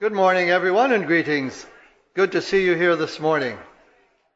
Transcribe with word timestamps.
Good 0.00 0.12
morning, 0.12 0.48
everyone, 0.48 0.92
and 0.92 1.08
greetings. 1.08 1.66
Good 2.14 2.30
to 2.30 2.40
see 2.40 2.64
you 2.64 2.76
here 2.76 2.94
this 2.94 3.18
morning. 3.18 3.58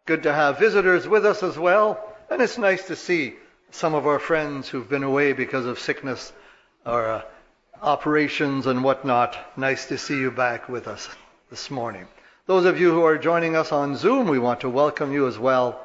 Good 0.07 0.25
to 0.25 0.35
have 0.35 0.59
visitors 0.59 1.07
with 1.07 1.25
us 1.25 1.45
as 1.45 1.57
well, 1.57 2.05
and 2.29 2.43
it's 2.43 2.59
nice 2.59 2.89
to 2.89 2.97
see 2.97 3.37
some 3.71 3.95
of 3.95 4.05
our 4.05 4.19
friends 4.19 4.69
who've 4.69 4.89
been 4.89 5.05
away 5.05 5.35
because 5.35 5.65
of 5.65 5.79
sickness 5.79 6.33
or 6.85 7.07
uh, 7.07 7.23
operations 7.81 8.67
and 8.67 8.83
whatnot. 8.83 9.39
Nice 9.57 9.87
to 9.87 9.99
see 9.99 10.19
you 10.19 10.33
back 10.33 10.69
with 10.69 10.89
us 10.89 11.09
this 11.49 11.71
morning. 11.71 12.09
Those 12.47 12.65
of 12.65 12.81
you 12.81 12.91
who 12.91 13.05
are 13.05 13.17
joining 13.17 13.55
us 13.55 13.71
on 13.71 13.95
Zoom, 13.95 14.27
we 14.27 14.41
want 14.41 14.63
to 14.63 14.69
welcome 14.69 15.13
you 15.13 15.29
as 15.29 15.39
well. 15.39 15.81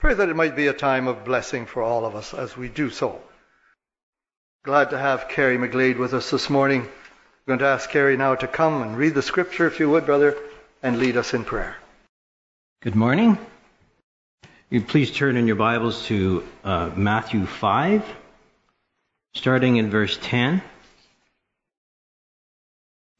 Pray 0.00 0.14
that 0.14 0.28
it 0.28 0.34
might 0.34 0.56
be 0.56 0.66
a 0.66 0.72
time 0.72 1.06
of 1.06 1.24
blessing 1.24 1.66
for 1.66 1.84
all 1.84 2.04
of 2.04 2.16
us 2.16 2.34
as 2.34 2.56
we 2.56 2.68
do 2.68 2.90
so. 2.90 3.22
Glad 4.64 4.90
to 4.90 4.98
have 4.98 5.28
Carrie 5.28 5.56
McGlade 5.56 6.00
with 6.00 6.14
us 6.14 6.32
this 6.32 6.50
morning. 6.50 6.88
I'm 7.46 7.58
going 7.58 7.58
to 7.58 7.66
ask 7.66 7.90
Carrie 7.90 8.16
now 8.16 8.34
to 8.34 8.48
come 8.48 8.80
and 8.80 8.96
read 8.96 9.12
the 9.12 9.20
scripture, 9.20 9.66
if 9.66 9.78
you 9.78 9.90
would, 9.90 10.06
brother, 10.06 10.34
and 10.82 10.98
lead 10.98 11.18
us 11.18 11.34
in 11.34 11.44
prayer. 11.44 11.76
Good 12.80 12.94
morning. 12.94 13.36
You 14.70 14.80
please 14.80 15.10
turn 15.10 15.36
in 15.36 15.46
your 15.46 15.56
Bibles 15.56 16.06
to 16.06 16.42
uh, 16.64 16.92
Matthew 16.96 17.44
5, 17.44 18.02
starting 19.34 19.76
in 19.76 19.90
verse 19.90 20.18
10. 20.22 20.62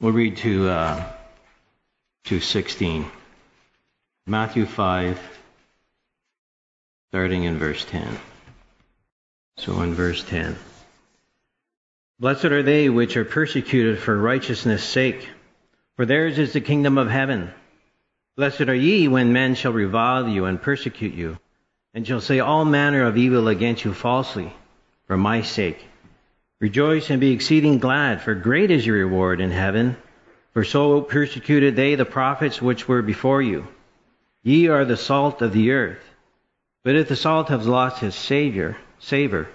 We'll 0.00 0.12
read 0.12 0.38
to, 0.38 0.70
uh, 0.70 1.04
to 2.24 2.40
16. 2.40 3.04
Matthew 4.26 4.64
5, 4.64 5.20
starting 7.10 7.44
in 7.44 7.58
verse 7.58 7.84
10. 7.84 8.18
So 9.58 9.82
in 9.82 9.92
verse 9.92 10.24
10. 10.24 10.56
Blessed 12.20 12.44
are 12.46 12.62
they 12.62 12.88
which 12.88 13.16
are 13.16 13.24
persecuted 13.24 13.98
for 13.98 14.16
righteousness' 14.16 14.84
sake, 14.84 15.28
for 15.96 16.06
theirs 16.06 16.38
is 16.38 16.52
the 16.52 16.60
kingdom 16.60 16.96
of 16.96 17.10
heaven. 17.10 17.50
Blessed 18.36 18.62
are 18.62 18.74
ye 18.74 19.08
when 19.08 19.32
men 19.32 19.56
shall 19.56 19.72
revile 19.72 20.28
you 20.28 20.44
and 20.44 20.62
persecute 20.62 21.14
you, 21.14 21.38
and 21.92 22.06
shall 22.06 22.20
say 22.20 22.38
all 22.38 22.64
manner 22.64 23.02
of 23.02 23.16
evil 23.16 23.48
against 23.48 23.84
you 23.84 23.92
falsely, 23.92 24.52
for 25.08 25.16
my 25.16 25.42
sake. 25.42 25.84
Rejoice 26.60 27.10
and 27.10 27.20
be 27.20 27.32
exceeding 27.32 27.78
glad, 27.78 28.22
for 28.22 28.34
great 28.36 28.70
is 28.70 28.86
your 28.86 28.96
reward 28.96 29.40
in 29.40 29.50
heaven. 29.50 29.96
For 30.52 30.62
so 30.62 31.00
persecuted 31.00 31.74
they 31.74 31.96
the 31.96 32.04
prophets 32.04 32.62
which 32.62 32.86
were 32.86 33.02
before 33.02 33.42
you. 33.42 33.66
Ye 34.44 34.68
are 34.68 34.84
the 34.84 34.96
salt 34.96 35.42
of 35.42 35.52
the 35.52 35.72
earth. 35.72 36.14
But 36.84 36.94
if 36.94 37.08
the 37.08 37.16
salt 37.16 37.48
have 37.48 37.66
lost 37.66 37.98
his 37.98 38.14
savior, 38.14 38.76
savor, 39.00 39.48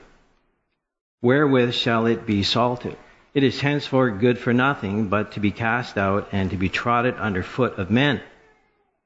wherewith 1.21 1.73
shall 1.73 2.05
it 2.05 2.25
be 2.25 2.43
salted? 2.43 2.97
It 3.33 3.43
is 3.43 3.61
henceforth 3.61 4.19
good 4.19 4.39
for 4.39 4.53
nothing 4.53 5.07
but 5.07 5.33
to 5.33 5.39
be 5.39 5.51
cast 5.51 5.97
out 5.97 6.29
and 6.31 6.49
to 6.49 6.57
be 6.57 6.69
trodden 6.69 7.15
under 7.15 7.43
foot 7.43 7.77
of 7.77 7.91
men. 7.91 8.21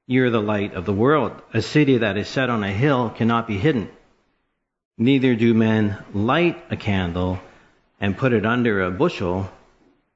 You 0.08 0.25
are 0.25 0.30
the 0.30 0.41
light 0.41 0.73
of 0.73 0.86
the 0.86 0.94
world. 0.94 1.34
A 1.53 1.61
city 1.61 2.00
that 2.00 2.17
is 2.17 2.28
set 2.28 2.50
on 2.50 2.64
a 2.64 2.72
hill 2.72 3.09
cannot 3.09 3.47
be 3.47 3.58
hidden. 3.58 3.89
Neither 4.97 5.36
do 5.36 5.53
men 5.53 5.97
light 6.14 6.64
a 6.69 6.75
candle 6.75 7.39
and 8.00 8.17
put 8.17 8.34
it 8.34 8.45
under 8.45 8.84
a 8.84 8.91
bushel, 8.91 9.50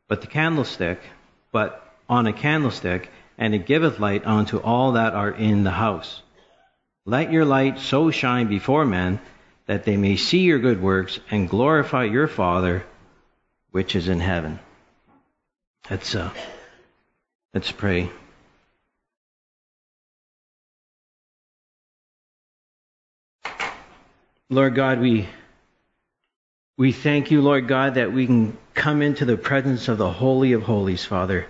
but 0.07 0.21
the 0.21 0.27
candlestick, 0.27 0.99
but 1.51 1.83
on 2.09 2.27
a 2.27 2.33
candlestick, 2.33 3.09
and 3.37 3.55
it 3.55 3.65
giveth 3.65 3.99
light 3.99 4.25
unto 4.25 4.57
all 4.57 4.93
that 4.93 5.13
are 5.13 5.31
in 5.31 5.63
the 5.63 5.71
house. 5.71 6.21
Let 7.05 7.31
your 7.31 7.45
light 7.45 7.79
so 7.79 8.11
shine 8.11 8.47
before 8.47 8.85
men 8.85 9.19
that 9.67 9.83
they 9.83 9.97
may 9.97 10.15
see 10.15 10.39
your 10.39 10.59
good 10.59 10.81
works 10.81 11.19
and 11.29 11.49
glorify 11.49 12.05
your 12.05 12.27
Father 12.27 12.85
which 13.71 13.95
is 13.95 14.07
in 14.07 14.19
heaven. 14.19 14.59
Let's 15.89 16.15
uh, 16.15 16.31
let's 17.53 17.71
pray. 17.71 18.09
Lord 24.49 24.75
God, 24.75 24.99
we 24.99 25.27
we 26.77 26.92
thank 26.92 27.31
you, 27.31 27.42
Lord 27.42 27.67
God, 27.67 27.95
that 27.95 28.13
we 28.13 28.25
can 28.25 28.58
come 28.73 29.02
into 29.02 29.25
the 29.25 29.37
presence 29.37 29.89
of 29.89 29.97
the 29.97 30.11
Holy 30.11 30.53
of 30.53 30.63
Holies, 30.63 31.03
Father, 31.03 31.47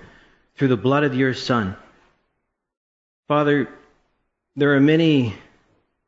through 0.56 0.70
the 0.70 0.78
blood 0.78 1.04
of 1.04 1.14
your 1.14 1.34
Son. 1.34 1.76
Father, 3.28 3.70
there 4.56 4.74
are 4.76 4.80
many, 4.80 5.36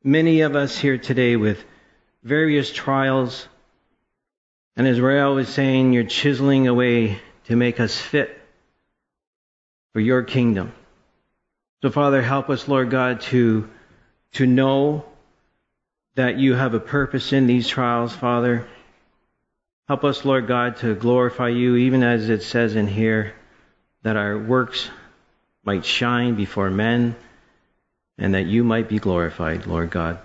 many 0.03 0.41
of 0.41 0.55
us 0.55 0.77
here 0.77 0.97
today 0.97 1.35
with 1.35 1.63
various 2.23 2.71
trials. 2.71 3.47
And 4.75 4.87
as 4.87 4.99
Rael 4.99 5.35
was 5.35 5.49
saying, 5.49 5.93
you're 5.93 6.03
chiseling 6.03 6.67
away 6.67 7.19
to 7.45 7.55
make 7.55 7.79
us 7.79 7.97
fit 7.97 8.39
for 9.93 9.99
your 9.99 10.23
kingdom. 10.23 10.73
So, 11.81 11.89
Father, 11.89 12.21
help 12.21 12.49
us, 12.49 12.67
Lord 12.67 12.89
God, 12.89 13.21
to, 13.21 13.69
to 14.33 14.45
know 14.45 15.05
that 16.15 16.37
you 16.37 16.53
have 16.53 16.73
a 16.73 16.79
purpose 16.79 17.31
in 17.31 17.47
these 17.47 17.67
trials, 17.67 18.13
Father. 18.13 18.67
Help 19.87 20.03
us, 20.03 20.25
Lord 20.25 20.47
God, 20.47 20.77
to 20.77 20.93
glorify 20.93 21.49
you, 21.49 21.77
even 21.77 22.03
as 22.03 22.29
it 22.29 22.43
says 22.43 22.75
in 22.75 22.87
here, 22.87 23.33
that 24.03 24.17
our 24.17 24.37
works 24.37 24.89
might 25.63 25.85
shine 25.85 26.35
before 26.35 26.69
men 26.69 27.15
and 28.17 28.33
that 28.33 28.45
you 28.45 28.63
might 28.63 28.89
be 28.89 28.99
glorified, 28.99 29.65
Lord 29.65 29.89
God. 29.89 30.19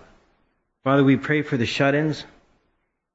Father, 0.84 1.02
we 1.02 1.16
pray 1.16 1.40
for 1.40 1.56
the 1.56 1.64
shut 1.64 1.94
ins. 1.94 2.24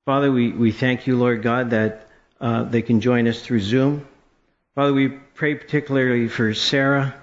Father, 0.05 0.31
we, 0.31 0.51
we 0.51 0.71
thank 0.71 1.05
you, 1.05 1.15
Lord 1.15 1.43
God, 1.43 1.69
that 1.69 2.07
uh, 2.41 2.63
they 2.63 2.81
can 2.81 2.99
join 2.99 3.27
us 3.27 3.43
through 3.43 3.59
Zoom. 3.59 4.07
Father, 4.73 4.91
we 4.91 5.09
pray 5.09 5.53
particularly 5.53 6.29
for 6.29 6.55
Sarah 6.55 7.13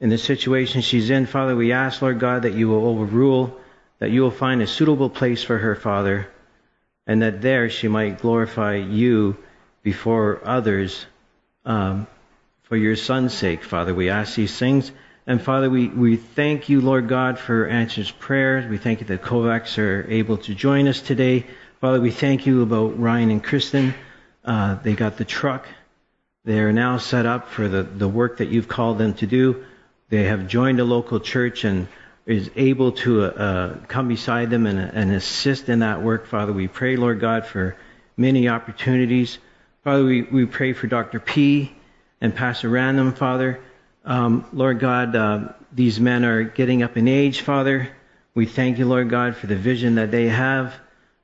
in 0.00 0.08
the 0.08 0.18
situation 0.18 0.80
she's 0.80 1.10
in. 1.10 1.26
Father, 1.26 1.54
we 1.54 1.70
ask, 1.70 2.02
Lord 2.02 2.18
God, 2.18 2.42
that 2.42 2.54
you 2.54 2.68
will 2.68 2.88
overrule, 2.88 3.56
that 4.00 4.10
you 4.10 4.22
will 4.22 4.32
find 4.32 4.62
a 4.62 4.66
suitable 4.66 5.10
place 5.10 5.44
for 5.44 5.58
her, 5.58 5.76
Father, 5.76 6.28
and 7.06 7.22
that 7.22 7.40
there 7.40 7.70
she 7.70 7.86
might 7.86 8.20
glorify 8.20 8.74
you 8.74 9.36
before 9.84 10.40
others 10.44 11.06
um, 11.64 12.08
for 12.62 12.76
your 12.76 12.96
son's 12.96 13.32
sake, 13.32 13.62
Father. 13.62 13.94
We 13.94 14.10
ask 14.10 14.34
these 14.34 14.58
things 14.58 14.90
and 15.26 15.40
Father, 15.40 15.70
we, 15.70 15.88
we 15.88 16.16
thank 16.16 16.68
you, 16.68 16.82
Lord 16.82 17.08
God, 17.08 17.38
for 17.38 17.66
answers 17.66 18.10
prayers. 18.10 18.68
We 18.68 18.76
thank 18.76 19.00
you 19.00 19.06
that 19.06 19.22
Kovacs 19.22 19.78
are 19.78 20.06
able 20.10 20.36
to 20.38 20.54
join 20.54 20.86
us 20.86 21.00
today. 21.00 21.46
Father, 21.80 21.98
we 21.98 22.10
thank 22.10 22.44
you 22.44 22.62
about 22.62 22.98
Ryan 23.00 23.30
and 23.30 23.42
Kristen. 23.42 23.94
Uh, 24.44 24.74
they 24.82 24.94
got 24.94 25.16
the 25.16 25.24
truck. 25.24 25.66
They 26.44 26.58
are 26.58 26.72
now 26.72 26.98
set 26.98 27.24
up 27.24 27.48
for 27.48 27.68
the, 27.68 27.84
the 27.84 28.06
work 28.06 28.36
that 28.38 28.48
you've 28.48 28.68
called 28.68 28.98
them 28.98 29.14
to 29.14 29.26
do. 29.26 29.64
They 30.10 30.24
have 30.24 30.46
joined 30.46 30.78
a 30.78 30.84
local 30.84 31.20
church 31.20 31.64
and 31.64 31.88
is 32.26 32.50
able 32.54 32.92
to 32.92 33.24
uh, 33.24 33.76
come 33.88 34.08
beside 34.08 34.50
them 34.50 34.66
and, 34.66 34.78
and 34.78 35.10
assist 35.12 35.70
in 35.70 35.78
that 35.78 36.02
work. 36.02 36.26
Father, 36.26 36.52
we 36.52 36.68
pray, 36.68 36.96
Lord 36.96 37.20
God, 37.20 37.46
for 37.46 37.76
many 38.18 38.48
opportunities. 38.48 39.38
Father, 39.84 40.04
we, 40.04 40.22
we 40.22 40.44
pray 40.44 40.74
for 40.74 40.86
Dr. 40.86 41.18
P 41.18 41.74
and 42.20 42.34
Pastor 42.34 42.68
Random, 42.68 43.14
Father. 43.14 43.60
Um, 44.04 44.44
Lord 44.52 44.80
God, 44.80 45.16
uh, 45.16 45.48
these 45.72 45.98
men 45.98 46.24
are 46.24 46.44
getting 46.44 46.82
up 46.82 46.96
in 46.96 47.08
age, 47.08 47.40
Father. 47.40 47.88
We 48.34 48.46
thank 48.46 48.78
you, 48.78 48.86
Lord 48.86 49.08
God, 49.08 49.36
for 49.36 49.46
the 49.46 49.56
vision 49.56 49.94
that 49.94 50.10
they 50.10 50.28
have 50.28 50.74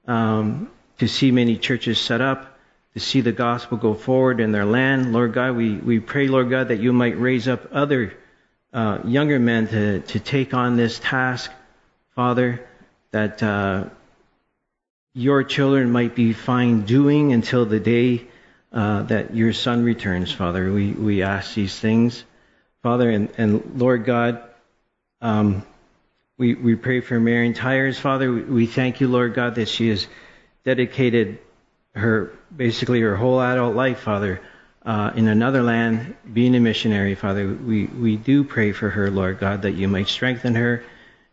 um, 0.06 0.70
to 0.98 1.06
see 1.06 1.30
many 1.30 1.58
churches 1.58 2.00
set 2.00 2.20
up, 2.20 2.58
to 2.94 3.00
see 3.00 3.20
the 3.20 3.32
gospel 3.32 3.76
go 3.76 3.94
forward 3.94 4.40
in 4.40 4.52
their 4.52 4.64
land. 4.64 5.12
Lord 5.12 5.34
God, 5.34 5.56
we, 5.56 5.74
we 5.76 6.00
pray, 6.00 6.28
Lord 6.28 6.48
God, 6.48 6.68
that 6.68 6.80
you 6.80 6.92
might 6.92 7.20
raise 7.20 7.48
up 7.48 7.68
other 7.72 8.16
uh, 8.72 9.00
younger 9.04 9.38
men 9.38 9.68
to, 9.68 10.00
to 10.00 10.20
take 10.20 10.54
on 10.54 10.76
this 10.76 10.98
task, 11.00 11.50
Father, 12.14 12.66
that 13.10 13.42
uh, 13.42 13.84
your 15.12 15.44
children 15.44 15.90
might 15.90 16.14
be 16.14 16.32
fine 16.32 16.82
doing 16.82 17.32
until 17.32 17.66
the 17.66 17.80
day 17.80 18.26
uh, 18.72 19.02
that 19.02 19.34
your 19.34 19.52
Son 19.52 19.84
returns, 19.84 20.32
Father. 20.32 20.72
We, 20.72 20.92
we 20.92 21.22
ask 21.22 21.54
these 21.54 21.78
things. 21.78 22.24
Father 22.82 23.10
and, 23.10 23.28
and 23.36 23.78
Lord 23.78 24.04
God, 24.04 24.42
um, 25.20 25.66
we, 26.38 26.54
we 26.54 26.74
pray 26.76 27.00
for 27.00 27.20
Marion 27.20 27.52
Tires, 27.52 27.98
Father. 27.98 28.32
We, 28.32 28.42
we 28.42 28.66
thank 28.66 29.00
you, 29.00 29.08
Lord 29.08 29.34
God, 29.34 29.56
that 29.56 29.68
she 29.68 29.88
has 29.88 30.06
dedicated 30.64 31.38
her, 31.94 32.32
basically 32.54 33.00
her 33.02 33.16
whole 33.16 33.40
adult 33.42 33.76
life, 33.76 34.00
Father, 34.00 34.40
uh, 34.82 35.10
in 35.14 35.28
another 35.28 35.62
land, 35.62 36.16
being 36.32 36.54
a 36.54 36.60
missionary, 36.60 37.14
Father. 37.14 37.46
We, 37.46 37.84
we 37.84 38.16
do 38.16 38.44
pray 38.44 38.72
for 38.72 38.88
her, 38.88 39.10
Lord 39.10 39.38
God, 39.38 39.62
that 39.62 39.72
you 39.72 39.86
might 39.86 40.08
strengthen 40.08 40.54
her 40.54 40.82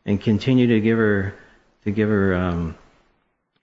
and 0.05 0.19
continue 0.19 0.67
to 0.67 0.81
give 0.81 0.97
her, 0.97 1.33
to 1.85 1.91
give 1.91 2.09
her, 2.09 2.35
um, 2.35 2.75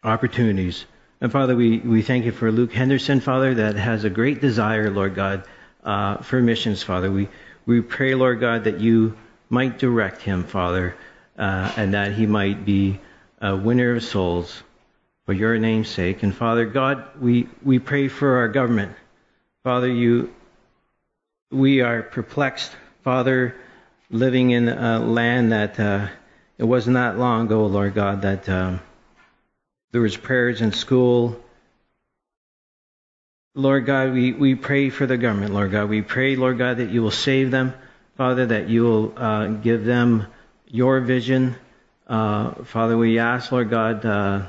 opportunities. 0.02 0.84
And 1.20 1.32
Father, 1.32 1.56
we, 1.56 1.78
we 1.78 2.02
thank 2.02 2.24
you 2.24 2.32
for 2.32 2.50
Luke 2.52 2.72
Henderson, 2.72 3.20
Father, 3.20 3.54
that 3.54 3.76
has 3.76 4.04
a 4.04 4.10
great 4.10 4.40
desire, 4.40 4.90
Lord 4.90 5.14
God, 5.14 5.44
uh, 5.82 6.18
for 6.18 6.40
missions, 6.40 6.82
Father. 6.82 7.10
We, 7.10 7.28
we 7.66 7.80
pray, 7.80 8.14
Lord 8.14 8.40
God, 8.40 8.64
that 8.64 8.80
you 8.80 9.16
might 9.48 9.78
direct 9.78 10.22
him, 10.22 10.44
Father, 10.44 10.96
uh, 11.38 11.72
and 11.76 11.94
that 11.94 12.12
he 12.12 12.26
might 12.26 12.64
be 12.64 13.00
a 13.40 13.56
winner 13.56 13.96
of 13.96 14.04
souls 14.04 14.62
for 15.26 15.32
your 15.32 15.58
name's 15.58 15.88
sake. 15.88 16.22
And 16.22 16.34
Father 16.34 16.66
God, 16.66 17.20
we, 17.20 17.48
we 17.62 17.78
pray 17.78 18.08
for 18.08 18.38
our 18.38 18.48
government. 18.48 18.94
Father, 19.62 19.88
you, 19.88 20.32
we 21.50 21.80
are 21.80 22.02
perplexed, 22.02 22.72
Father, 23.02 23.56
living 24.10 24.50
in 24.50 24.68
a 24.68 24.98
land 24.98 25.52
that 25.52 25.80
uh, 25.80 26.08
it 26.58 26.64
wasn't 26.64 26.94
that 26.94 27.18
long 27.18 27.46
ago, 27.46 27.66
Lord 27.66 27.94
God, 27.94 28.22
that 28.22 28.48
um, 28.48 28.80
there 29.92 30.02
was 30.02 30.16
prayers 30.16 30.60
in 30.60 30.72
school. 30.72 31.40
Lord 33.56 33.86
God, 33.86 34.12
we, 34.12 34.32
we 34.32 34.56
pray 34.56 34.90
for 34.90 35.06
the 35.06 35.16
government, 35.16 35.54
Lord 35.54 35.70
God. 35.70 35.88
We 35.88 36.02
pray, 36.02 36.34
Lord 36.34 36.58
God, 36.58 36.78
that 36.78 36.90
you 36.90 37.02
will 37.02 37.12
save 37.12 37.52
them, 37.52 37.72
Father, 38.16 38.46
that 38.46 38.68
you 38.68 38.82
will 38.82 39.14
uh, 39.16 39.46
give 39.46 39.84
them 39.84 40.26
your 40.66 41.00
vision. 41.00 41.54
Uh, 42.08 42.64
Father, 42.64 42.98
we 42.98 43.20
ask, 43.20 43.52
Lord 43.52 43.70
God, 43.70 44.04
uh, 44.04 44.46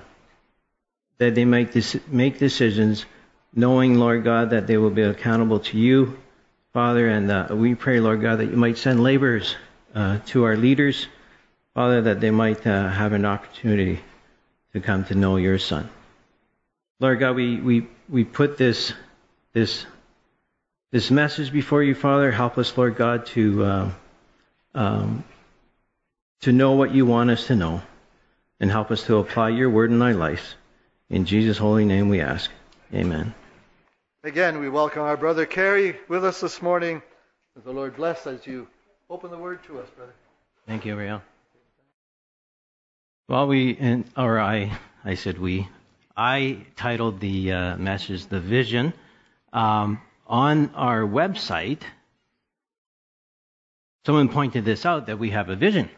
that 1.20 1.36
they 1.36 1.46
make, 1.46 1.72
this, 1.72 1.96
make 2.08 2.40
decisions 2.40 3.06
knowing, 3.54 4.00
Lord 4.00 4.24
God, 4.24 4.50
that 4.50 4.66
they 4.66 4.78
will 4.78 4.90
be 4.90 5.04
accountable 5.04 5.60
to 5.60 5.78
you, 5.78 6.18
Father. 6.74 7.08
And 7.08 7.30
uh, 7.30 7.50
we 7.52 7.76
pray, 7.76 8.00
Lord 8.00 8.22
God, 8.22 8.40
that 8.40 8.50
you 8.50 8.58
might 8.58 8.80
send 8.80 9.04
laborers 9.04 9.56
uh, 9.94 10.18
to 10.28 10.46
our 10.46 10.58
leaders, 10.58 11.06
Father, 11.76 12.02
that 12.02 12.22
they 12.22 12.32
might 12.32 12.66
uh, 12.66 12.90
have 12.90 13.14
an 13.14 13.26
opportunity 13.26 14.00
to 14.74 14.80
come 14.80 15.06
to 15.06 15.14
know 15.14 15.36
your 15.36 15.60
Son. 15.60 15.88
Lord 17.00 17.20
God, 17.20 17.36
we, 17.36 17.60
we, 17.60 17.88
we 18.08 18.24
put 18.24 18.58
this, 18.58 18.94
this, 19.52 19.86
this 20.92 21.12
message 21.12 21.52
before 21.52 21.84
you, 21.84 21.94
Father. 21.94 22.32
Help 22.32 22.58
us, 22.58 22.78
Lord 22.78 22.96
God, 22.96 23.26
to, 23.28 23.64
uh, 23.66 23.92
um, 24.74 25.24
to 26.42 26.54
know 26.54 26.74
what 26.74 26.94
you 26.94 27.06
want 27.06 27.32
us 27.32 27.48
to 27.48 27.56
know 27.56 27.82
and 28.62 28.72
help 28.72 28.92
us 28.92 29.04
to 29.04 29.18
apply 29.18 29.50
your 29.50 29.70
word 29.70 29.92
in 29.92 30.02
our 30.02 30.14
lives. 30.14 30.56
In 31.10 31.26
Jesus' 31.26 31.58
holy 31.58 31.84
name 31.84 32.08
we 32.08 32.22
ask. 32.22 32.50
Amen. 32.94 33.34
Again, 34.24 34.60
we 34.60 34.70
welcome 34.70 35.02
our 35.02 35.18
brother 35.18 35.46
Kerry 35.46 35.98
with 36.08 36.24
us 36.24 36.40
this 36.40 36.62
morning. 36.62 37.02
May 37.56 37.62
the 37.64 37.72
Lord 37.74 37.98
bless 37.98 38.26
as 38.26 38.48
you 38.48 38.68
open 39.10 39.32
the 39.32 39.38
word 39.38 39.64
to 39.66 39.80
us, 39.80 39.90
brother. 39.90 40.14
Thank 40.66 40.86
you, 40.86 40.94
Ariel. 40.94 41.22
Well, 43.28 43.48
we, 43.48 43.76
and, 43.80 44.06
or 44.16 44.40
I, 44.40 44.78
I 45.04 45.16
said 45.16 45.40
we, 45.40 45.68
I 46.18 46.66
titled 46.78 47.20
the 47.20 47.52
uh, 47.52 47.78
message 47.78 48.28
The 48.28 48.40
Vision. 48.40 48.94
Um, 49.52 50.00
on 50.26 50.72
our 50.74 51.02
website, 51.02 51.82
someone 54.06 54.30
pointed 54.30 54.64
this 54.64 54.86
out 54.86 55.08
that 55.08 55.20
we 55.20 55.32
have 55.32 55.50
a 55.50 55.58
vision. 55.58 55.90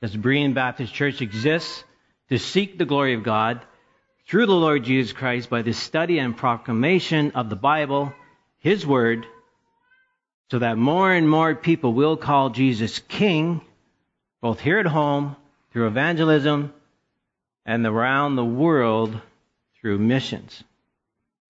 Because 0.00 0.16
Berean 0.16 0.54
Baptist 0.54 0.94
Church 0.94 1.20
exists 1.22 1.82
to 2.28 2.38
seek 2.38 2.78
the 2.78 2.84
glory 2.84 3.14
of 3.14 3.24
God 3.24 3.60
through 4.28 4.46
the 4.46 4.54
Lord 4.54 4.84
Jesus 4.84 5.12
Christ 5.12 5.50
by 5.50 5.62
the 5.62 5.72
study 5.72 6.20
and 6.20 6.36
proclamation 6.36 7.32
of 7.32 7.50
the 7.50 7.56
Bible, 7.56 8.12
His 8.60 8.86
Word, 8.86 9.26
so 10.52 10.60
that 10.60 10.78
more 10.78 11.12
and 11.12 11.28
more 11.28 11.56
people 11.56 11.92
will 11.92 12.16
call 12.16 12.50
Jesus 12.50 13.00
King, 13.00 13.60
both 14.40 14.60
here 14.60 14.78
at 14.78 14.86
home 14.86 15.34
through 15.72 15.88
evangelism 15.88 16.72
and 17.66 17.86
around 17.86 18.36
the 18.36 18.44
world 18.44 19.20
through 19.80 19.98
missions. 19.98 20.62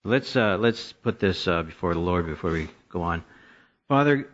Let's 0.04 0.34
uh, 0.34 0.56
let's 0.58 0.92
put 0.92 1.18
this 1.18 1.46
uh, 1.46 1.62
before 1.62 1.94
the 1.94 2.00
Lord 2.00 2.26
before 2.26 2.52
we 2.52 2.68
go 2.88 3.02
on. 3.02 3.22
Father, 3.88 4.28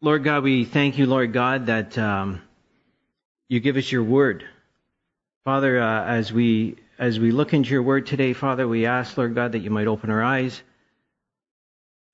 Lord 0.00 0.22
God, 0.22 0.44
we 0.44 0.64
thank 0.64 0.98
you, 0.98 1.06
Lord 1.06 1.32
God, 1.32 1.66
that 1.66 1.98
um, 1.98 2.40
you 3.48 3.58
give 3.58 3.76
us 3.76 3.90
your 3.90 4.04
word. 4.04 4.44
Father, 5.44 5.80
uh, 5.80 6.04
as 6.04 6.32
we 6.32 6.76
as 6.98 7.18
we 7.18 7.30
look 7.30 7.52
into 7.52 7.70
your 7.70 7.82
word 7.82 8.06
today, 8.06 8.32
Father, 8.32 8.68
we 8.68 8.86
ask, 8.86 9.16
Lord 9.16 9.34
God, 9.34 9.52
that 9.52 9.60
you 9.60 9.70
might 9.70 9.86
open 9.86 10.10
our 10.10 10.22
eyes 10.22 10.62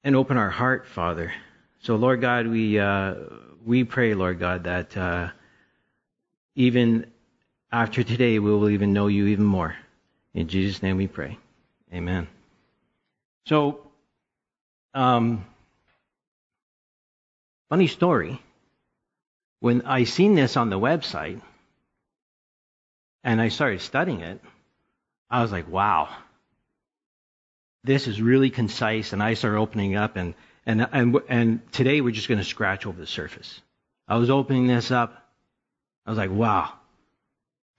and 0.02 0.14
open 0.14 0.36
our 0.36 0.50
heart, 0.50 0.86
Father. 0.86 1.32
So, 1.80 1.96
Lord 1.96 2.20
God, 2.20 2.46
we 2.46 2.78
uh, 2.78 3.14
we 3.64 3.84
pray, 3.84 4.14
Lord 4.14 4.38
God, 4.38 4.64
that 4.64 4.96
uh, 4.96 5.30
even 6.54 7.10
after 7.74 8.04
today, 8.04 8.38
we 8.38 8.52
will 8.52 8.70
even 8.70 8.92
know 8.92 9.08
you 9.08 9.26
even 9.26 9.44
more. 9.44 9.74
In 10.32 10.46
Jesus' 10.46 10.80
name, 10.80 10.96
we 10.96 11.08
pray. 11.08 11.36
Amen. 11.92 12.28
So, 13.46 13.80
um, 14.94 15.44
funny 17.68 17.88
story. 17.88 18.40
When 19.58 19.82
I 19.82 20.04
seen 20.04 20.36
this 20.36 20.56
on 20.56 20.70
the 20.70 20.78
website 20.78 21.40
and 23.24 23.40
I 23.40 23.48
started 23.48 23.80
studying 23.80 24.20
it, 24.20 24.40
I 25.28 25.42
was 25.42 25.50
like, 25.50 25.68
wow, 25.68 26.10
this 27.82 28.06
is 28.06 28.22
really 28.22 28.50
concise. 28.50 29.12
And 29.12 29.20
I 29.20 29.34
started 29.34 29.58
opening 29.58 29.96
up, 29.96 30.14
and 30.14 30.34
and 30.64 30.86
and 30.92 31.20
and 31.28 31.72
today 31.72 32.00
we're 32.02 32.14
just 32.14 32.28
going 32.28 32.38
to 32.38 32.44
scratch 32.44 32.86
over 32.86 33.00
the 33.00 33.06
surface. 33.06 33.60
I 34.06 34.16
was 34.18 34.30
opening 34.30 34.68
this 34.68 34.92
up. 34.92 35.20
I 36.06 36.10
was 36.10 36.18
like, 36.18 36.30
wow, 36.30 36.72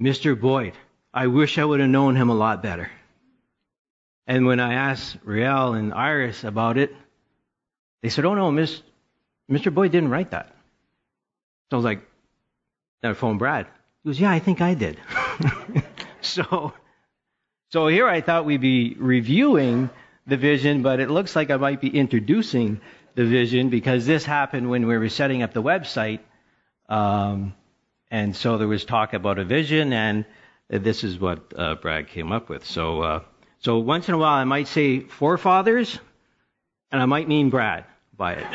Mr. 0.01 0.39
Boyd. 0.39 0.73
I 1.13 1.27
wish 1.27 1.57
I 1.57 1.65
would 1.65 1.79
have 1.79 1.89
known 1.89 2.15
him 2.15 2.29
a 2.29 2.35
lot 2.35 2.61
better. 2.61 2.91
And 4.27 4.45
when 4.45 4.59
I 4.59 4.73
asked 4.73 5.17
Riel 5.23 5.73
and 5.73 5.93
Iris 5.93 6.43
about 6.43 6.77
it, 6.77 6.93
they 8.01 8.09
said, 8.09 8.25
"Oh 8.25 8.33
no, 8.33 8.51
Miss, 8.51 8.81
Mr. 9.49 9.73
Boyd 9.73 9.91
didn't 9.91 10.09
write 10.09 10.31
that." 10.31 10.47
So 11.69 11.73
I 11.73 11.75
was 11.77 11.85
like, 11.85 12.01
"Then 13.01 13.11
I 13.11 13.13
phoned 13.13 13.39
Brad." 13.39 13.67
He 14.03 14.09
goes, 14.09 14.19
"Yeah, 14.19 14.31
I 14.31 14.39
think 14.39 14.61
I 14.61 14.73
did." 14.73 14.99
so 16.21 16.73
so 17.71 17.87
here 17.87 18.07
I 18.07 18.21
thought 18.21 18.45
we'd 18.45 18.61
be 18.61 18.95
reviewing 18.97 19.89
the 20.27 20.37
vision, 20.37 20.81
but 20.81 20.99
it 20.99 21.09
looks 21.09 21.35
like 21.35 21.51
I 21.51 21.57
might 21.57 21.81
be 21.81 21.89
introducing 21.89 22.81
the 23.15 23.25
vision 23.25 23.69
because 23.69 24.05
this 24.05 24.25
happened 24.25 24.69
when 24.69 24.87
we 24.87 24.97
were 24.97 25.09
setting 25.09 25.43
up 25.43 25.53
the 25.53 25.63
website. 25.63 26.19
Um, 26.89 27.53
and 28.11 28.35
so 28.35 28.57
there 28.57 28.67
was 28.67 28.85
talk 28.85 29.13
about 29.13 29.39
a 29.39 29.45
vision, 29.45 29.93
and 29.93 30.25
this 30.69 31.03
is 31.03 31.19
what 31.19 31.53
uh, 31.55 31.75
Brad 31.75 32.07
came 32.07 32.31
up 32.31 32.49
with. 32.49 32.65
So, 32.65 33.01
uh, 33.01 33.19
so 33.59 33.79
once 33.79 34.07
in 34.07 34.15
a 34.15 34.17
while 34.17 34.33
I 34.33 34.43
might 34.43 34.67
say 34.67 35.01
forefathers, 35.01 35.99
and 36.91 37.01
I 37.01 37.05
might 37.05 37.27
mean 37.27 37.49
Brad 37.49 37.85
by 38.15 38.33
it. 38.33 38.45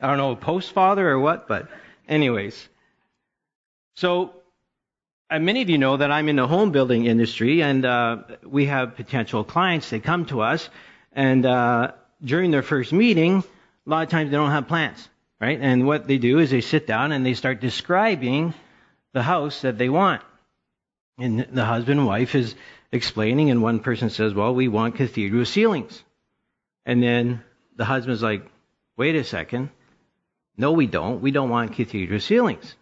I 0.00 0.06
don't 0.06 0.18
know, 0.18 0.36
post 0.36 0.72
father 0.72 1.08
or 1.08 1.18
what, 1.18 1.48
but 1.48 1.68
anyways. 2.08 2.68
So 3.96 4.38
and 5.30 5.44
many 5.44 5.60
of 5.60 5.68
you 5.68 5.76
know 5.76 5.96
that 5.96 6.10
I'm 6.10 6.28
in 6.28 6.36
the 6.36 6.46
home 6.46 6.70
building 6.72 7.04
industry, 7.04 7.62
and 7.62 7.84
uh, 7.84 8.18
we 8.44 8.66
have 8.66 8.96
potential 8.96 9.44
clients. 9.44 9.90
They 9.90 10.00
come 10.00 10.24
to 10.26 10.40
us, 10.40 10.70
and 11.12 11.44
uh, 11.44 11.92
during 12.24 12.50
their 12.50 12.62
first 12.62 12.92
meeting, 12.92 13.44
a 13.86 13.90
lot 13.90 14.04
of 14.04 14.08
times 14.08 14.30
they 14.30 14.36
don't 14.36 14.50
have 14.50 14.68
plans, 14.68 15.08
right? 15.40 15.58
And 15.60 15.86
what 15.86 16.06
they 16.06 16.18
do 16.18 16.38
is 16.38 16.50
they 16.50 16.60
sit 16.60 16.86
down 16.86 17.12
and 17.12 17.24
they 17.24 17.34
start 17.34 17.60
describing 17.60 18.54
the 19.12 19.22
house 19.22 19.62
that 19.62 19.78
they 19.78 19.88
want. 19.88 20.22
And 21.18 21.40
the 21.52 21.64
husband 21.64 22.00
and 22.00 22.06
wife 22.06 22.34
is 22.34 22.54
explaining, 22.92 23.50
and 23.50 23.62
one 23.62 23.80
person 23.80 24.10
says, 24.10 24.34
"Well, 24.34 24.54
we 24.54 24.68
want 24.68 24.94
cathedral 24.94 25.44
ceilings," 25.44 26.02
and 26.86 27.02
then 27.02 27.42
the 27.76 27.84
husband's 27.84 28.22
like, 28.22 28.48
"Wait 28.96 29.16
a 29.16 29.24
second, 29.24 29.70
no, 30.56 30.72
we 30.72 30.86
don't. 30.86 31.20
We 31.20 31.32
don't 31.32 31.50
want 31.50 31.74
cathedral 31.74 32.20
ceilings." 32.20 32.76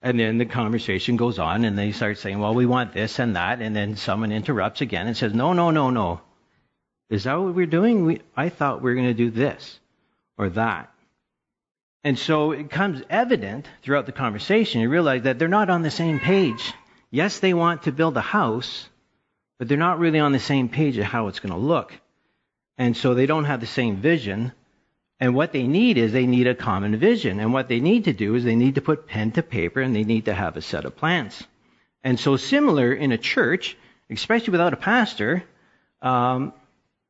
And 0.00 0.18
then 0.18 0.38
the 0.38 0.46
conversation 0.46 1.16
goes 1.16 1.38
on, 1.38 1.64
and 1.64 1.76
they 1.76 1.92
start 1.92 2.18
saying, 2.18 2.38
Well, 2.38 2.54
we 2.54 2.66
want 2.66 2.92
this 2.92 3.18
and 3.18 3.34
that. 3.34 3.60
And 3.60 3.74
then 3.74 3.96
someone 3.96 4.30
interrupts 4.30 4.80
again 4.80 5.06
and 5.06 5.16
says, 5.16 5.34
No, 5.34 5.52
no, 5.52 5.70
no, 5.70 5.90
no. 5.90 6.20
Is 7.10 7.24
that 7.24 7.34
what 7.34 7.54
we're 7.54 7.66
doing? 7.66 8.04
We, 8.04 8.20
I 8.36 8.48
thought 8.48 8.80
we 8.80 8.90
were 8.90 8.94
going 8.94 9.08
to 9.08 9.14
do 9.14 9.30
this 9.30 9.80
or 10.36 10.50
that. 10.50 10.92
And 12.04 12.18
so 12.18 12.52
it 12.52 12.70
comes 12.70 13.02
evident 13.10 13.66
throughout 13.82 14.06
the 14.06 14.12
conversation. 14.12 14.80
You 14.80 14.88
realize 14.88 15.22
that 15.22 15.38
they're 15.38 15.48
not 15.48 15.70
on 15.70 15.82
the 15.82 15.90
same 15.90 16.20
page. 16.20 16.72
Yes, 17.10 17.40
they 17.40 17.54
want 17.54 17.84
to 17.84 17.92
build 17.92 18.16
a 18.16 18.22
house, 18.22 18.88
but 19.58 19.68
they're 19.68 19.76
not 19.76 19.98
really 19.98 20.20
on 20.20 20.32
the 20.32 20.38
same 20.38 20.68
page 20.68 20.96
of 20.98 21.04
how 21.04 21.28
it's 21.28 21.40
going 21.40 21.52
to 21.52 21.58
look. 21.58 21.92
And 22.76 22.96
so 22.96 23.14
they 23.14 23.26
don't 23.26 23.44
have 23.44 23.60
the 23.60 23.66
same 23.66 23.96
vision. 23.96 24.52
And 25.18 25.34
what 25.34 25.52
they 25.52 25.66
need 25.66 25.98
is 25.98 26.12
they 26.12 26.26
need 26.26 26.46
a 26.46 26.54
common 26.54 26.96
vision. 26.96 27.40
And 27.40 27.52
what 27.52 27.68
they 27.68 27.80
need 27.80 28.04
to 28.04 28.12
do 28.12 28.36
is 28.36 28.44
they 28.44 28.54
need 28.54 28.76
to 28.76 28.80
put 28.80 29.08
pen 29.08 29.32
to 29.32 29.42
paper 29.42 29.80
and 29.80 29.94
they 29.94 30.04
need 30.04 30.26
to 30.26 30.34
have 30.34 30.56
a 30.56 30.62
set 30.62 30.84
of 30.84 30.96
plans. 30.96 31.42
And 32.04 32.20
so 32.20 32.36
similar 32.36 32.92
in 32.92 33.10
a 33.10 33.18
church, 33.18 33.76
especially 34.08 34.52
without 34.52 34.72
a 34.72 34.76
pastor, 34.76 35.42
um, 36.00 36.52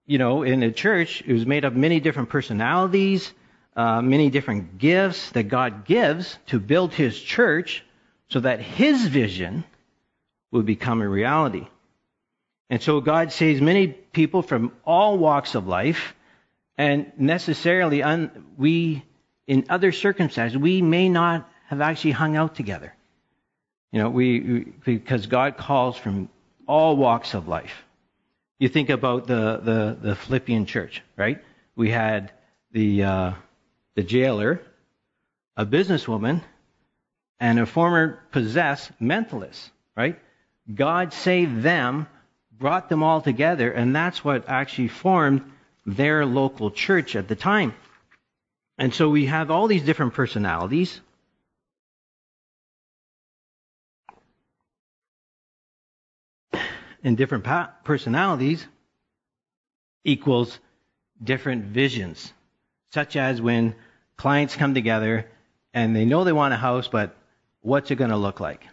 you 0.07 0.16
know, 0.16 0.42
in 0.42 0.62
a 0.62 0.73
church, 0.73 1.23
it 1.26 1.33
was 1.35 1.45
made 1.45 1.66
up 1.66 1.73
of 1.73 1.78
many 1.78 2.00
different 2.00 2.30
personalities, 2.30 3.30
uh, 3.78 4.02
many 4.02 4.28
different 4.28 4.76
gifts 4.78 5.30
that 5.30 5.44
God 5.44 5.85
gives 5.87 6.37
to 6.47 6.58
build 6.58 6.92
His 6.92 7.18
church 7.18 7.85
so 8.28 8.40
that 8.40 8.61
His 8.61 9.06
vision 9.06 9.64
would 10.50 10.66
become 10.66 11.00
a 11.00 11.08
reality. 11.08 11.66
And 12.68 12.82
so 12.82 13.00
God 13.00 13.32
saves 13.32 13.62
many 13.62 13.87
people 13.88 14.42
from 14.42 14.73
all 14.85 15.16
walks 15.16 15.54
of 15.54 15.66
life 15.66 16.14
and 16.76 17.12
necessarily, 17.16 18.02
un, 18.02 18.44
we, 18.56 19.04
in 19.47 19.66
other 19.70 19.92
circumstances, 19.92 20.58
we 20.58 20.82
may 20.82 21.08
not 21.08 21.49
have 21.68 21.80
actually 21.80 22.12
hung 22.12 22.37
out 22.37 22.54
together. 22.54 22.94
You 23.92 24.02
know, 24.02 24.11
we, 24.11 24.66
because 24.85 25.26
God 25.26 25.56
calls 25.56 25.97
from 25.97 26.28
all 26.66 26.97
walks 26.97 27.32
of 27.35 27.49
life. 27.49 27.85
You 28.58 28.68
think 28.68 28.90
about 28.90 29.26
the, 29.26 29.61
the, 29.62 29.99
the 30.00 30.16
Philippian 30.16 30.66
church, 30.66 31.02
right? 31.16 31.42
we 31.78 31.90
had 31.90 32.32
the 32.73 33.04
uh, 33.04 33.32
the 33.99 34.05
jailer, 34.05 34.62
a 35.57 35.67
businesswoman, 35.67 36.40
and 37.40 37.59
a 37.59 37.67
former 37.67 38.21
possessed 38.31 38.93
mentalist. 39.02 39.71
Right? 39.97 40.17
God 40.73 41.12
saved 41.12 41.62
them, 41.62 42.07
brought 42.52 42.88
them 42.88 43.02
all 43.02 43.21
together, 43.21 43.73
and 43.73 43.97
that's 43.97 44.25
what 44.25 44.49
actually 44.49 44.87
formed 44.87 45.50
their 45.85 46.25
local 46.25 46.71
church 46.71 47.17
at 47.17 47.26
the 47.26 47.35
time. 47.35 47.75
And 48.78 48.95
so 48.95 49.09
we 49.11 49.26
have 49.26 49.50
all 49.50 49.67
these 49.67 49.83
different 49.83 50.14
personalities. 50.14 51.00
And 57.02 57.17
different 57.17 57.49
personalities 57.83 58.64
equals 60.05 60.57
different 61.21 61.64
visions, 61.64 62.33
such 62.93 63.17
as 63.17 63.43
when 63.43 63.75
clients 64.18 64.56
come 64.56 64.75
together 64.75 65.26
and 65.72 65.96
they 65.96 66.04
know 66.04 66.25
they 66.25 66.32
want 66.32 66.52
a 66.52 66.58
house, 66.58 66.88
but 66.88 67.16
what's 67.62 67.90
it 67.90 67.96
going 67.96 68.10
to 68.10 68.16
look 68.16 68.40
like? 68.40 68.66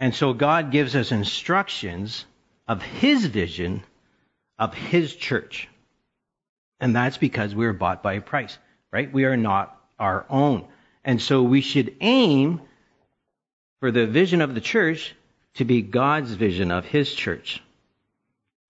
And 0.00 0.14
so 0.14 0.32
God 0.32 0.72
gives 0.72 0.96
us 0.96 1.12
instructions 1.12 2.24
of 2.66 2.82
His 2.82 3.26
vision 3.26 3.84
of 4.58 4.74
His 4.74 5.14
church. 5.14 5.68
And 6.80 6.96
that's 6.96 7.18
because 7.18 7.54
we 7.54 7.66
are 7.66 7.72
bought 7.72 8.02
by 8.02 8.14
a 8.14 8.20
price, 8.20 8.58
right? 8.92 9.12
We 9.12 9.24
are 9.24 9.36
not 9.36 9.76
our 9.98 10.24
own. 10.30 10.66
And 11.04 11.20
so 11.20 11.42
we 11.42 11.60
should 11.60 11.94
aim 12.00 12.60
for 13.80 13.90
the 13.90 14.06
vision 14.06 14.40
of 14.40 14.54
the 14.54 14.60
church 14.60 15.14
to 15.54 15.64
be 15.64 15.82
God's 15.82 16.32
vision 16.32 16.70
of 16.70 16.84
His 16.84 17.12
church. 17.12 17.62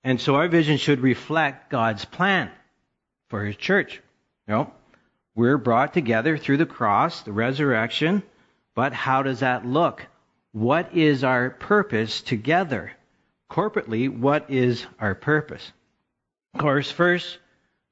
And 0.03 0.21
so 0.21 0.37
our 0.37 0.49
vision 0.49 0.79
should 0.79 1.01
reflect 1.01 1.71
God's 1.71 2.05
plan 2.05 2.51
for 3.29 3.45
His 3.45 3.57
church. 3.57 4.01
You 4.47 4.55
know, 4.55 4.73
we're 5.39 5.57
brought 5.57 5.95
together 5.95 6.37
through 6.37 6.57
the 6.57 6.67
cross, 6.67 7.23
the 7.23 7.31
resurrection, 7.31 8.25
but 8.75 8.93
how 8.93 9.23
does 9.23 9.39
that 9.39 9.65
look? 9.65 10.05
What 10.51 10.97
is 10.97 11.23
our 11.23 11.51
purpose 11.51 12.23
together? 12.23 12.91
Corporately, 13.49 14.09
what 14.09 14.51
is 14.51 14.85
our 14.99 15.15
purpose? 15.15 15.71
Of 16.55 16.61
course, 16.61 16.91
first, 16.91 17.39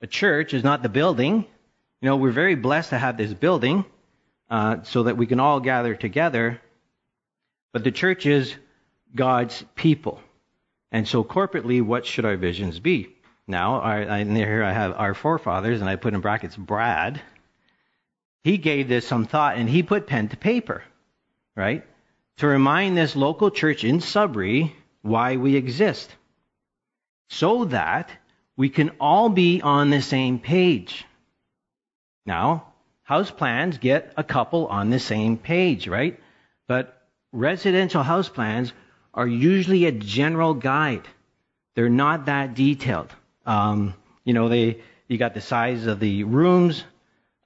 a 0.02 0.08
church 0.08 0.54
is 0.54 0.64
not 0.64 0.82
the 0.82 0.88
building. 0.88 1.46
You 2.00 2.08
know, 2.08 2.16
we're 2.16 2.32
very 2.32 2.56
blessed 2.56 2.90
to 2.90 2.98
have 2.98 3.16
this 3.16 3.32
building 3.32 3.84
uh, 4.50 4.82
so 4.82 5.04
that 5.04 5.16
we 5.16 5.28
can 5.28 5.38
all 5.38 5.60
gather 5.60 5.94
together. 5.94 6.60
But 7.72 7.84
the 7.84 7.92
church 7.92 8.26
is 8.26 8.52
God's 9.14 9.64
people. 9.76 10.20
And 10.90 11.06
so, 11.06 11.22
corporately, 11.22 11.80
what 11.80 12.06
should 12.06 12.24
our 12.24 12.36
visions 12.36 12.80
be? 12.80 13.14
Now, 13.46 13.80
I, 13.80 14.24
here 14.24 14.64
I 14.64 14.72
have 14.72 14.94
our 14.96 15.14
forefathers, 15.14 15.80
and 15.80 15.88
I 15.88 15.94
put 15.94 16.12
in 16.12 16.20
brackets 16.20 16.56
Brad. 16.56 17.22
He 18.46 18.58
gave 18.58 18.86
this 18.86 19.04
some 19.04 19.24
thought, 19.24 19.56
and 19.56 19.68
he 19.68 19.82
put 19.82 20.06
pen 20.06 20.28
to 20.28 20.36
paper, 20.36 20.84
right? 21.56 21.84
To 22.36 22.46
remind 22.46 22.96
this 22.96 23.16
local 23.16 23.50
church 23.50 23.82
in 23.82 24.00
Sudbury 24.00 24.72
why 25.02 25.36
we 25.36 25.56
exist. 25.56 26.14
So 27.28 27.64
that 27.64 28.12
we 28.56 28.68
can 28.68 28.90
all 29.00 29.30
be 29.30 29.62
on 29.62 29.90
the 29.90 30.00
same 30.00 30.38
page. 30.38 31.04
Now, 32.24 32.72
house 33.02 33.32
plans 33.32 33.78
get 33.78 34.12
a 34.16 34.22
couple 34.22 34.68
on 34.68 34.90
the 34.90 35.00
same 35.00 35.38
page, 35.38 35.88
right? 35.88 36.16
But 36.68 37.02
residential 37.32 38.04
house 38.04 38.28
plans 38.28 38.72
are 39.12 39.26
usually 39.26 39.86
a 39.86 39.90
general 39.90 40.54
guide. 40.54 41.08
They're 41.74 41.88
not 41.88 42.26
that 42.26 42.54
detailed. 42.54 43.12
Um, 43.44 43.94
you 44.22 44.34
know, 44.34 44.48
they 44.48 44.82
you 45.08 45.18
got 45.18 45.34
the 45.34 45.40
size 45.40 45.88
of 45.88 45.98
the 45.98 46.22
rooms, 46.22 46.84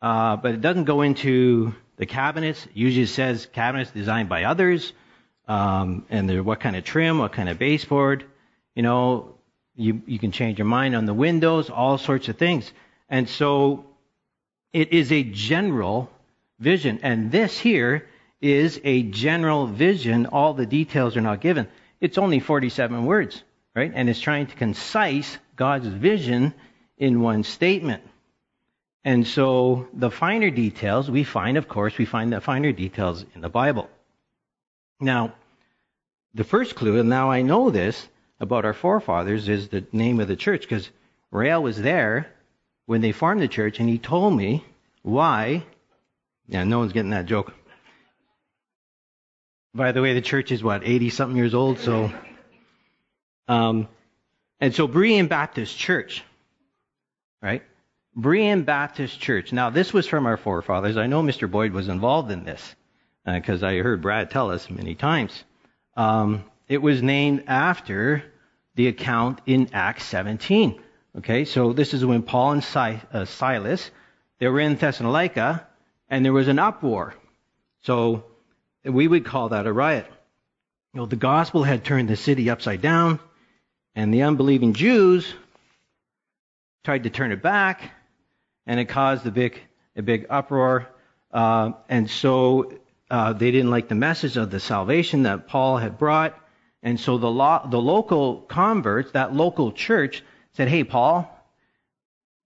uh, 0.02 0.37
but 0.37 0.54
it 0.54 0.61
doesn't 0.61 0.85
go 0.85 1.02
into 1.02 1.75
the 1.97 2.07
cabinets. 2.07 2.64
It 2.66 2.76
usually 2.76 3.07
says 3.07 3.47
cabinets 3.47 3.90
designed 3.90 4.28
by 4.28 4.45
others, 4.45 4.92
um, 5.47 6.07
and 6.09 6.45
what 6.45 6.61
kind 6.61 6.76
of 6.76 6.85
trim, 6.85 7.19
what 7.19 7.33
kind 7.33 7.49
of 7.49 7.59
baseboard. 7.59 8.25
You 8.75 8.83
know, 8.83 9.35
you 9.76 10.02
you 10.07 10.19
can 10.19 10.33
change 10.33 10.59
your 10.59 10.66
mind 10.66 10.97
on 10.97 11.04
the 11.04 11.14
windows, 11.14 11.71
all 11.71 11.99
sorts 11.99 12.28
of 12.28 12.38
things. 12.38 12.73
And 13.09 13.28
so, 13.28 13.85
it 14.73 14.92
is 14.92 15.12
a 15.12 15.23
general 15.23 16.11
vision, 16.59 17.00
and 17.02 17.30
this 17.30 17.59
here 17.59 18.07
is 18.40 18.80
a 18.85 19.02
general 19.02 19.66
vision. 19.66 20.26
All 20.26 20.54
the 20.54 20.66
details 20.66 21.16
are 21.16 21.21
not 21.21 21.40
given. 21.40 21.69
It's 22.00 22.16
only 22.16 22.40
47 22.40 23.04
words, 23.04 23.42
right? 23.75 23.92
And 23.95 24.09
it's 24.09 24.21
trying 24.21 24.47
to 24.47 24.54
concise 24.54 25.37
God's 25.57 25.87
vision 25.87 26.54
in 26.97 27.21
one 27.21 27.45
statement. 27.45 28.02
And 29.04 29.26
so 29.26 29.88
the 29.95 30.11
finer 30.11 30.50
details 30.50 31.11
we 31.11 31.25
find, 31.25 31.57
of 31.57 31.69
course, 31.69 31.97
we 31.97 32.04
find 32.04 32.33
the 32.33 32.40
finer 32.40 32.73
details 32.73 33.25
in 33.35 33.40
the 33.40 33.49
Bible. 33.49 33.88
Now, 35.00 35.35
the 36.35 36.45
first 36.45 36.75
clue, 36.75 37.00
and 37.00 37.09
now 37.09 37.30
I 37.30 37.42
know 37.42 37.71
this 37.71 38.09
about 38.38 38.64
our 38.64 38.75
forefathers, 38.75 39.49
is 39.49 39.69
the 39.69 39.85
name 39.92 40.21
of 40.21 40.28
the 40.28 40.37
church, 40.37 40.62
because 40.62 40.90
Rael 41.30 41.62
was 41.62 41.80
there 41.80 42.30
when 42.87 43.00
they 43.00 43.12
formed 43.12 43.40
the 43.40 43.49
church, 43.49 43.80
and 43.80 43.88
he 43.88 43.99
told 43.99 44.37
me 44.37 44.64
why. 45.02 45.64
Yeah, 46.47 46.64
no 46.64 46.80
one's 46.80 46.92
getting 46.92 47.12
that 47.12 47.26
joke. 47.26 47.54
By 49.75 49.92
the 49.92 50.02
way, 50.02 50.14
the 50.14 50.21
church 50.21 50.50
is 50.50 50.62
what, 50.62 50.83
80 50.85 51.11
something 51.11 51.37
years 51.37 51.54
old, 51.54 51.78
so. 51.78 52.12
Um, 53.49 53.88
and 54.61 54.75
so 54.75 54.87
Berean 54.87 55.28
Baptist 55.28 55.76
Church, 55.78 56.23
right? 57.40 57.62
Berean 58.21 58.65
Baptist 58.65 59.21
Church. 59.21 59.53
Now, 59.53 59.71
this 59.71 59.93
was 59.93 60.07
from 60.07 60.27
our 60.27 60.37
forefathers. 60.37 60.97
I 60.97 61.07
know 61.07 61.23
Mr. 61.23 61.50
Boyd 61.50 61.73
was 61.73 61.89
involved 61.89 62.31
in 62.31 62.45
this 62.45 62.75
because 63.25 63.62
uh, 63.62 63.69
I 63.69 63.79
heard 63.79 64.03
Brad 64.03 64.31
tell 64.31 64.50
us 64.50 64.69
many 64.69 64.95
times. 64.95 65.45
Um, 65.97 66.45
it 66.69 66.83
was 66.83 67.03
named 67.03 67.45
after 67.47 68.25
the 68.75 68.89
account 68.89 69.41
in 69.47 69.71
Acts 69.73 70.05
17. 70.05 70.81
Okay, 71.19 71.45
so 71.45 71.73
this 71.73 71.95
is 71.95 72.05
when 72.05 72.23
Paul 72.23 72.53
and 72.53 72.65
si- 72.65 73.00
uh, 73.12 73.25
Silas 73.25 73.91
they 74.41 74.49
were 74.49 74.61
in 74.61 74.77
Thessalonica, 74.77 75.67
and 76.09 76.25
there 76.25 76.33
was 76.33 76.49
an 76.49 76.59
uproar. 76.59 77.15
So 77.83 78.25
we 78.83 79.07
would 79.07 79.25
call 79.25 79.50
that 79.50 79.67
a 79.67 79.73
riot. 79.73 80.07
You 80.95 81.00
know, 81.00 81.07
the 81.07 81.17
gospel 81.17 81.62
had 81.62 81.85
turned 81.85 82.09
the 82.09 82.17
city 82.17 82.49
upside 82.49 82.81
down, 82.81 83.21
and 83.95 84.12
the 84.12 84.23
unbelieving 84.23 84.73
Jews 84.73 85.33
tried 86.85 87.05
to 87.05 87.11
turn 87.11 87.33
it 87.33 87.43
back, 87.43 87.93
and 88.67 88.81
it 88.81 88.87
caused 88.87 89.26
a 89.26 89.31
big, 89.31 89.61
a 89.97 90.02
big 90.02 90.26
uproar. 90.31 90.88
Uh, 91.33 91.73
and 91.88 92.11
so 92.11 92.73
uh, 93.11 93.33
they 93.33 93.50
didn't 93.50 93.71
like 93.71 93.88
the 93.88 93.95
message 93.95 94.37
of 94.37 94.50
the 94.50 94.61
salvation 94.61 95.25
that 95.25 95.49
Paul 95.49 95.79
had 95.79 95.99
brought. 95.99 96.38
And 96.83 96.99
so 96.99 97.19
the, 97.19 97.31
lo- 97.31 97.67
the 97.69 97.81
local 97.81 98.40
converts, 98.43 99.12
that 99.12 99.35
local 99.35 99.73
church, 99.73 100.23
said, 100.55 100.69
Hey, 100.69 100.85
Paul, 100.85 101.29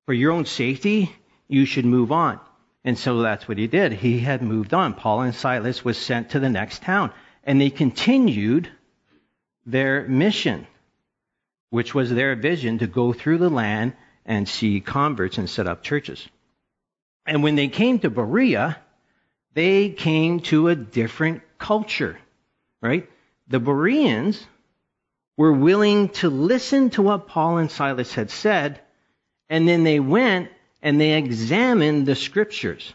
for 0.06 0.12
your 0.12 0.32
own 0.32 0.44
safety, 0.44 1.14
you 1.48 1.64
should 1.64 1.84
move 1.84 2.12
on. 2.12 2.40
And 2.84 2.98
so 2.98 3.22
that's 3.22 3.48
what 3.48 3.58
he 3.58 3.66
did. 3.66 3.92
He 3.92 4.18
had 4.18 4.42
moved 4.42 4.74
on. 4.74 4.94
Paul 4.94 5.22
and 5.22 5.34
Silas 5.34 5.84
was 5.84 5.96
sent 5.96 6.30
to 6.30 6.40
the 6.40 6.50
next 6.50 6.82
town. 6.82 7.12
And 7.42 7.60
they 7.60 7.70
continued 7.70 8.68
their 9.64 10.06
mission, 10.06 10.66
which 11.70 11.94
was 11.94 12.10
their 12.10 12.36
vision 12.36 12.78
to 12.78 12.86
go 12.86 13.12
through 13.12 13.38
the 13.38 13.50
land 13.50 13.94
and 14.24 14.48
see 14.48 14.80
converts 14.80 15.38
and 15.38 15.48
set 15.48 15.66
up 15.66 15.82
churches. 15.82 16.26
And 17.26 17.42
when 17.42 17.56
they 17.56 17.68
came 17.68 17.98
to 18.00 18.10
Berea, 18.10 18.76
they 19.54 19.90
came 19.90 20.40
to 20.40 20.68
a 20.68 20.74
different 20.74 21.42
culture, 21.58 22.18
right? 22.82 23.08
The 23.48 23.60
Bereans 23.60 24.44
were 25.36 25.52
willing 25.52 26.10
to 26.10 26.30
listen 26.30 26.90
to 26.90 27.02
what 27.02 27.28
Paul 27.28 27.58
and 27.58 27.70
Silas 27.70 28.14
had 28.14 28.30
said, 28.30 28.80
and 29.48 29.68
then 29.68 29.84
they 29.84 30.00
went 30.00 30.50
and 30.82 31.00
they 31.00 31.14
examined 31.14 32.06
the 32.06 32.14
scriptures. 32.14 32.92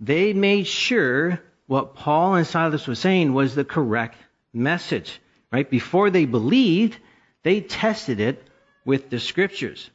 They 0.00 0.32
made 0.32 0.66
sure 0.66 1.40
what 1.66 1.94
Paul 1.94 2.34
and 2.34 2.46
Silas 2.46 2.86
were 2.86 2.94
saying 2.94 3.32
was 3.32 3.54
the 3.54 3.64
correct 3.64 4.18
message. 4.52 5.20
Right? 5.50 5.68
Before 5.68 6.10
they 6.10 6.26
believed, 6.26 6.98
they 7.42 7.60
tested 7.60 8.20
it 8.20 8.42
with 8.84 9.08
the 9.10 9.20
scriptures. 9.20 9.90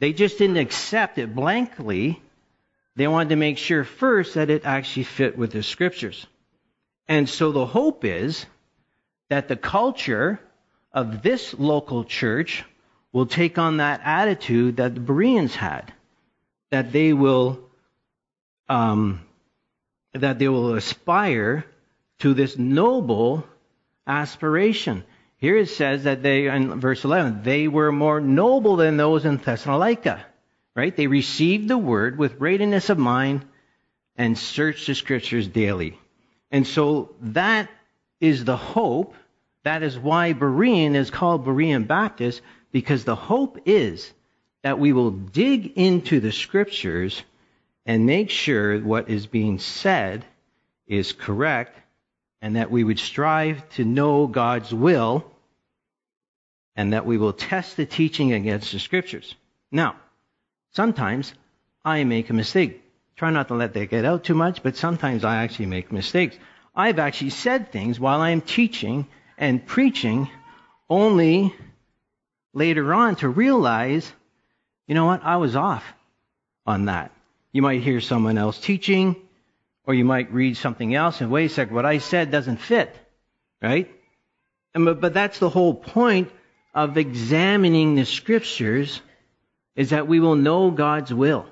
They 0.00 0.12
just 0.12 0.38
didn't 0.38 0.58
accept 0.58 1.18
it 1.18 1.34
blankly. 1.34 2.22
They 2.96 3.08
wanted 3.08 3.30
to 3.30 3.36
make 3.36 3.58
sure 3.58 3.84
first 3.84 4.34
that 4.34 4.50
it 4.50 4.64
actually 4.64 5.04
fit 5.04 5.36
with 5.36 5.52
the 5.52 5.62
scriptures. 5.62 6.26
And 7.08 7.28
so 7.28 7.52
the 7.52 7.66
hope 7.66 8.04
is 8.04 8.46
that 9.28 9.48
the 9.48 9.56
culture 9.56 10.40
of 10.92 11.22
this 11.22 11.54
local 11.54 12.04
church 12.04 12.64
will 13.12 13.26
take 13.26 13.58
on 13.58 13.78
that 13.78 14.00
attitude 14.04 14.76
that 14.76 14.94
the 14.94 15.00
Bereans 15.00 15.54
had 15.54 15.92
that 16.70 16.92
they 16.92 17.12
will 17.12 17.60
um, 18.68 19.20
that 20.12 20.38
they 20.38 20.48
will 20.48 20.74
aspire 20.74 21.64
to 22.18 22.34
this 22.34 22.58
noble 22.58 23.46
aspiration. 24.06 25.04
Here 25.38 25.56
it 25.56 25.68
says 25.68 26.04
that 26.04 26.22
they, 26.22 26.48
in 26.48 26.80
verse 26.80 27.04
11, 27.04 27.42
they 27.44 27.68
were 27.68 27.92
more 27.92 28.20
noble 28.20 28.76
than 28.76 28.96
those 28.96 29.24
in 29.24 29.36
Thessalonica, 29.36 30.24
right? 30.74 30.94
They 30.94 31.06
received 31.06 31.68
the 31.68 31.78
word 31.78 32.18
with 32.18 32.40
readiness 32.40 32.90
of 32.90 32.98
mind 32.98 33.44
and 34.16 34.36
searched 34.36 34.88
the 34.88 34.96
scriptures 34.96 35.46
daily. 35.46 35.96
And 36.50 36.66
so 36.66 37.14
that 37.20 37.70
is 38.20 38.44
the 38.44 38.56
hope. 38.56 39.14
That 39.62 39.84
is 39.84 39.96
why 39.96 40.32
Berean 40.32 40.96
is 40.96 41.10
called 41.10 41.46
Berean 41.46 41.86
Baptist, 41.86 42.40
because 42.72 43.04
the 43.04 43.14
hope 43.14 43.60
is 43.64 44.12
that 44.62 44.80
we 44.80 44.92
will 44.92 45.12
dig 45.12 45.74
into 45.76 46.18
the 46.18 46.32
scriptures 46.32 47.22
and 47.86 48.06
make 48.06 48.30
sure 48.30 48.78
what 48.80 49.08
is 49.08 49.28
being 49.28 49.60
said 49.60 50.24
is 50.88 51.12
correct 51.12 51.78
and 52.40 52.56
that 52.56 52.70
we 52.70 52.84
would 52.84 52.98
strive 52.98 53.68
to 53.70 53.84
know 53.84 54.26
God's 54.26 54.72
will 54.72 55.24
and 56.76 56.92
that 56.92 57.06
we 57.06 57.18
will 57.18 57.32
test 57.32 57.76
the 57.76 57.86
teaching 57.86 58.32
against 58.32 58.72
the 58.72 58.78
scriptures. 58.78 59.34
Now, 59.72 59.96
sometimes 60.72 61.34
I 61.84 62.04
make 62.04 62.30
a 62.30 62.34
mistake. 62.34 62.82
Try 63.16 63.30
not 63.30 63.48
to 63.48 63.54
let 63.54 63.74
that 63.74 63.90
get 63.90 64.04
out 64.04 64.22
too 64.22 64.34
much, 64.34 64.62
but 64.62 64.76
sometimes 64.76 65.24
I 65.24 65.42
actually 65.42 65.66
make 65.66 65.90
mistakes. 65.90 66.36
I've 66.76 67.00
actually 67.00 67.30
said 67.30 67.72
things 67.72 67.98
while 67.98 68.20
I'm 68.20 68.40
teaching 68.40 69.08
and 69.36 69.66
preaching 69.66 70.30
only 70.88 71.52
later 72.54 72.94
on 72.94 73.16
to 73.16 73.28
realize, 73.28 74.12
you 74.86 74.94
know 74.94 75.06
what, 75.06 75.24
I 75.24 75.36
was 75.36 75.56
off 75.56 75.84
on 76.64 76.84
that. 76.84 77.10
You 77.52 77.62
might 77.62 77.82
hear 77.82 78.00
someone 78.00 78.38
else 78.38 78.60
teaching, 78.60 79.16
or 79.88 79.94
you 79.94 80.04
might 80.04 80.30
read 80.30 80.58
something 80.58 80.94
else 80.94 81.22
and 81.22 81.30
wait 81.30 81.46
a 81.46 81.48
second, 81.48 81.74
what 81.74 81.86
I 81.86 81.96
said 81.96 82.30
doesn't 82.30 82.58
fit, 82.58 82.94
right? 83.62 83.90
And, 84.74 84.84
but, 84.84 85.00
but 85.00 85.14
that's 85.14 85.38
the 85.38 85.48
whole 85.48 85.72
point 85.72 86.30
of 86.74 86.98
examining 86.98 87.94
the 87.94 88.04
scriptures 88.04 89.00
is 89.74 89.90
that 89.90 90.06
we 90.06 90.20
will 90.20 90.36
know 90.36 90.70
God's 90.70 91.12
will 91.12 91.46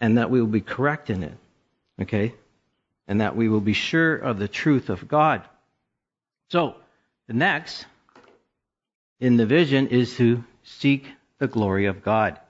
and 0.00 0.16
that 0.16 0.30
we 0.30 0.40
will 0.40 0.48
be 0.48 0.62
correct 0.62 1.10
in 1.10 1.22
it. 1.22 1.34
Okay? 2.00 2.34
And 3.06 3.20
that 3.20 3.36
we 3.36 3.50
will 3.50 3.60
be 3.60 3.74
sure 3.74 4.16
of 4.16 4.38
the 4.38 4.48
truth 4.48 4.88
of 4.88 5.06
God. 5.06 5.42
So, 6.48 6.76
the 7.26 7.34
next 7.34 7.84
in 9.20 9.36
the 9.36 9.44
vision 9.44 9.88
is 9.88 10.16
to 10.16 10.42
seek 10.62 11.06
the 11.38 11.48
glory 11.48 11.84
of 11.84 12.02
God. 12.02 12.40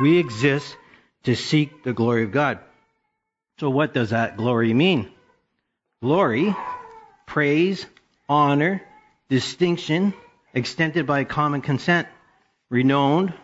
We 0.00 0.18
exist 0.18 0.76
to 1.24 1.34
seek 1.34 1.82
the 1.82 1.92
glory 1.92 2.24
of 2.24 2.32
God. 2.32 2.60
So, 3.58 3.70
what 3.70 3.92
does 3.92 4.10
that 4.10 4.36
glory 4.36 4.72
mean? 4.72 5.10
Glory, 6.00 6.54
praise, 7.26 7.84
honor, 8.28 8.82
distinction, 9.28 10.14
extended 10.54 11.06
by 11.06 11.24
common 11.24 11.60
consent, 11.60 12.06
renowned, 12.70 13.34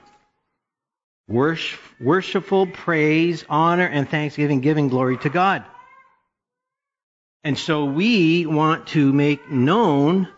worship, 1.27 1.81
worshipful 2.01 2.69
praise, 2.69 3.45
honor, 3.49 3.87
and 3.87 4.09
thanksgiving, 4.09 4.61
giving 4.61 4.89
glory 4.89 5.19
to 5.19 5.31
God. 5.31 5.65
And 7.43 7.59
so 7.59 7.85
we 7.85 8.47
want 8.47 8.87
to 8.89 9.13
make 9.13 9.51
known 9.51 10.29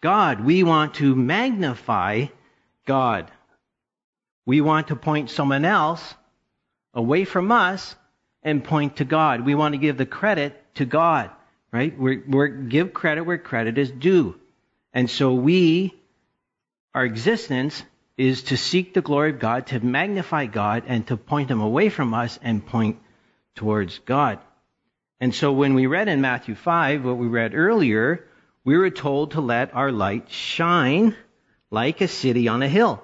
God. 0.00 0.44
We 0.44 0.62
want 0.62 0.94
to 0.94 1.14
magnify 1.14 2.26
God. 2.86 3.30
We 4.46 4.60
want 4.60 4.88
to 4.88 4.96
point 4.96 5.30
someone 5.30 5.64
else 5.64 6.14
away 6.92 7.24
from 7.24 7.50
us 7.50 7.96
and 8.42 8.62
point 8.62 8.96
to 8.96 9.04
God. 9.04 9.44
We 9.44 9.54
want 9.54 9.74
to 9.74 9.78
give 9.78 9.96
the 9.96 10.06
credit 10.06 10.60
to 10.76 10.84
God, 10.84 11.30
right? 11.72 11.98
We're, 11.98 12.22
we're 12.26 12.48
give 12.48 12.92
credit 12.92 13.22
where 13.22 13.38
credit 13.38 13.78
is 13.78 13.90
due. 13.90 14.38
And 14.92 15.10
so 15.10 15.34
we, 15.34 15.94
our 16.94 17.04
existence 17.04 17.82
is 18.16 18.44
to 18.44 18.56
seek 18.56 18.94
the 18.94 19.00
glory 19.00 19.30
of 19.30 19.40
God, 19.40 19.66
to 19.68 19.80
magnify 19.80 20.46
God, 20.46 20.84
and 20.86 21.06
to 21.08 21.16
point 21.16 21.50
Him 21.50 21.60
away 21.60 21.88
from 21.88 22.14
us 22.14 22.38
and 22.42 22.64
point 22.64 22.98
towards 23.56 23.98
God. 24.00 24.38
And 25.20 25.34
so 25.34 25.52
when 25.52 25.74
we 25.74 25.86
read 25.86 26.08
in 26.08 26.20
Matthew 26.20 26.54
5, 26.54 27.04
what 27.04 27.16
we 27.16 27.26
read 27.26 27.54
earlier, 27.54 28.24
we 28.64 28.76
were 28.76 28.90
told 28.90 29.32
to 29.32 29.40
let 29.40 29.74
our 29.74 29.90
light 29.90 30.30
shine 30.30 31.16
like 31.70 32.00
a 32.00 32.08
city 32.08 32.48
on 32.48 32.62
a 32.62 32.68
hill. 32.68 33.03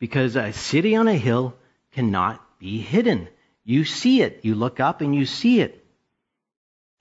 Because 0.00 0.34
a 0.34 0.52
city 0.52 0.96
on 0.96 1.06
a 1.06 1.14
hill 1.14 1.54
cannot 1.92 2.42
be 2.58 2.80
hidden. 2.80 3.28
You 3.64 3.84
see 3.84 4.22
it. 4.22 4.40
You 4.42 4.56
look 4.56 4.80
up 4.80 5.02
and 5.02 5.14
you 5.14 5.26
see 5.26 5.60
it. 5.60 5.84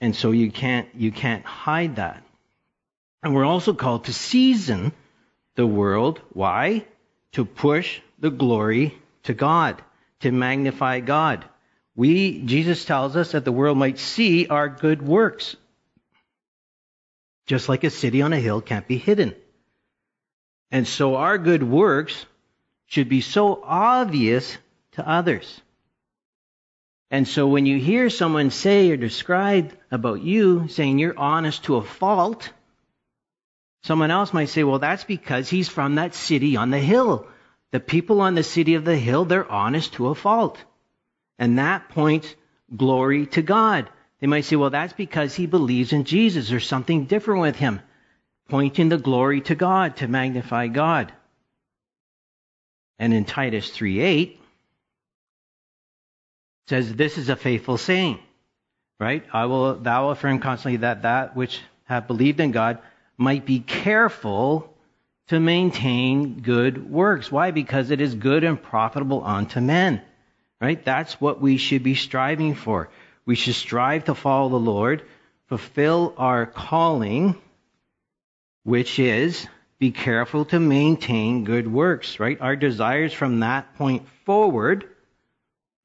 And 0.01 0.15
so 0.15 0.31
you 0.31 0.51
can't, 0.51 0.88
you 0.93 1.12
can't 1.12 1.45
hide 1.45 1.95
that. 1.95 2.23
And 3.23 3.33
we're 3.33 3.45
also 3.45 3.73
called 3.73 4.05
to 4.05 4.13
season 4.13 4.91
the 5.55 5.65
world. 5.65 6.21
Why? 6.33 6.85
To 7.33 7.45
push 7.45 7.99
the 8.19 8.29
glory 8.29 8.97
to 9.23 9.33
God, 9.33 9.81
to 10.21 10.31
magnify 10.31 10.99
God. 10.99 11.45
We, 11.95 12.41
Jesus 12.43 12.85
tells 12.85 13.15
us 13.15 13.33
that 13.33 13.43
the 13.43 13.51
world 13.51 13.77
might 13.77 13.99
see 13.99 14.47
our 14.47 14.69
good 14.69 15.01
works. 15.01 15.55
Just 17.45 17.67
like 17.67 17.83
a 17.83 17.89
city 17.89 18.21
on 18.21 18.31
a 18.31 18.39
hill 18.39 18.62
can't 18.62 18.88
be 18.88 18.97
hidden. 18.97 19.35
And 20.71 20.88
so 20.88 21.15
our 21.15 21.38
good 21.38 21.63
works 21.63 22.25
should 22.89 23.08
be 23.08 23.21
so 23.21 23.62
obvious 23.63 24.58
to 24.93 25.08
others. 25.08 25.62
And 27.12 27.28
so 27.28 27.47
when 27.47 27.65
you 27.65 27.80
hear 27.80 28.10
someone 28.10 28.52
say 28.52 28.91
or 28.91 28.97
describe 28.97 29.73
about 29.89 30.21
you 30.21 30.67
saying 30.67 30.99
you're 30.99 31.17
honest 31.17 31.63
to 31.63 31.78
a 31.78 31.84
fault, 31.84 32.52
someone 33.84 34.12
else 34.12 34.34
might 34.34 34.49
say, 34.49 34.63
well, 34.63 34.80
that's 34.80 35.04
because 35.04 35.49
he's 35.49 35.69
from 35.69 35.95
that 35.95 36.13
city 36.13 36.58
on 36.58 36.71
the 36.71 36.80
hill. 36.80 37.28
The 37.71 37.80
people 37.80 38.21
on 38.21 38.36
the 38.36 38.43
city 38.43 38.73
of 38.75 38.86
the 38.86 38.97
hill, 38.97 39.25
they're 39.25 39.49
honest 39.49 39.93
to 39.93 40.08
a 40.08 40.15
fault. 40.15 40.58
And 41.38 41.60
that 41.60 41.89
points 41.89 42.36
glory 42.75 43.28
to 43.28 43.41
God. 43.41 43.89
They 44.19 44.28
might 44.28 44.45
say, 44.45 44.56
well, 44.56 44.71
that's 44.71 44.93
because 44.93 45.36
he 45.36 45.45
believes 45.45 45.93
in 45.93 46.04
Jesus. 46.04 46.49
There's 46.49 46.67
something 46.67 47.06
different 47.06 47.41
with 47.41 47.56
him. 47.56 47.82
Pointing 48.49 48.89
the 48.89 48.97
glory 48.97 49.41
to 49.41 49.56
God, 49.56 49.97
to 49.97 50.08
magnify 50.08 50.67
God. 50.67 51.13
And 52.99 53.13
in 53.13 53.25
Titus 53.25 53.71
3:8 53.71 54.38
says, 56.67 56.93
This 56.93 57.17
is 57.17 57.29
a 57.29 57.35
faithful 57.35 57.77
saying. 57.77 58.19
Right? 58.99 59.23
I 59.31 59.45
will 59.45 59.75
thou 59.75 60.09
affirm 60.09 60.39
constantly 60.39 60.77
that 60.77 61.03
that 61.03 61.35
which 61.35 61.62
have 61.85 62.07
believed 62.07 62.41
in 62.41 62.51
God 62.51 62.79
might 63.17 63.45
be 63.45 63.62
careful 63.62 64.73
to 65.27 65.39
maintain 65.39 66.41
good 66.41 66.89
works. 66.89 67.31
Why? 67.31 67.51
Because 67.51 67.91
it 67.91 68.01
is 68.01 68.13
good 68.15 68.43
and 68.43 68.62
profitable 68.62 69.23
unto 69.23 69.62
men. 69.62 70.01
Right? 70.59 70.83
That's 70.83 71.21
what 71.21 71.39
we 71.39 71.57
should 71.57 71.83
be 71.83 71.95
striving 71.95 72.55
for. 72.55 72.89
We 73.25 73.35
should 73.35 73.55
strive 73.55 74.05
to 74.05 74.15
follow 74.15 74.49
the 74.49 74.59
Lord, 74.59 75.03
fulfill 75.47 76.13
our 76.17 76.45
calling, 76.45 77.35
which 78.63 78.99
is 78.99 79.47
be 79.80 79.92
careful 79.92 80.46
to 80.46 80.60
maintain 80.60 81.46
good 81.46 81.72
works, 81.72 82.20
right? 82.20 82.39
Our 82.42 82.58
desires 82.58 83.13
from 83.13 83.39
that 83.39 83.76
point 83.76 84.08
forward, 84.26 84.88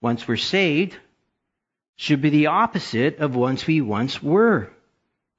once 0.01 0.27
we're 0.27 0.37
saved, 0.37 0.97
should 1.97 2.21
be 2.21 2.31
the 2.31 2.49
opposite 2.49 3.19
of 3.19 3.37
once 3.37 3.67
we 3.67 3.81
once 3.81 4.21
were, 4.21 4.69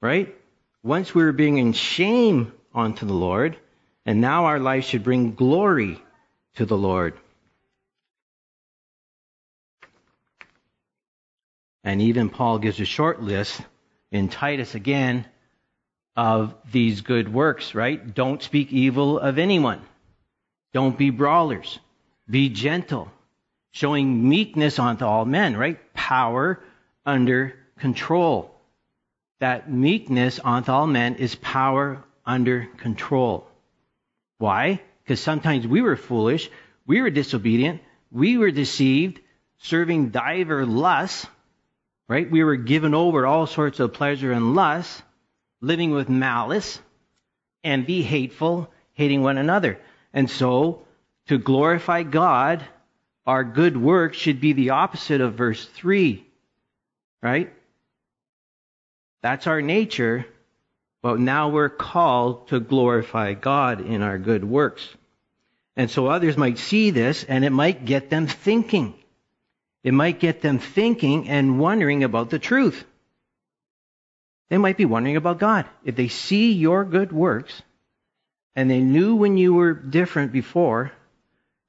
right? 0.00 0.34
Once 0.82 1.14
we 1.14 1.22
were 1.22 1.32
being 1.32 1.58
in 1.58 1.74
shame 1.74 2.52
unto 2.74 3.04
the 3.04 3.12
Lord, 3.12 3.58
and 4.06 4.22
now 4.22 4.46
our 4.46 4.58
life 4.58 4.84
should 4.84 5.04
bring 5.04 5.34
glory 5.34 6.02
to 6.54 6.64
the 6.64 6.78
Lord. 6.78 7.14
And 11.84 12.00
even 12.00 12.30
Paul 12.30 12.58
gives 12.58 12.80
a 12.80 12.86
short 12.86 13.20
list 13.22 13.60
in 14.10 14.28
Titus 14.28 14.74
again 14.74 15.26
of 16.16 16.54
these 16.72 17.02
good 17.02 17.32
works, 17.32 17.74
right? 17.74 18.14
Don't 18.14 18.42
speak 18.42 18.72
evil 18.72 19.18
of 19.18 19.38
anyone. 19.38 19.82
Don't 20.72 20.96
be 20.96 21.10
brawlers. 21.10 21.78
Be 22.28 22.48
gentle. 22.48 23.10
Showing 23.72 24.28
meekness 24.28 24.78
unto 24.78 25.04
all 25.04 25.24
men, 25.24 25.56
right? 25.56 25.78
Power 25.92 26.60
under 27.04 27.54
control. 27.78 28.54
That 29.40 29.70
meekness 29.70 30.40
unto 30.42 30.72
all 30.72 30.86
men 30.86 31.16
is 31.16 31.34
power 31.34 32.02
under 32.24 32.68
control. 32.78 33.46
Why? 34.38 34.80
Because 35.02 35.20
sometimes 35.20 35.66
we 35.66 35.82
were 35.82 35.96
foolish, 35.96 36.50
we 36.86 37.02
were 37.02 37.10
disobedient, 37.10 37.82
we 38.10 38.38
were 38.38 38.50
deceived, 38.50 39.20
serving 39.58 40.10
diver 40.10 40.64
lusts, 40.64 41.26
right? 42.08 42.30
We 42.30 42.44
were 42.44 42.56
given 42.56 42.94
over 42.94 43.26
all 43.26 43.46
sorts 43.46 43.78
of 43.78 43.92
pleasure 43.92 44.32
and 44.32 44.54
lust, 44.54 45.02
living 45.66 45.90
with 45.90 46.08
malice, 46.08 46.80
and 47.64 47.86
be 47.86 48.02
hateful, 48.02 48.70
hating 48.92 49.22
one 49.22 49.38
another. 49.38 49.78
And 50.12 50.30
so, 50.30 50.82
to 51.26 51.38
glorify 51.38 52.04
God, 52.04 52.64
our 53.26 53.42
good 53.42 53.76
works 53.76 54.16
should 54.16 54.40
be 54.40 54.52
the 54.52 54.70
opposite 54.70 55.20
of 55.20 55.34
verse 55.34 55.64
3, 55.64 56.24
right? 57.20 57.52
That's 59.22 59.48
our 59.48 59.60
nature, 59.60 60.24
But 61.02 61.20
now 61.20 61.50
we're 61.50 61.68
called 61.68 62.48
to 62.48 62.58
glorify 62.58 63.34
God 63.34 63.80
in 63.80 64.02
our 64.02 64.18
good 64.18 64.44
works. 64.44 64.88
And 65.76 65.90
so 65.90 66.06
others 66.06 66.36
might 66.36 66.58
see 66.58 66.90
this 66.90 67.22
and 67.22 67.44
it 67.44 67.50
might 67.50 67.84
get 67.84 68.10
them 68.10 68.26
thinking. 68.26 68.94
It 69.84 69.94
might 69.94 70.18
get 70.18 70.40
them 70.40 70.58
thinking 70.58 71.28
and 71.28 71.60
wondering 71.60 72.02
about 72.02 72.30
the 72.30 72.40
truth. 72.40 72.84
They 74.48 74.58
might 74.58 74.76
be 74.76 74.84
wondering 74.84 75.16
about 75.16 75.38
God. 75.38 75.66
If 75.84 75.96
they 75.96 76.08
see 76.08 76.52
your 76.52 76.84
good 76.84 77.12
works 77.12 77.62
and 78.54 78.70
they 78.70 78.80
knew 78.80 79.16
when 79.16 79.36
you 79.36 79.54
were 79.54 79.72
different 79.72 80.32
before 80.32 80.92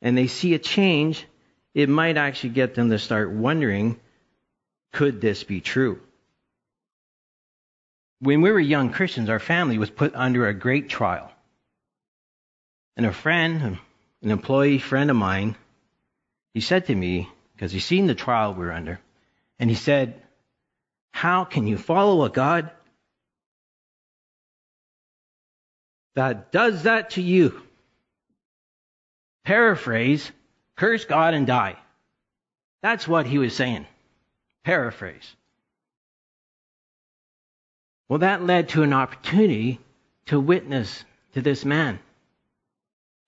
and 0.02 0.18
they 0.18 0.28
see 0.28 0.54
a 0.54 0.60
change, 0.60 1.26
it 1.74 1.90
might 1.90 2.18
actually 2.18 2.52
get 2.52 2.76
them 2.76 2.90
to 2.90 3.00
start 3.00 3.32
wondering 3.32 4.00
could 4.94 5.22
this 5.22 5.44
be 5.44 5.62
true? 5.62 6.00
When 8.20 8.42
we 8.42 8.52
were 8.52 8.60
young 8.60 8.92
Christians, 8.92 9.30
our 9.30 9.40
family 9.40 9.78
was 9.78 9.90
put 9.90 10.16
under 10.16 10.48
a 10.48 10.54
great 10.54 10.90
trial. 10.90 11.32
And 12.96 13.06
a 13.06 13.14
friend, 13.14 13.78
an 14.24 14.32
employee 14.32 14.80
friend 14.80 15.12
of 15.12 15.16
mine, 15.16 15.56
he 16.54 16.62
said 16.62 16.88
to 16.88 16.96
me, 16.96 17.30
because 17.54 17.72
he's 17.72 17.86
seen 17.86 18.08
the 18.08 18.16
trial 18.16 18.56
we're 18.56 18.72
under, 18.72 19.00
and 19.60 19.70
he 19.70 19.76
said, 19.76 20.20
How 21.18 21.46
can 21.46 21.66
you 21.66 21.80
follow 21.80 22.24
a 22.26 22.30
God 22.30 22.70
that 26.14 26.52
does 26.52 26.84
that 26.84 27.10
to 27.12 27.24
you? 27.24 27.60
Paraphrase, 29.44 30.32
curse 30.76 31.06
God 31.06 31.34
and 31.34 31.48
die. 31.48 31.76
That's 32.84 33.08
what 33.08 33.26
he 33.26 33.40
was 33.40 33.56
saying. 33.56 33.88
Paraphrase. 34.64 35.36
Well, 38.10 38.20
that 38.20 38.44
led 38.44 38.70
to 38.70 38.84
an 38.84 38.94
opportunity 38.94 39.80
to 40.28 40.40
witness 40.40 41.04
to 41.34 41.42
this 41.42 41.66
man. 41.66 41.98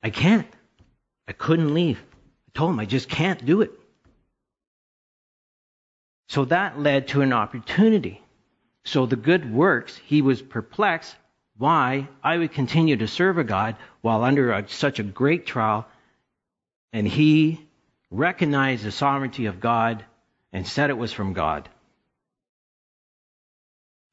I 0.03 0.11
can't. 0.11 0.45
I 1.27 1.31
couldn't 1.31 1.73
leave. 1.73 1.97
I 1.97 2.51
told 2.53 2.69
him 2.69 2.79
I 2.79 2.85
just 2.85 3.09
can't 3.09 3.43
do 3.43 3.61
it. 3.61 3.71
So 6.29 6.45
that 6.45 6.79
led 6.79 7.09
to 7.09 7.21
an 7.21 7.33
opportunity. 7.33 8.21
So 8.85 9.05
the 9.05 9.15
good 9.15 9.51
works, 9.51 9.97
he 10.05 10.21
was 10.21 10.41
perplexed 10.41 11.15
why 11.57 12.07
I 12.23 12.37
would 12.37 12.53
continue 12.53 12.97
to 12.97 13.07
serve 13.07 13.37
a 13.37 13.43
God 13.43 13.75
while 14.01 14.23
under 14.23 14.51
a, 14.51 14.69
such 14.69 14.99
a 14.99 15.03
great 15.03 15.45
trial. 15.45 15.87
And 16.93 17.07
he 17.07 17.59
recognized 18.11 18.85
the 18.85 18.91
sovereignty 18.91 19.47
of 19.47 19.59
God 19.59 20.05
and 20.53 20.65
said 20.65 20.89
it 20.89 20.97
was 20.97 21.11
from 21.11 21.33
God. 21.33 21.67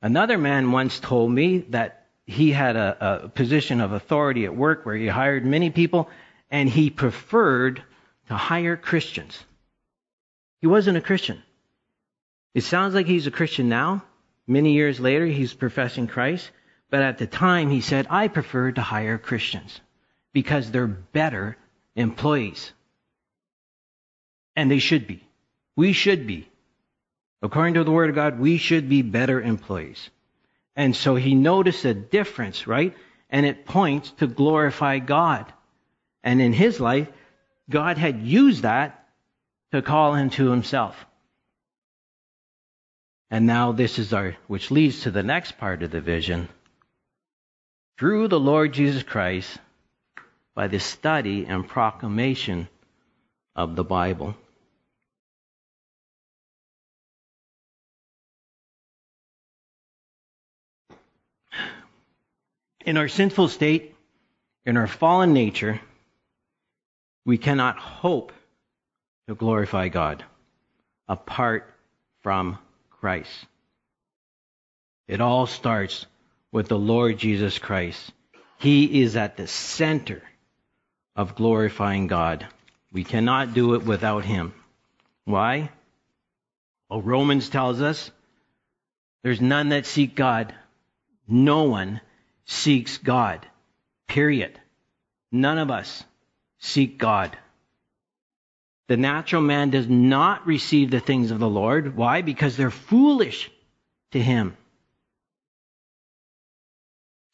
Another 0.03 0.39
man 0.39 0.73
once 0.73 0.99
told 0.99 1.31
me 1.31 1.59
that 1.71 2.07
he 2.27 2.51
had 2.51 2.77
a, 2.77 3.25
a, 3.25 3.29
position 3.29 3.81
of 3.81 3.93
authority 3.93 4.45
at 4.47 4.57
work 4.57 4.85
where 4.85 4.97
he 4.97 5.07
hired 5.07 5.45
many 5.47 5.71
people 5.71 6.11
and 6.51 6.69
he 6.69 6.91
preferred 6.91 7.83
to 8.29 8.35
hire 8.35 8.77
Christians. 8.77 9.39
He 10.61 10.67
wasn't 10.67 10.99
a 10.99 11.03
Christian. 11.03 11.43
It 12.57 12.65
sounds 12.65 12.95
like 12.95 13.05
he's 13.05 13.27
a 13.27 13.31
Christian 13.31 13.69
now. 13.69 14.03
Many 14.47 14.73
years 14.73 14.99
later, 14.99 15.27
he's 15.27 15.53
professing 15.53 16.07
Christ. 16.07 16.51
But 16.89 17.03
at 17.03 17.19
the 17.19 17.27
time, 17.27 17.69
he 17.69 17.83
said, 17.83 18.07
I 18.09 18.29
prefer 18.29 18.73
to 18.73 18.81
hire 18.81 19.19
Christians 19.19 19.79
because 20.33 20.71
they're 20.71 20.87
better 20.87 21.59
employees. 21.97 22.73
And 24.57 24.71
they 24.71 24.79
should 24.79 25.07
be. 25.07 25.23
We 25.77 25.93
should 25.93 26.27
be. 26.27 26.49
According 27.43 27.75
to 27.75 27.85
the 27.85 27.91
Word 27.91 28.09
of 28.09 28.17
God, 28.17 28.41
we 28.41 28.57
should 28.57 28.89
be 28.89 29.03
better 29.03 29.39
employees. 29.39 30.09
And 30.75 30.97
so 30.97 31.15
he 31.15 31.35
noticed 31.35 31.85
a 31.85 31.93
difference, 31.93 32.67
right? 32.67 32.97
And 33.29 33.45
it 33.45 33.67
points 33.67 34.13
to 34.13 34.27
glorify 34.27 35.01
God. 35.01 35.53
And 36.25 36.41
in 36.41 36.55
his 36.55 36.81
life, 36.81 37.09
God 37.69 37.99
had 37.99 38.23
used 38.23 38.63
that 38.63 39.07
to 39.73 39.83
call 39.83 40.15
him 40.15 40.31
to 40.31 40.51
himself. 40.51 41.05
And 43.31 43.47
now 43.47 43.73
this 43.73 43.99
is 43.99 44.13
our, 44.13 44.37
which 44.47 44.71
leads 44.71 45.03
to 45.03 45.11
the 45.11 45.23
next 45.23 45.59
part 45.59 45.83
of 45.83 45.91
the 45.91 46.01
vision. 46.01 46.49
Through 47.99 48.29
the 48.29 48.41
Lord 48.41 48.73
Jesus 48.73 49.03
Christ, 49.03 49.59
by 50.55 50.69
the 50.69 50.79
study 50.79 51.45
and 51.47 51.67
proclamation 51.67 52.69
of 53.55 53.77
the 53.77 53.85
Bible. 53.85 54.35
In 62.85 62.97
our 62.97 63.09
sinful 63.09 63.49
state, 63.49 63.97
in 64.65 64.77
our 64.77 64.87
fallen 64.87 65.33
nature, 65.33 65.81
we 67.25 67.37
cannot 67.37 67.79
hope 67.79 68.33
to 69.29 69.35
glorify 69.35 69.89
God 69.89 70.25
apart 71.09 71.75
from 72.23 72.59
Christ. 73.07 73.47
It 75.07 75.21
all 75.21 75.47
starts 75.47 76.07
with 76.51 76.67
the 76.67 76.77
Lord 76.77 77.19
Jesus 77.19 77.57
Christ. 77.57 78.13
He 78.59 79.01
is 79.01 79.15
at 79.15 79.37
the 79.37 79.47
center 79.47 80.25
of 81.15 81.37
glorifying 81.37 82.09
God. 82.09 82.49
We 82.91 83.05
cannot 83.05 83.55
do 83.55 83.75
it 83.75 83.85
without 83.85 84.25
Him. 84.25 84.55
Why? 85.25 85.71
Well, 86.91 87.01
Romans 87.01 87.49
tells 87.49 87.81
us 87.81 88.11
there's 89.23 89.41
none 89.41 89.69
that 89.69 89.87
seek 89.87 90.17
God. 90.17 90.53
No 91.29 91.63
one 91.63 92.01
seeks 92.45 92.99
God. 92.99 93.47
Period. 94.09 94.59
None 95.31 95.59
of 95.59 95.71
us 95.71 96.03
seek 96.59 96.99
God. 96.99 97.39
The 98.89 98.97
natural 98.97 99.43
man 99.43 99.71
does 99.71 99.89
not 99.89 100.47
receive 100.47 100.91
the 100.91 101.01
things 101.01 101.31
of 101.31 101.39
the 101.39 101.49
Lord. 101.49 101.97
Why? 101.97 102.23
Because 102.23 102.57
they're 102.57 102.71
foolish 102.71 103.51
to 104.13 104.21
him. 104.21 104.57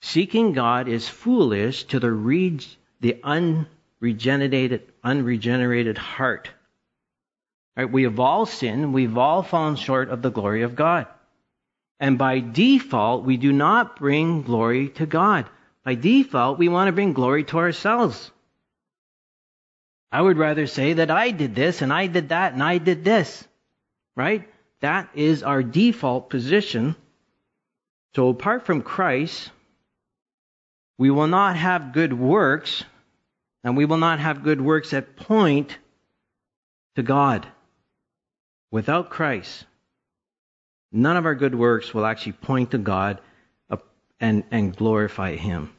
Seeking 0.00 0.52
God 0.52 0.88
is 0.88 1.08
foolish 1.08 1.84
to 1.84 2.00
the, 2.00 2.66
the 3.00 3.20
unregenerated, 3.22 4.82
unregenerated 5.04 5.98
heart. 5.98 6.50
Right? 7.76 7.90
We 7.90 8.04
have 8.04 8.18
all 8.18 8.46
sinned. 8.46 8.92
We've 8.92 9.16
all 9.16 9.42
fallen 9.42 9.76
short 9.76 10.08
of 10.08 10.22
the 10.22 10.30
glory 10.30 10.62
of 10.62 10.74
God. 10.74 11.06
And 12.00 12.18
by 12.18 12.40
default, 12.40 13.24
we 13.24 13.36
do 13.36 13.52
not 13.52 13.96
bring 13.96 14.42
glory 14.42 14.88
to 14.90 15.06
God. 15.06 15.48
By 15.84 15.94
default, 15.94 16.58
we 16.58 16.68
want 16.68 16.88
to 16.88 16.92
bring 16.92 17.12
glory 17.12 17.44
to 17.44 17.58
ourselves. 17.58 18.30
I 20.12 20.20
would 20.20 20.37
rather 20.37 20.66
say 20.66 20.92
that 20.92 21.11
I 21.11 21.31
did 21.31 21.55
this 21.55 21.83
and 21.83 21.92
I 21.92 22.07
did 22.07 22.29
that 22.29 22.53
and 22.53 22.62
I 22.62 22.79
did 22.79 23.03
this. 23.03 23.48
Right? 24.14 24.48
That 24.81 25.09
is 25.14 25.42
our 25.42 25.62
default 25.62 26.29
position. 26.29 26.94
So 28.14 28.29
apart 28.29 28.66
from 28.66 28.83
Christ, 28.83 29.51
we 30.98 31.11
will 31.11 31.29
not 31.29 31.57
have 31.57 31.94
good 31.94 32.12
works, 32.12 32.85
and 33.64 33.77
we 33.77 33.87
will 33.87 33.96
not 33.96 34.20
have 34.20 34.44
good 34.44 34.61
works 34.61 34.90
that 34.90 35.16
point 35.16 35.79
to 36.96 37.03
God. 37.03 37.46
Without 38.70 39.09
Christ, 39.09 39.64
none 40.92 41.16
of 41.16 41.25
our 41.25 41.35
good 41.35 41.55
works 41.55 41.94
will 41.94 42.05
actually 42.05 42.33
point 42.33 42.72
to 42.72 42.79
God 42.79 43.20
and, 44.20 44.44
and 44.51 44.77
glorify 44.77 45.37
Him. 45.37 45.72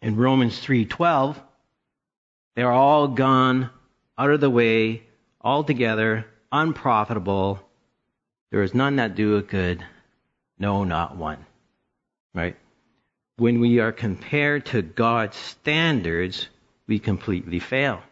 In 0.00 0.16
Romans 0.16 0.58
3:12, 0.64 1.36
they 2.54 2.62
are 2.62 2.72
all 2.72 3.08
gone 3.08 3.70
out 4.18 4.30
of 4.30 4.40
the 4.40 4.50
way, 4.50 5.02
altogether 5.40 6.26
unprofitable. 6.50 7.60
There 8.50 8.62
is 8.62 8.74
none 8.74 8.96
that 8.96 9.14
doeth 9.14 9.48
good, 9.48 9.84
no, 10.58 10.84
not 10.84 11.16
one. 11.16 11.44
Right? 12.34 12.56
When 13.36 13.60
we 13.60 13.80
are 13.80 13.92
compared 13.92 14.66
to 14.66 14.82
God's 14.82 15.36
standards, 15.36 16.48
we 16.86 16.98
completely 16.98 17.58
fail. 17.58 18.02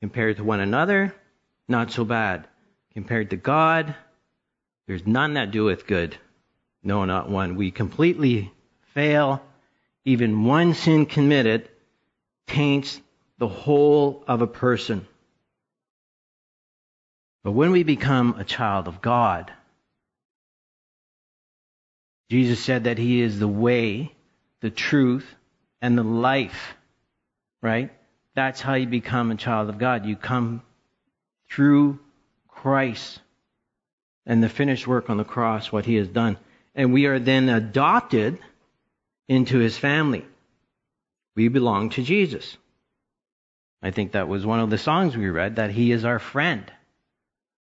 Compared 0.00 0.36
to 0.36 0.44
one 0.44 0.60
another, 0.60 1.14
not 1.66 1.90
so 1.90 2.04
bad. 2.04 2.46
Compared 2.94 3.30
to 3.30 3.36
God, 3.36 3.94
there's 4.86 5.06
none 5.06 5.34
that 5.34 5.50
doeth 5.50 5.86
good. 5.86 6.16
No, 6.82 7.04
not 7.04 7.28
one. 7.28 7.56
We 7.56 7.72
completely 7.72 8.52
fail. 8.94 9.42
Even 10.04 10.44
one 10.44 10.74
sin 10.74 11.04
committed 11.04 11.68
taints 12.46 13.00
the 13.38 13.48
whole 13.48 14.24
of 14.26 14.42
a 14.42 14.46
person. 14.46 15.06
But 17.44 17.52
when 17.52 17.70
we 17.70 17.82
become 17.82 18.34
a 18.38 18.44
child 18.44 18.88
of 18.88 19.00
God, 19.00 19.52
Jesus 22.30 22.60
said 22.60 22.84
that 22.84 22.98
He 22.98 23.20
is 23.20 23.38
the 23.38 23.48
way, 23.48 24.12
the 24.60 24.70
truth, 24.70 25.26
and 25.80 25.96
the 25.96 26.02
life. 26.02 26.74
Right? 27.62 27.90
That's 28.34 28.60
how 28.60 28.74
you 28.74 28.86
become 28.86 29.30
a 29.30 29.36
child 29.36 29.68
of 29.68 29.78
God. 29.78 30.04
You 30.04 30.16
come 30.16 30.62
through 31.50 31.98
Christ 32.48 33.20
and 34.26 34.42
the 34.42 34.48
finished 34.48 34.86
work 34.86 35.08
on 35.10 35.16
the 35.16 35.24
cross, 35.24 35.72
what 35.72 35.86
He 35.86 35.94
has 35.94 36.08
done. 36.08 36.36
And 36.74 36.92
we 36.92 37.06
are 37.06 37.18
then 37.18 37.48
adopted 37.48 38.38
into 39.28 39.58
his 39.58 39.76
family. 39.76 40.24
We 41.36 41.48
belong 41.48 41.90
to 41.90 42.02
Jesus. 42.02 42.56
I 43.82 43.90
think 43.90 44.12
that 44.12 44.28
was 44.28 44.44
one 44.44 44.60
of 44.60 44.70
the 44.70 44.78
songs 44.78 45.16
we 45.16 45.28
read 45.28 45.56
that 45.56 45.70
he 45.70 45.92
is 45.92 46.04
our 46.04 46.18
friend. 46.18 46.70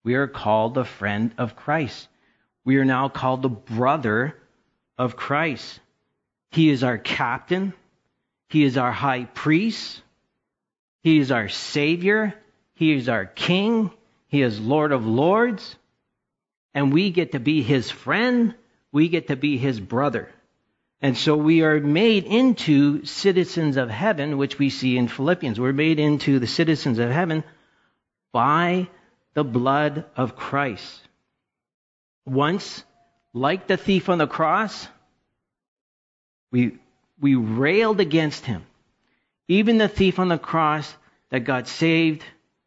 We 0.04 0.14
are 0.14 0.26
called 0.26 0.74
the 0.74 0.84
friend 0.84 1.32
of 1.38 1.56
Christ. 1.56 2.08
We 2.64 2.76
are 2.76 2.84
now 2.84 3.08
called 3.08 3.42
the 3.42 3.48
brother 3.48 4.36
of 4.98 5.16
Christ. 5.16 5.80
He 6.50 6.68
is 6.70 6.84
our 6.84 6.98
captain. 6.98 7.72
He 8.48 8.64
is 8.64 8.76
our 8.76 8.92
high 8.92 9.24
priest. 9.24 10.02
He 11.02 11.18
is 11.18 11.32
our 11.32 11.48
savior. 11.48 12.34
He 12.74 12.92
is 12.92 13.08
our 13.08 13.24
king. 13.24 13.90
He 14.28 14.42
is 14.42 14.60
Lord 14.60 14.92
of 14.92 15.06
lords. 15.06 15.76
And 16.74 16.92
we 16.92 17.10
get 17.10 17.32
to 17.32 17.40
be 17.40 17.62
his 17.62 17.90
friend. 17.90 18.54
We 18.92 19.08
get 19.08 19.28
to 19.28 19.36
be 19.36 19.56
his 19.56 19.80
brother. 19.80 20.28
And 21.02 21.18
so 21.18 21.36
we 21.36 21.62
are 21.62 21.80
made 21.80 22.24
into 22.24 23.04
citizens 23.04 23.76
of 23.76 23.90
heaven, 23.90 24.38
which 24.38 24.56
we 24.60 24.70
see 24.70 24.96
in 24.96 25.08
Philippians. 25.08 25.58
We're 25.58 25.72
made 25.72 25.98
into 25.98 26.38
the 26.38 26.46
citizens 26.46 27.00
of 27.00 27.10
heaven 27.10 27.42
by 28.30 28.88
the 29.34 29.42
blood 29.42 30.04
of 30.16 30.36
Christ. 30.36 31.00
Once, 32.24 32.84
like 33.34 33.66
the 33.66 33.76
thief 33.76 34.08
on 34.08 34.18
the 34.18 34.28
cross, 34.28 34.86
we, 36.52 36.78
we 37.20 37.34
railed 37.34 37.98
against 37.98 38.46
him. 38.46 38.64
Even 39.48 39.78
the 39.78 39.88
thief 39.88 40.20
on 40.20 40.28
the 40.28 40.38
cross 40.38 40.94
that 41.30 41.40
got 41.40 41.66
saved, 41.66 42.22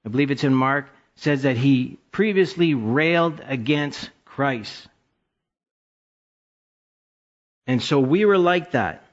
I 0.06 0.10
believe 0.10 0.30
it's 0.30 0.44
in 0.44 0.54
Mark, 0.54 0.90
says 1.16 1.44
that 1.44 1.56
he 1.56 1.98
previously 2.12 2.74
railed 2.74 3.42
against 3.46 4.10
Christ. 4.26 4.90
And 7.68 7.82
so 7.82 8.00
we 8.00 8.26
were 8.26 8.38
like 8.38 8.72
that. 8.72 9.04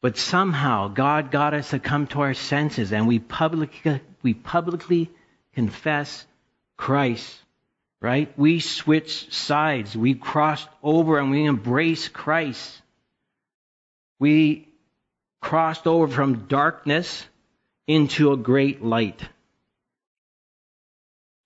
But 0.00 0.16
somehow 0.16 0.88
God 0.88 1.30
got 1.30 1.54
us 1.54 1.70
to 1.70 1.78
come 1.78 2.06
to 2.08 2.22
our 2.22 2.34
senses 2.34 2.92
and 2.92 3.06
we 3.06 3.18
publicly, 3.18 4.00
we 4.22 4.34
publicly 4.34 5.10
confess 5.54 6.26
Christ, 6.76 7.38
right? 8.00 8.36
We 8.36 8.58
switched 8.58 9.32
sides. 9.32 9.96
We 9.96 10.14
crossed 10.14 10.68
over 10.82 11.18
and 11.18 11.30
we 11.30 11.46
embraced 11.46 12.12
Christ. 12.12 12.80
We 14.18 14.68
crossed 15.40 15.86
over 15.86 16.08
from 16.08 16.46
darkness 16.46 17.24
into 17.86 18.32
a 18.32 18.36
great 18.36 18.82
light. 18.82 19.20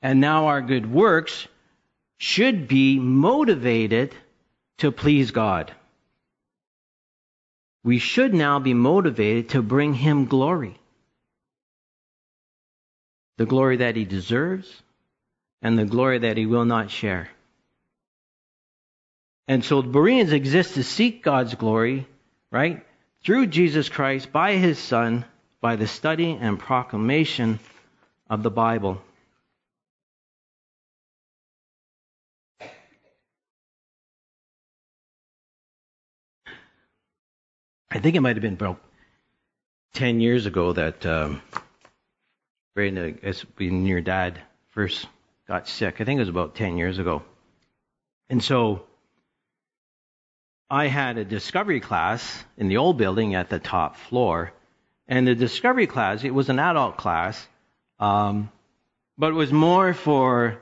And 0.01 0.21
now 0.21 0.47
our 0.47 0.63
good 0.63 0.91
works 0.91 1.47
should 2.19 2.69
be 2.69 2.99
motivated 2.99 4.15
to 4.79 4.93
please 4.93 5.31
God 5.31 5.75
we 7.87 8.01
should 8.01 8.35
now 8.35 8.59
be 8.59 8.75
motivated 8.75 9.51
to 9.51 9.63
bring 9.63 9.95
him 9.95 10.25
glory. 10.25 10.77
The 13.37 13.47
glory 13.47 13.77
that 13.77 13.95
he 13.95 14.05
deserves 14.05 14.83
and 15.63 15.79
the 15.79 15.85
glory 15.85 16.19
that 16.19 16.37
he 16.37 16.47
will 16.47 16.65
not 16.65 16.91
share. 16.91 17.31
And 19.47 19.65
so 19.65 19.83
the 19.83 19.89
Bereans 19.89 20.33
exist 20.33 20.75
to 20.75 20.83
seek 20.83 21.23
God's 21.23 21.55
glory, 21.55 22.09
right? 22.51 22.85
Through 23.23 23.47
Jesus 23.47 23.89
Christ, 23.89 24.33
by 24.33 24.55
his 24.55 24.81
Son, 24.81 25.25
by 25.61 25.77
the 25.77 25.87
study 25.87 26.37
and 26.41 26.59
proclamation 26.59 27.61
of 28.29 28.43
the 28.43 28.51
Bible. 28.51 29.01
I 37.97 37.99
think 37.99 38.15
it 38.15 38.21
might 38.21 38.37
have 38.37 38.43
been 38.43 38.53
about 38.53 38.79
10 39.95 40.21
years 40.21 40.45
ago 40.45 40.75
that 40.75 41.07
um, 41.07 41.41
Brandon, 42.75 43.19
when 43.57 43.87
your 43.87 44.03
dad 44.03 44.39
first 44.69 45.07
got 45.49 45.67
sick. 45.67 45.99
I 45.99 46.05
think 46.05 46.19
it 46.19 46.21
was 46.21 46.29
about 46.29 46.55
10 46.57 46.77
years 46.77 46.99
ago. 46.99 47.23
And 48.29 48.45
so 48.45 48.83
I 50.69 50.89
had 50.89 51.17
a 51.17 51.25
discovery 51.25 51.81
class 51.81 52.45
in 52.59 52.69
the 52.69 52.77
old 52.77 52.99
building 52.99 53.35
at 53.35 53.49
the 53.49 53.59
top 53.59 53.97
floor. 53.97 54.53
And 55.09 55.27
the 55.27 55.35
discovery 55.35 55.87
class, 55.87 56.23
it 56.23 56.35
was 56.35 56.51
an 56.51 56.59
adult 56.59 56.99
class, 56.99 57.49
um, 57.99 58.53
but 59.17 59.31
it 59.31 59.37
was 59.37 59.51
more 59.51 59.95
for 59.95 60.59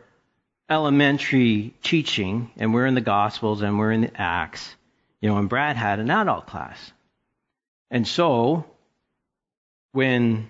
elementary 0.71 1.75
teaching. 1.83 2.53
And 2.59 2.73
we're 2.73 2.87
in 2.87 2.95
the 2.95 3.01
Gospels 3.01 3.61
and 3.63 3.77
we're 3.77 3.91
in 3.91 4.03
the 4.03 4.21
Acts. 4.21 4.77
You 5.21 5.31
know, 5.31 5.39
and 5.39 5.49
Brad 5.49 5.75
had 5.75 5.99
an 5.99 6.13
adult 6.13 6.47
class. 6.47 6.93
And 7.91 8.07
so, 8.07 8.65
when 9.93 10.49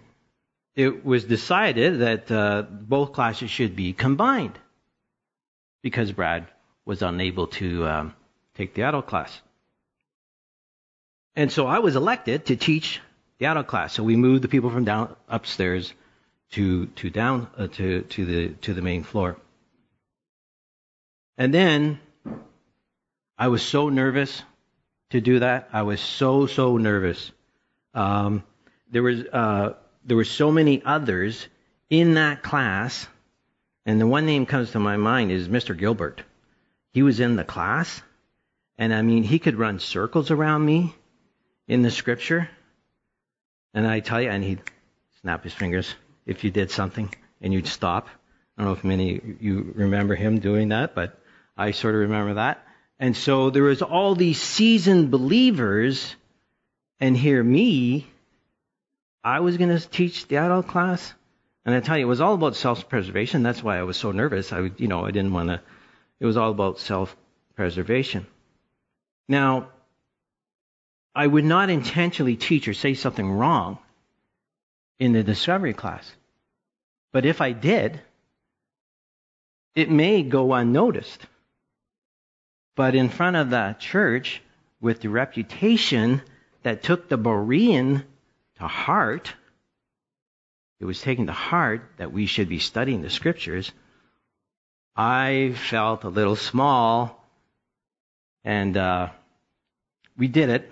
it 0.76 1.04
was 1.04 1.24
decided 1.24 2.00
that 2.00 2.30
uh, 2.30 2.62
both 2.62 3.12
classes 3.12 3.50
should 3.50 3.76
be 3.76 3.92
combined, 3.92 4.58
because 5.82 6.12
Brad 6.12 6.46
was 6.84 7.02
unable 7.02 7.46
to 7.48 7.86
um, 7.86 8.14
take 8.54 8.74
the 8.74 8.82
adult 8.82 9.06
class. 9.06 9.40
And 11.36 11.50
so 11.50 11.66
I 11.66 11.80
was 11.80 11.96
elected 11.96 12.46
to 12.46 12.56
teach 12.56 13.00
the 13.38 13.46
adult 13.46 13.66
class. 13.66 13.92
So 13.92 14.02
we 14.02 14.16
moved 14.16 14.42
the 14.42 14.48
people 14.48 14.70
from 14.70 14.84
down 14.84 15.14
upstairs 15.28 15.92
to 16.52 16.86
to 16.86 17.10
down 17.10 17.48
uh, 17.56 17.66
to 17.66 18.02
to 18.02 18.24
the 18.24 18.48
to 18.62 18.74
the 18.74 18.82
main 18.82 19.02
floor. 19.02 19.36
And 21.36 21.52
then 21.52 21.98
I 23.36 23.48
was 23.48 23.62
so 23.62 23.88
nervous 23.88 24.42
to 25.14 25.20
do 25.20 25.38
that. 25.38 25.68
I 25.72 25.82
was 25.82 26.00
so, 26.00 26.46
so 26.46 26.76
nervous. 26.76 27.30
Um, 27.94 28.42
there 28.90 29.02
was 29.02 29.20
uh, 29.32 29.74
there 30.04 30.16
were 30.16 30.24
so 30.24 30.50
many 30.50 30.82
others 30.84 31.46
in 31.88 32.14
that 32.14 32.42
class, 32.42 33.06
and 33.86 34.00
the 34.00 34.08
one 34.08 34.26
name 34.26 34.44
comes 34.44 34.72
to 34.72 34.80
my 34.80 34.96
mind 34.96 35.30
is 35.30 35.48
Mr. 35.48 35.78
Gilbert. 35.78 36.22
He 36.92 37.02
was 37.02 37.20
in 37.20 37.36
the 37.36 37.44
class, 37.44 38.02
and 38.76 38.92
I 38.92 39.02
mean 39.02 39.22
he 39.22 39.38
could 39.38 39.54
run 39.56 39.78
circles 39.78 40.32
around 40.32 40.64
me 40.64 40.92
in 41.68 41.82
the 41.82 41.92
scripture, 41.92 42.50
and 43.72 43.86
I 43.86 44.00
tell 44.00 44.20
you, 44.20 44.30
and 44.30 44.42
he'd 44.42 44.62
snap 45.20 45.44
his 45.44 45.54
fingers 45.54 45.94
if 46.26 46.42
you 46.42 46.50
did 46.50 46.72
something, 46.72 47.14
and 47.40 47.52
you'd 47.52 47.68
stop. 47.68 48.08
I 48.58 48.62
don't 48.62 48.72
know 48.72 48.76
if 48.76 48.82
many 48.82 49.20
you 49.40 49.72
remember 49.76 50.16
him 50.16 50.40
doing 50.40 50.70
that, 50.70 50.96
but 50.96 51.20
I 51.56 51.70
sort 51.70 51.94
of 51.94 52.00
remember 52.00 52.34
that. 52.34 52.63
And 52.98 53.16
so 53.16 53.50
there 53.50 53.64
was 53.64 53.82
all 53.82 54.14
these 54.14 54.40
seasoned 54.40 55.10
believers, 55.10 56.14
and 57.00 57.16
here 57.16 57.42
me, 57.42 58.06
I 59.22 59.40
was 59.40 59.56
going 59.56 59.76
to 59.76 59.88
teach 59.88 60.28
the 60.28 60.36
adult 60.36 60.68
class. 60.68 61.12
And 61.64 61.74
I 61.74 61.80
tell 61.80 61.96
you, 61.96 62.04
it 62.04 62.08
was 62.08 62.20
all 62.20 62.34
about 62.34 62.56
self-preservation. 62.56 63.42
That's 63.42 63.62
why 63.62 63.78
I 63.78 63.82
was 63.82 63.96
so 63.96 64.12
nervous. 64.12 64.52
I, 64.52 64.70
you 64.76 64.86
know, 64.86 65.04
I 65.04 65.10
didn't 65.10 65.32
want 65.32 65.48
to. 65.48 65.60
It 66.20 66.26
was 66.26 66.36
all 66.36 66.50
about 66.50 66.78
self-preservation. 66.78 68.26
Now, 69.28 69.70
I 71.14 71.26
would 71.26 71.44
not 71.44 71.70
intentionally 71.70 72.36
teach 72.36 72.68
or 72.68 72.74
say 72.74 72.94
something 72.94 73.30
wrong 73.30 73.78
in 74.98 75.12
the 75.12 75.22
discovery 75.22 75.72
class. 75.72 76.10
But 77.12 77.24
if 77.24 77.40
I 77.40 77.52
did, 77.52 78.00
it 79.74 79.90
may 79.90 80.22
go 80.22 80.52
unnoticed. 80.52 81.26
But 82.76 82.94
in 82.94 83.08
front 83.08 83.36
of 83.36 83.50
the 83.50 83.76
church, 83.78 84.42
with 84.80 85.00
the 85.00 85.08
reputation 85.08 86.22
that 86.62 86.82
took 86.82 87.08
the 87.08 87.18
Berean 87.18 88.04
to 88.58 88.66
heart, 88.66 89.32
it 90.80 90.84
was 90.84 91.00
taken 91.00 91.26
to 91.26 91.32
heart 91.32 91.90
that 91.98 92.12
we 92.12 92.26
should 92.26 92.48
be 92.48 92.58
studying 92.58 93.02
the 93.02 93.10
scriptures. 93.10 93.72
I 94.96 95.54
felt 95.56 96.04
a 96.04 96.08
little 96.08 96.36
small, 96.36 97.24
and 98.44 98.76
uh, 98.76 99.08
we 100.16 100.28
did 100.28 100.50
it. 100.50 100.70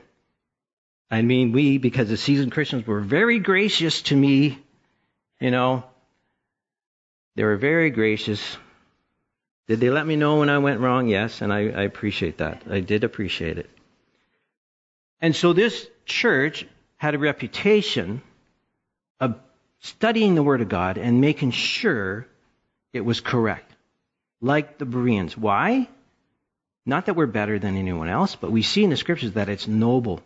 I 1.11 1.23
mean, 1.23 1.53
we, 1.53 1.79
because 1.79 2.09
the 2.09 2.17
seasoned 2.17 2.53
Christians 2.53 2.87
were 2.87 3.01
very 3.01 3.39
gracious 3.39 4.03
to 4.03 4.17
me, 4.17 4.59
you 5.41 5.51
know, 5.51 5.85
they 7.35 7.45
were 7.45 7.57
very 7.57 7.91
gracious. 7.91 8.57
Did 9.69 9.81
they 9.81 9.91
let 9.91 10.07
me 10.07 10.17
know 10.17 10.41
when 10.41 10.51
I 10.51 10.59
went 10.59 10.81
wrong? 10.81 11.09
Yes, 11.09 11.41
and 11.41 11.53
I, 11.53 11.61
I 11.61 11.83
appreciate 11.83 12.39
that. 12.39 12.63
I 12.69 12.81
did 12.81 13.05
appreciate 13.05 13.59
it. 13.59 13.71
And 15.21 15.37
so 15.37 15.53
this 15.53 15.89
church 16.05 16.67
had 16.97 17.15
a 17.15 17.19
reputation 17.19 18.23
of 19.21 19.37
studying 19.81 20.35
the 20.35 20.43
Word 20.43 20.61
of 20.61 20.69
God 20.69 20.99
and 20.99 21.21
making 21.21 21.53
sure 21.53 22.27
it 22.93 23.03
was 23.03 23.21
correct, 23.21 23.73
like 24.41 24.79
the 24.79 24.85
Bereans. 24.85 25.37
Why? 25.37 25.89
Not 26.85 27.07
that 27.07 27.15
we're 27.15 27.27
better 27.27 27.59
than 27.61 27.77
anyone 27.77 28.09
else, 28.09 28.35
but 28.35 28.51
we 28.51 28.63
see 28.63 28.83
in 28.83 28.91
the 28.91 28.97
scriptures 28.97 29.33
that 29.33 29.49
it's 29.49 29.69
noble. 29.69 30.21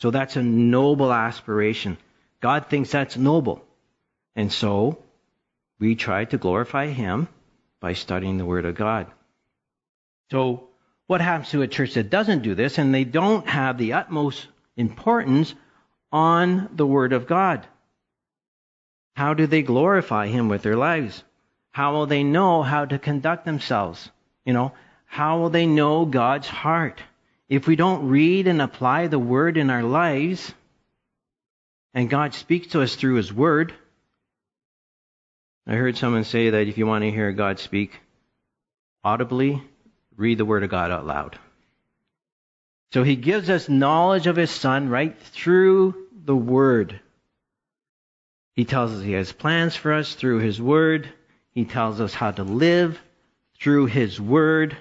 So 0.00 0.10
that's 0.10 0.36
a 0.36 0.42
noble 0.42 1.12
aspiration. 1.12 1.96
God 2.40 2.66
thinks 2.66 2.92
that's 2.92 3.16
noble. 3.16 3.64
And 4.36 4.52
so 4.52 5.02
we 5.80 5.96
try 5.96 6.26
to 6.26 6.38
glorify 6.38 6.86
Him 6.86 7.28
by 7.80 7.92
studying 7.92 8.38
the 8.38 8.46
Word 8.46 8.64
of 8.64 8.74
God. 8.74 9.06
So 10.30 10.68
what 11.06 11.20
happens 11.20 11.50
to 11.50 11.62
a 11.62 11.68
church 11.68 11.94
that 11.94 12.10
doesn't 12.10 12.42
do 12.42 12.54
this 12.54 12.78
and 12.78 12.94
they 12.94 13.04
don't 13.04 13.46
have 13.48 13.78
the 13.78 13.92
utmost 13.92 14.46
importance 14.76 15.54
on 16.10 16.70
the 16.74 16.86
Word 16.86 17.12
of 17.12 17.26
God? 17.26 17.66
How 19.14 19.34
do 19.34 19.46
they 19.46 19.62
glorify 19.62 20.26
Him 20.26 20.48
with 20.48 20.62
their 20.62 20.76
lives? 20.76 21.22
How 21.70 21.92
will 21.92 22.06
they 22.06 22.24
know 22.24 22.62
how 22.62 22.84
to 22.84 22.98
conduct 22.98 23.44
themselves? 23.44 24.10
You 24.44 24.52
know, 24.52 24.72
how 25.06 25.38
will 25.38 25.50
they 25.50 25.66
know 25.66 26.04
God's 26.04 26.48
heart? 26.48 27.02
If 27.48 27.66
we 27.66 27.76
don't 27.76 28.08
read 28.08 28.48
and 28.48 28.60
apply 28.60 29.06
the 29.06 29.18
Word 29.18 29.56
in 29.56 29.70
our 29.70 29.82
lives, 29.82 30.52
and 31.94 32.10
God 32.10 32.34
speaks 32.34 32.68
to 32.68 32.82
us 32.82 32.94
through 32.94 33.14
His 33.14 33.32
Word, 33.32 33.72
I 35.66 35.74
heard 35.74 35.96
someone 35.96 36.24
say 36.24 36.50
that 36.50 36.68
if 36.68 36.78
you 36.78 36.86
want 36.86 37.02
to 37.02 37.10
hear 37.10 37.32
God 37.32 37.58
speak 37.58 37.98
audibly, 39.02 39.62
read 40.16 40.38
the 40.38 40.44
Word 40.44 40.62
of 40.62 40.70
God 40.70 40.92
out 40.92 41.06
loud. 41.06 41.38
So 42.92 43.02
He 43.02 43.16
gives 43.16 43.50
us 43.50 43.68
knowledge 43.68 44.28
of 44.28 44.36
His 44.36 44.50
Son 44.50 44.88
right 44.88 45.18
through 45.18 46.06
the 46.24 46.36
Word. 46.36 47.00
He 48.54 48.64
tells 48.64 48.92
us 48.92 49.02
He 49.02 49.12
has 49.12 49.32
plans 49.32 49.74
for 49.74 49.92
us 49.92 50.14
through 50.14 50.38
His 50.38 50.62
Word. 50.62 51.08
He 51.50 51.64
tells 51.64 52.00
us 52.00 52.14
how 52.14 52.30
to 52.30 52.44
live 52.44 53.00
through 53.58 53.86
His 53.86 54.20
Word. 54.20 54.76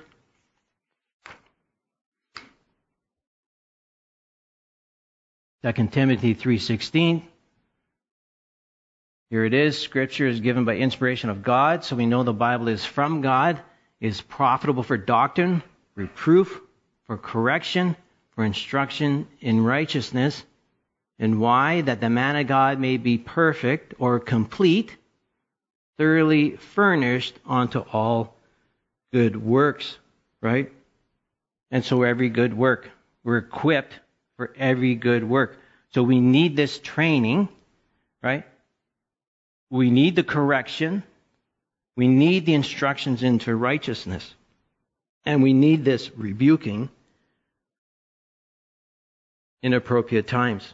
Second 5.63 5.91
Timothy 5.91 6.35
3:16 6.35 7.23
Here 9.29 9.45
it 9.45 9.53
is 9.53 9.77
scripture 9.77 10.27
is 10.27 10.39
given 10.39 10.65
by 10.65 10.77
inspiration 10.77 11.29
of 11.29 11.43
God 11.43 11.83
so 11.83 11.95
we 11.95 12.05
know 12.05 12.23
the 12.23 12.33
Bible 12.33 12.67
is 12.67 12.85
from 12.85 13.21
God 13.21 13.59
is 13.99 14.21
profitable 14.21 14.83
for 14.83 14.97
doctrine 14.97 15.63
reproof 15.95 16.61
for 17.07 17.17
correction 17.17 17.95
for 18.31 18.43
instruction 18.43 19.27
in 19.41 19.63
righteousness 19.63 20.43
and 21.17 21.39
why 21.39 21.81
that 21.81 22.01
the 22.01 22.09
man 22.09 22.35
of 22.35 22.47
God 22.47 22.79
may 22.79 22.97
be 22.97 23.17
perfect 23.17 23.93
or 23.99 24.19
complete 24.19 24.95
thoroughly 25.97 26.57
furnished 26.57 27.35
unto 27.45 27.79
all 27.79 28.35
good 29.13 29.35
works 29.35 29.97
right 30.41 30.71
and 31.71 31.83
so 31.83 32.03
every 32.03 32.29
good 32.29 32.53
work 32.53 32.89
we're 33.25 33.37
equipped 33.37 33.99
for 34.37 34.53
every 34.57 34.95
good 34.95 35.27
work. 35.27 35.57
So 35.93 36.03
we 36.03 36.19
need 36.19 36.55
this 36.55 36.77
training, 36.79 37.49
right? 38.21 38.45
We 39.69 39.89
need 39.89 40.15
the 40.15 40.23
correction. 40.23 41.03
We 41.95 42.07
need 42.07 42.45
the 42.45 42.53
instructions 42.53 43.23
into 43.23 43.55
righteousness. 43.55 44.33
And 45.25 45.41
we 45.41 45.53
need 45.53 45.83
this 45.83 46.11
rebuking 46.15 46.89
in 49.63 49.73
appropriate 49.73 50.27
times. 50.27 50.71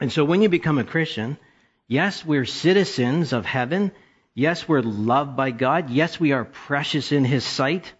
And 0.00 0.12
so 0.12 0.24
when 0.24 0.42
you 0.42 0.48
become 0.48 0.78
a 0.78 0.84
Christian, 0.84 1.38
yes, 1.86 2.24
we're 2.24 2.44
citizens 2.44 3.32
of 3.32 3.46
heaven. 3.46 3.92
Yes, 4.34 4.68
we're 4.68 4.82
loved 4.82 5.36
by 5.36 5.50
God. 5.50 5.90
Yes, 5.90 6.20
we 6.20 6.32
are 6.32 6.44
precious 6.44 7.10
in 7.10 7.24
His 7.24 7.44
sight. 7.44 7.92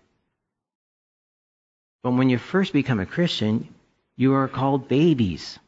But 2.02 2.12
when 2.12 2.30
you 2.30 2.38
first 2.38 2.72
become 2.72 3.00
a 3.00 3.06
Christian, 3.06 3.74
you 4.16 4.34
are 4.34 4.48
called 4.48 4.88
babies. 4.88 5.58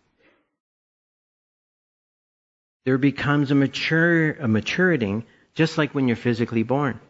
There 2.85 2.99
becomes 2.99 3.51
a 3.51 3.55
mature 3.55 4.31
a 4.31 4.47
maturating 4.47 5.25
just 5.55 5.77
like 5.77 5.95
when 5.95 6.09
you're 6.09 6.16
physically 6.16 6.62
born. 6.62 7.01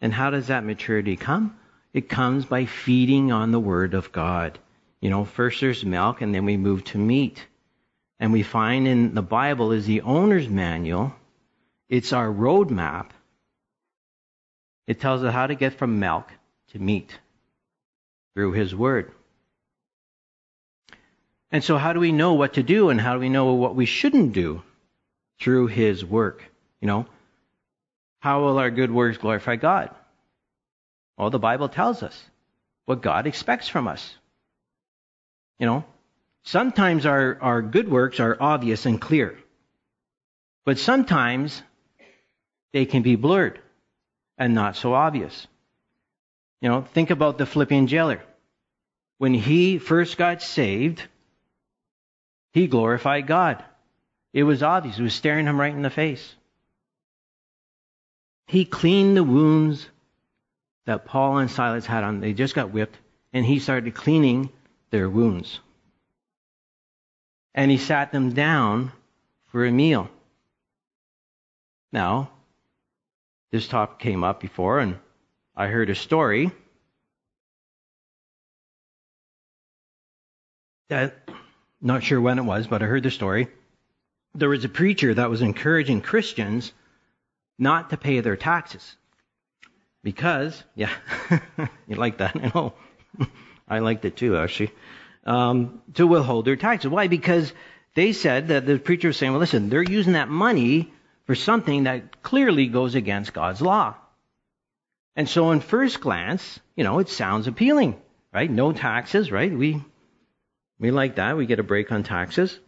And 0.00 0.12
how 0.12 0.30
does 0.30 0.46
that 0.46 0.64
maturity 0.64 1.16
come? 1.16 1.56
It 1.92 2.08
comes 2.08 2.44
by 2.44 2.64
feeding 2.66 3.32
on 3.32 3.50
the 3.50 3.60
word 3.60 3.94
of 3.94 4.12
God. 4.12 4.58
You 5.00 5.10
know, 5.10 5.24
first 5.24 5.60
there's 5.60 5.84
milk 5.84 6.20
and 6.20 6.34
then 6.34 6.44
we 6.44 6.56
move 6.56 6.84
to 6.84 6.98
meat. 6.98 7.44
And 8.18 8.32
we 8.32 8.42
find 8.42 8.86
in 8.86 9.14
the 9.14 9.22
Bible 9.22 9.72
is 9.72 9.86
the 9.86 10.02
owner's 10.02 10.48
manual. 10.48 11.14
It's 11.88 12.12
our 12.12 12.28
roadmap. 12.28 13.10
It 14.86 15.00
tells 15.00 15.24
us 15.24 15.32
how 15.32 15.46
to 15.46 15.54
get 15.54 15.74
from 15.74 15.98
milk 15.98 16.30
to 16.72 16.78
meat 16.78 17.18
through 18.34 18.52
his 18.52 18.74
word. 18.74 19.12
And 21.52 21.64
so, 21.64 21.76
how 21.76 21.92
do 21.92 22.00
we 22.00 22.12
know 22.12 22.34
what 22.34 22.54
to 22.54 22.62
do 22.62 22.90
and 22.90 23.00
how 23.00 23.14
do 23.14 23.20
we 23.20 23.28
know 23.28 23.54
what 23.54 23.74
we 23.74 23.86
shouldn't 23.86 24.32
do? 24.32 24.62
Through 25.40 25.68
His 25.68 26.04
work. 26.04 26.44
You 26.80 26.86
know, 26.86 27.06
how 28.20 28.44
will 28.44 28.58
our 28.58 28.70
good 28.70 28.90
works 28.90 29.18
glorify 29.18 29.56
God? 29.56 29.90
Well, 31.16 31.30
the 31.30 31.38
Bible 31.38 31.68
tells 31.68 32.02
us 32.02 32.22
what 32.84 33.02
God 33.02 33.26
expects 33.26 33.68
from 33.68 33.88
us. 33.88 34.14
You 35.58 35.66
know, 35.66 35.84
sometimes 36.44 37.04
our, 37.04 37.38
our 37.40 37.62
good 37.62 37.90
works 37.90 38.20
are 38.20 38.36
obvious 38.40 38.86
and 38.86 39.00
clear, 39.00 39.38
but 40.64 40.78
sometimes 40.78 41.62
they 42.72 42.86
can 42.86 43.02
be 43.02 43.16
blurred 43.16 43.60
and 44.38 44.54
not 44.54 44.76
so 44.76 44.94
obvious. 44.94 45.46
You 46.62 46.68
know, 46.68 46.82
think 46.82 47.10
about 47.10 47.38
the 47.38 47.46
Philippian 47.46 47.86
jailer. 47.86 48.22
When 49.18 49.34
he 49.34 49.78
first 49.78 50.16
got 50.16 50.42
saved, 50.42 51.02
he 52.52 52.66
glorified 52.66 53.26
God. 53.26 53.62
It 54.32 54.44
was 54.44 54.62
obvious. 54.62 54.98
It 54.98 55.02
was 55.02 55.14
staring 55.14 55.46
him 55.46 55.60
right 55.60 55.74
in 55.74 55.82
the 55.82 55.90
face. 55.90 56.34
He 58.46 58.64
cleaned 58.64 59.16
the 59.16 59.24
wounds 59.24 59.88
that 60.86 61.04
Paul 61.04 61.38
and 61.38 61.50
Silas 61.50 61.86
had 61.86 62.04
on. 62.04 62.20
They 62.20 62.32
just 62.32 62.54
got 62.54 62.70
whipped, 62.70 62.98
and 63.32 63.44
he 63.44 63.58
started 63.58 63.94
cleaning 63.94 64.50
their 64.90 65.08
wounds. 65.08 65.60
And 67.54 67.70
he 67.70 67.78
sat 67.78 68.12
them 68.12 68.32
down 68.32 68.92
for 69.48 69.64
a 69.64 69.72
meal. 69.72 70.08
Now, 71.92 72.30
this 73.50 73.66
topic 73.66 73.98
came 73.98 74.22
up 74.22 74.40
before, 74.40 74.78
and 74.78 74.98
I 75.56 75.66
heard 75.66 75.90
a 75.90 75.94
story 75.94 76.52
that 80.88 81.28
not 81.80 82.02
sure 82.02 82.20
when 82.20 82.38
it 82.38 82.44
was, 82.44 82.66
but 82.66 82.82
I 82.82 82.86
heard 82.86 83.02
the 83.02 83.10
story. 83.10 83.48
There 84.34 84.48
was 84.48 84.64
a 84.64 84.68
preacher 84.68 85.14
that 85.14 85.30
was 85.30 85.42
encouraging 85.42 86.00
Christians 86.00 86.72
not 87.58 87.90
to 87.90 87.96
pay 87.96 88.20
their 88.20 88.36
taxes. 88.36 88.96
Because, 90.02 90.62
yeah, 90.74 90.92
you 91.88 91.96
like 91.96 92.18
that, 92.18 92.36
I 92.42 92.50
know. 92.54 92.74
I 93.68 93.80
liked 93.80 94.04
it 94.04 94.16
too, 94.16 94.36
actually. 94.36 94.72
Um, 95.24 95.82
to 95.94 96.06
withhold 96.06 96.46
their 96.46 96.56
taxes. 96.56 96.90
Why? 96.90 97.08
Because 97.08 97.52
they 97.94 98.12
said 98.12 98.48
that 98.48 98.66
the 98.66 98.78
preacher 98.78 99.08
was 99.08 99.16
saying, 99.16 99.32
well, 99.32 99.40
listen, 99.40 99.68
they're 99.68 99.82
using 99.82 100.14
that 100.14 100.28
money 100.28 100.92
for 101.26 101.34
something 101.34 101.84
that 101.84 102.22
clearly 102.22 102.66
goes 102.66 102.94
against 102.94 103.34
God's 103.34 103.60
law. 103.60 103.94
And 105.16 105.28
so, 105.28 105.50
in 105.50 105.60
first 105.60 106.00
glance, 106.00 106.60
you 106.76 106.84
know, 106.84 106.98
it 106.98 107.08
sounds 107.08 107.46
appealing, 107.46 108.00
right? 108.32 108.50
No 108.50 108.72
taxes, 108.72 109.30
right? 109.30 109.52
We 109.52 109.82
we 110.78 110.90
like 110.90 111.16
that. 111.16 111.36
We 111.36 111.46
get 111.46 111.58
a 111.58 111.64
break 111.64 111.92
on 111.92 112.04
taxes. 112.04 112.58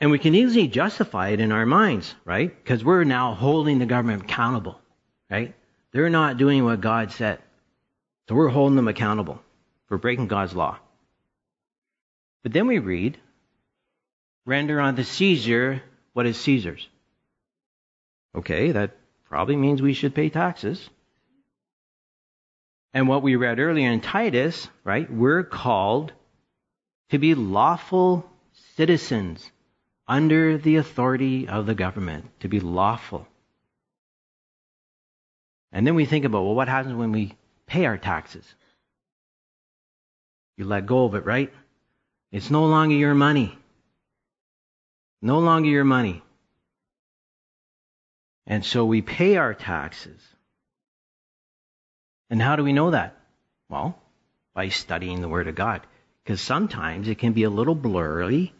And 0.00 0.10
we 0.10 0.18
can 0.18 0.34
easily 0.34 0.68
justify 0.68 1.28
it 1.28 1.40
in 1.40 1.52
our 1.52 1.66
minds, 1.66 2.14
right? 2.24 2.54
Because 2.54 2.84
we're 2.84 3.04
now 3.04 3.34
holding 3.34 3.78
the 3.78 3.86
government 3.86 4.22
accountable, 4.22 4.80
right? 5.30 5.54
They're 5.92 6.10
not 6.10 6.36
doing 6.36 6.64
what 6.64 6.80
God 6.80 7.12
said. 7.12 7.38
So 8.28 8.34
we're 8.34 8.48
holding 8.48 8.76
them 8.76 8.88
accountable 8.88 9.40
for 9.86 9.98
breaking 9.98 10.28
God's 10.28 10.54
law. 10.54 10.78
But 12.42 12.52
then 12.52 12.66
we 12.66 12.78
read, 12.78 13.18
render 14.44 14.80
unto 14.80 15.02
Caesar 15.02 15.82
what 16.12 16.26
is 16.26 16.38
Caesar's. 16.40 16.88
Okay, 18.34 18.72
that 18.72 18.96
probably 19.28 19.56
means 19.56 19.80
we 19.80 19.94
should 19.94 20.14
pay 20.14 20.28
taxes. 20.28 20.88
And 22.92 23.08
what 23.08 23.22
we 23.22 23.36
read 23.36 23.58
earlier 23.58 23.90
in 23.90 24.00
Titus, 24.00 24.68
right? 24.84 25.10
We're 25.10 25.44
called 25.44 26.12
to 27.10 27.18
be 27.18 27.34
lawful 27.34 28.28
citizens 28.76 29.50
under 30.06 30.58
the 30.58 30.76
authority 30.76 31.48
of 31.48 31.66
the 31.66 31.74
government, 31.74 32.28
to 32.40 32.48
be 32.48 32.60
lawful. 32.60 33.26
And 35.72 35.86
then 35.86 35.94
we 35.94 36.04
think 36.04 36.24
about, 36.24 36.44
well, 36.44 36.54
what 36.54 36.68
happens 36.68 36.94
when 36.94 37.12
we 37.12 37.34
pay 37.66 37.84
our 37.86 37.98
taxes? 37.98 38.44
You 40.56 40.66
let 40.66 40.86
go 40.86 41.04
of 41.04 41.14
it, 41.14 41.24
right? 41.24 41.52
It's 42.30 42.50
no 42.50 42.66
longer 42.66 42.94
your 42.94 43.14
money. 43.14 43.58
No 45.20 45.40
longer 45.40 45.68
your 45.68 45.84
money. 45.84 46.22
And 48.46 48.64
so 48.64 48.84
we 48.84 49.02
pay 49.02 49.36
our 49.36 49.54
taxes. 49.54 50.20
And 52.30 52.40
how 52.40 52.56
do 52.56 52.62
we 52.62 52.72
know 52.72 52.90
that? 52.92 53.16
Well, 53.68 53.98
by 54.54 54.68
studying 54.68 55.20
the 55.20 55.28
Word 55.28 55.48
of 55.48 55.56
God. 55.56 55.80
Because 56.22 56.40
sometimes 56.40 57.08
it 57.08 57.18
can 57.18 57.32
be 57.32 57.42
a 57.42 57.50
little 57.50 57.74
blurry, 57.74 58.53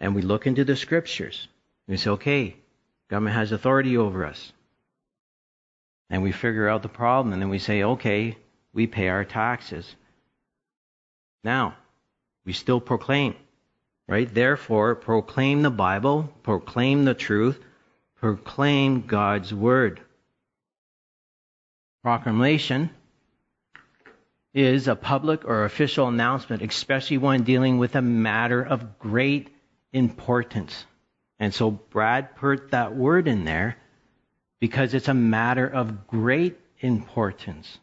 and 0.00 0.14
we 0.14 0.22
look 0.22 0.46
into 0.46 0.64
the 0.64 0.76
Scriptures. 0.76 1.46
We 1.86 1.98
say, 1.98 2.10
okay, 2.10 2.56
government 3.08 3.36
has 3.36 3.52
authority 3.52 3.96
over 3.96 4.24
us. 4.24 4.52
And 6.08 6.22
we 6.22 6.32
figure 6.32 6.68
out 6.68 6.82
the 6.82 6.88
problem 6.88 7.32
and 7.32 7.40
then 7.40 7.50
we 7.50 7.58
say, 7.58 7.82
okay, 7.82 8.36
we 8.72 8.86
pay 8.86 9.08
our 9.08 9.24
taxes. 9.24 9.94
Now, 11.44 11.74
we 12.44 12.52
still 12.52 12.80
proclaim, 12.80 13.34
right? 14.08 14.32
Therefore, 14.32 14.94
proclaim 14.94 15.62
the 15.62 15.70
Bible, 15.70 16.32
proclaim 16.42 17.04
the 17.04 17.14
truth, 17.14 17.60
proclaim 18.16 19.02
God's 19.02 19.52
word. 19.52 20.00
Proclamation 22.02 22.90
is 24.52 24.88
a 24.88 24.96
public 24.96 25.44
or 25.44 25.64
official 25.64 26.08
announcement, 26.08 26.62
especially 26.62 27.18
when 27.18 27.44
dealing 27.44 27.78
with 27.78 27.94
a 27.94 28.02
matter 28.02 28.62
of 28.62 28.98
great 28.98 29.50
importance. 29.92 30.84
And 31.38 31.54
so 31.54 31.70
Brad 31.70 32.36
put 32.36 32.70
that 32.70 32.94
word 32.94 33.28
in 33.28 33.44
there 33.44 33.76
because 34.60 34.94
it's 34.94 35.08
a 35.08 35.14
matter 35.14 35.66
of 35.66 36.06
great 36.06 36.58
importance. 36.80 37.78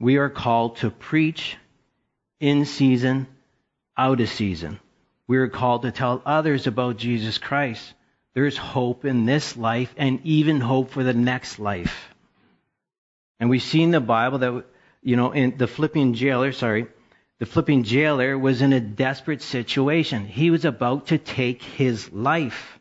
We 0.00 0.16
are 0.16 0.30
called 0.30 0.76
to 0.78 0.90
preach 0.90 1.56
in 2.40 2.64
season, 2.64 3.26
out 3.96 4.20
of 4.20 4.28
season. 4.28 4.80
We 5.26 5.38
are 5.38 5.48
called 5.48 5.82
to 5.82 5.92
tell 5.92 6.22
others 6.24 6.66
about 6.66 6.96
Jesus 6.96 7.38
Christ. 7.38 7.94
There's 8.34 8.56
hope 8.56 9.04
in 9.04 9.26
this 9.26 9.56
life 9.56 9.92
and 9.96 10.20
even 10.24 10.60
hope 10.60 10.90
for 10.90 11.02
the 11.02 11.14
next 11.14 11.58
life. 11.58 12.08
And 13.40 13.50
we 13.50 13.58
see 13.58 13.82
in 13.82 13.90
the 13.90 14.00
Bible 14.00 14.38
that 14.38 14.64
you 15.02 15.16
know, 15.16 15.32
in 15.32 15.56
the 15.56 15.66
Philippian 15.66 16.14
jailer, 16.14 16.52
sorry, 16.52 16.86
the 17.38 17.46
Philippian 17.46 17.84
jailer 17.84 18.36
was 18.36 18.62
in 18.62 18.72
a 18.72 18.80
desperate 18.80 19.42
situation. 19.42 20.26
He 20.26 20.50
was 20.50 20.64
about 20.64 21.06
to 21.08 21.18
take 21.18 21.62
his 21.62 22.12
life. 22.12 22.78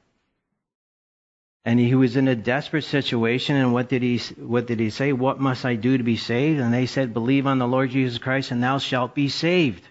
And 1.64 1.80
he 1.80 1.96
was 1.96 2.16
in 2.16 2.28
a 2.28 2.36
desperate 2.36 2.86
situation, 2.86 3.58
and 3.58 3.74
what 3.74 3.90
did 3.90 4.02
he 4.02 4.20
what 4.38 4.68
did 4.68 4.80
he 4.80 4.90
say? 4.90 5.12
What 5.12 5.40
must 5.40 5.66
I 5.66 5.76
do 5.76 5.98
to 5.98 6.04
be 6.04 6.16
saved? 6.16 6.62
And 6.62 6.74
they 6.74 6.86
said, 6.86 7.14
Believe 7.14 7.46
on 7.46 7.60
the 7.60 7.68
Lord 7.68 7.90
Jesus 7.92 8.18
Christ, 8.20 8.52
and 8.52 8.64
thou 8.64 8.78
shalt 8.78 9.14
be 9.14 9.28
saved. 9.28 9.84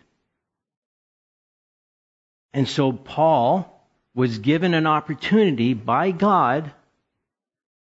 And 2.55 2.67
so 2.67 2.93
Paul 2.93 3.71
was 4.15 4.39
given 4.39 4.73
an 4.73 4.87
opportunity 4.87 5.75
by 5.75 6.13
God 6.13 6.73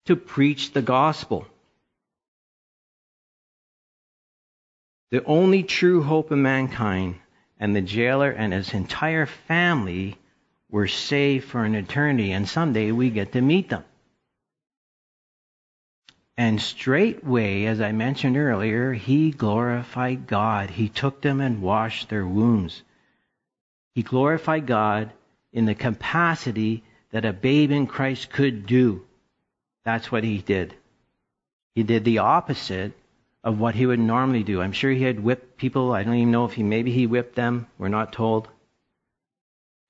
to 0.07 0.15
preach 0.15 0.73
the 0.73 0.83
gospel. 0.83 1.45
The 5.11 5.25
only 5.25 5.63
true 5.63 6.03
hope 6.03 6.31
of 6.31 6.39
mankind, 6.39 7.17
and 7.59 7.75
the 7.75 7.81
jailer 7.81 8.31
and 8.31 8.53
his 8.53 8.73
entire 8.73 9.27
family 9.27 10.17
were 10.71 10.87
saved 10.87 11.49
for 11.49 11.65
an 11.65 11.75
eternity, 11.75 12.33
and 12.33 12.49
someday 12.49 12.93
we 12.93 13.11
get 13.11 13.33
to 13.33 13.41
meet 13.41 13.69
them. 13.69 13.85
And 16.37 16.61
straightway, 16.61 17.65
as 17.65 17.81
I 17.81 17.93
mentioned 17.93 18.37
earlier, 18.37 18.93
he 18.93 19.31
glorified 19.31 20.27
God. 20.27 20.71
He 20.71 20.89
took 20.89 21.21
them 21.21 21.41
and 21.41 21.61
washed 21.61 22.09
their 22.09 22.27
wounds. 22.27 22.83
He 23.95 24.03
glorified 24.03 24.67
God 24.67 25.13
in 25.53 25.67
the 25.67 25.75
capacity 25.75 26.83
that 27.11 27.25
a 27.25 27.33
babe 27.33 27.73
in 27.73 27.87
Christ 27.87 28.31
could 28.31 28.65
do. 28.65 29.05
That's 29.85 30.11
what 30.11 30.25
he 30.25 30.39
did. 30.39 30.75
He 31.75 31.83
did 31.83 32.05
the 32.05 32.19
opposite 32.19 32.93
of 33.43 33.59
what 33.59 33.75
he 33.75 33.87
would 33.87 33.99
normally 33.99 34.43
do. 34.43 34.61
I'm 34.61 34.73
sure 34.73 34.91
he 34.91 35.05
had 35.05 35.21
whipped 35.21 35.57
people. 35.57 35.93
I 35.93 36.03
don't 36.03 36.15
even 36.15 36.31
know 36.31 36.45
if 36.45 36.53
he 36.53 36.63
maybe 36.63 36.93
he 36.93 37.07
whipped 37.07 37.35
them. 37.35 37.67
We're 37.79 37.89
not 37.89 38.13
told. 38.13 38.49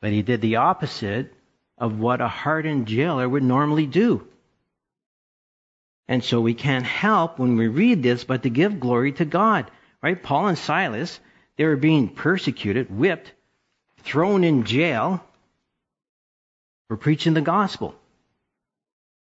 But 0.00 0.12
he 0.12 0.22
did 0.22 0.40
the 0.40 0.56
opposite 0.56 1.32
of 1.76 1.98
what 1.98 2.20
a 2.20 2.28
hardened 2.28 2.86
jailer 2.86 3.28
would 3.28 3.42
normally 3.42 3.86
do. 3.86 4.26
And 6.06 6.22
so 6.22 6.40
we 6.40 6.54
can't 6.54 6.84
help 6.84 7.38
when 7.38 7.56
we 7.56 7.68
read 7.68 8.02
this 8.02 8.24
but 8.24 8.42
to 8.42 8.50
give 8.50 8.80
glory 8.80 9.12
to 9.12 9.24
God. 9.24 9.70
Right? 10.02 10.20
Paul 10.20 10.48
and 10.48 10.58
Silas, 10.58 11.20
they 11.56 11.64
were 11.64 11.76
being 11.76 12.08
persecuted, 12.08 12.90
whipped, 12.90 13.32
thrown 13.98 14.44
in 14.44 14.64
jail 14.64 15.24
for 16.88 16.96
preaching 16.96 17.34
the 17.34 17.40
gospel. 17.40 17.94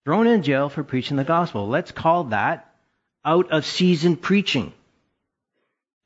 Thrown 0.04 0.26
in 0.26 0.42
jail 0.42 0.68
for 0.68 0.82
preaching 0.82 1.16
the 1.16 1.24
gospel. 1.24 1.68
Let's 1.68 1.92
call 1.92 2.24
that 2.24 2.71
out 3.24 3.50
of 3.50 3.64
season 3.64 4.16
preaching. 4.16 4.72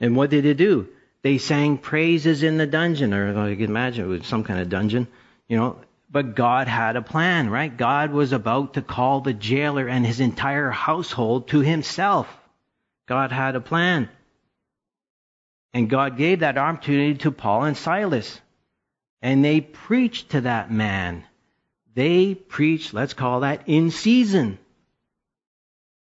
And 0.00 0.16
what 0.16 0.30
did 0.30 0.44
they 0.44 0.54
do? 0.54 0.88
They 1.22 1.38
sang 1.38 1.78
praises 1.78 2.42
in 2.42 2.58
the 2.58 2.66
dungeon, 2.66 3.12
or 3.14 3.36
I 3.36 3.54
can 3.54 3.64
imagine 3.64 4.04
it 4.04 4.08
was 4.08 4.26
some 4.26 4.44
kind 4.44 4.60
of 4.60 4.68
dungeon, 4.68 5.08
you 5.48 5.56
know. 5.56 5.78
But 6.10 6.36
God 6.36 6.68
had 6.68 6.96
a 6.96 7.02
plan, 7.02 7.50
right? 7.50 7.76
God 7.76 8.12
was 8.12 8.32
about 8.32 8.74
to 8.74 8.82
call 8.82 9.20
the 9.20 9.32
jailer 9.32 9.88
and 9.88 10.06
his 10.06 10.20
entire 10.20 10.70
household 10.70 11.48
to 11.48 11.60
himself. 11.60 12.28
God 13.06 13.32
had 13.32 13.56
a 13.56 13.60
plan. 13.60 14.08
And 15.74 15.90
God 15.90 16.16
gave 16.16 16.40
that 16.40 16.58
opportunity 16.58 17.14
to 17.18 17.32
Paul 17.32 17.64
and 17.64 17.76
Silas. 17.76 18.40
And 19.20 19.44
they 19.44 19.60
preached 19.60 20.30
to 20.30 20.42
that 20.42 20.70
man. 20.70 21.24
They 21.94 22.34
preached, 22.34 22.94
let's 22.94 23.14
call 23.14 23.40
that 23.40 23.62
in 23.66 23.90
season. 23.90 24.58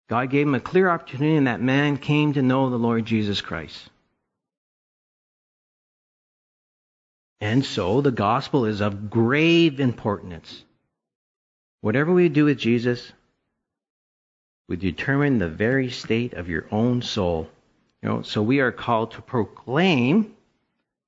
God 0.10 0.32
gave 0.32 0.48
him 0.48 0.56
a 0.56 0.60
clear 0.60 0.90
opportunity, 0.90 1.36
and 1.36 1.48
that 1.48 1.62
man 1.62 1.98
came 1.98 2.34
to 2.34 2.42
know 2.42 2.70
the 2.70 2.78
Lord 2.78 3.06
Jesus 3.06 3.42
Christ. 3.42 3.90
And 7.40 7.64
so 7.64 8.02
the 8.02 8.12
gospel 8.12 8.66
is 8.66 8.82
of 8.82 9.10
grave 9.10 9.80
importance. 9.80 10.64
Whatever 11.82 12.12
we 12.12 12.28
do 12.28 12.46
with 12.46 12.58
Jesus 12.58 13.14
would 14.68 14.80
determine 14.80 15.38
the 15.38 15.48
very 15.48 15.90
state 15.90 16.34
of 16.34 16.50
your 16.50 16.66
own 16.72 17.02
soul. 17.02 17.48
You 18.02 18.10
know, 18.10 18.22
so 18.24 18.42
we 18.42 18.60
are 18.60 18.72
called 18.72 19.12
to 19.12 19.22
proclaim 19.22 20.36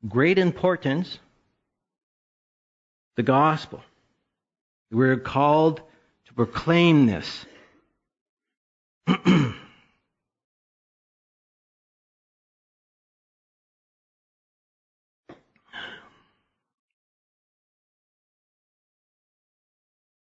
great 0.08 0.38
importance 0.38 1.20
the 3.16 3.24
gospel. 3.24 3.84
We're 4.91 5.18
called 5.18 5.82
to 6.28 6.34
proclaim 6.34 7.08
this. 7.08 7.45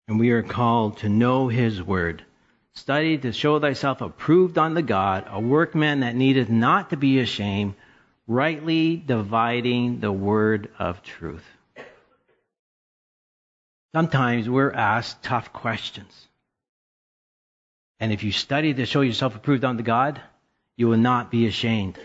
and 0.08 0.20
we 0.20 0.30
are 0.30 0.42
called 0.42 0.98
to 0.98 1.08
know 1.08 1.48
his 1.48 1.82
word. 1.82 2.24
Study 2.74 3.18
to 3.18 3.32
show 3.32 3.58
thyself 3.58 4.00
approved 4.00 4.58
unto 4.58 4.82
God, 4.82 5.26
a 5.28 5.40
workman 5.40 6.00
that 6.00 6.14
needeth 6.14 6.50
not 6.50 6.90
to 6.90 6.96
be 6.96 7.18
ashamed, 7.18 7.74
rightly 8.26 8.96
dividing 8.96 10.00
the 10.00 10.12
word 10.12 10.68
of 10.78 11.02
truth. 11.02 11.44
Sometimes 13.94 14.48
we're 14.48 14.72
asked 14.72 15.22
tough 15.22 15.52
questions. 15.52 16.28
And 17.98 18.12
if 18.12 18.22
you 18.22 18.32
study 18.32 18.74
to 18.74 18.86
show 18.86 19.00
yourself 19.00 19.34
approved 19.34 19.64
unto 19.64 19.82
God, 19.82 20.20
you 20.76 20.88
will 20.88 20.98
not 20.98 21.30
be 21.30 21.46
ashamed 21.46 21.98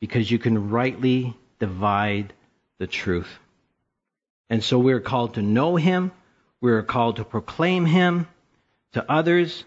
because 0.00 0.30
you 0.30 0.38
can 0.38 0.70
rightly 0.70 1.36
divide 1.58 2.32
the 2.78 2.86
truth. 2.86 3.28
And 4.48 4.64
so 4.64 4.78
we're 4.78 5.00
called 5.00 5.34
to 5.34 5.42
know 5.42 5.76
Him, 5.76 6.12
we're 6.60 6.82
called 6.82 7.16
to 7.16 7.24
proclaim 7.24 7.84
Him 7.84 8.26
to 8.92 9.10
others. 9.10 9.64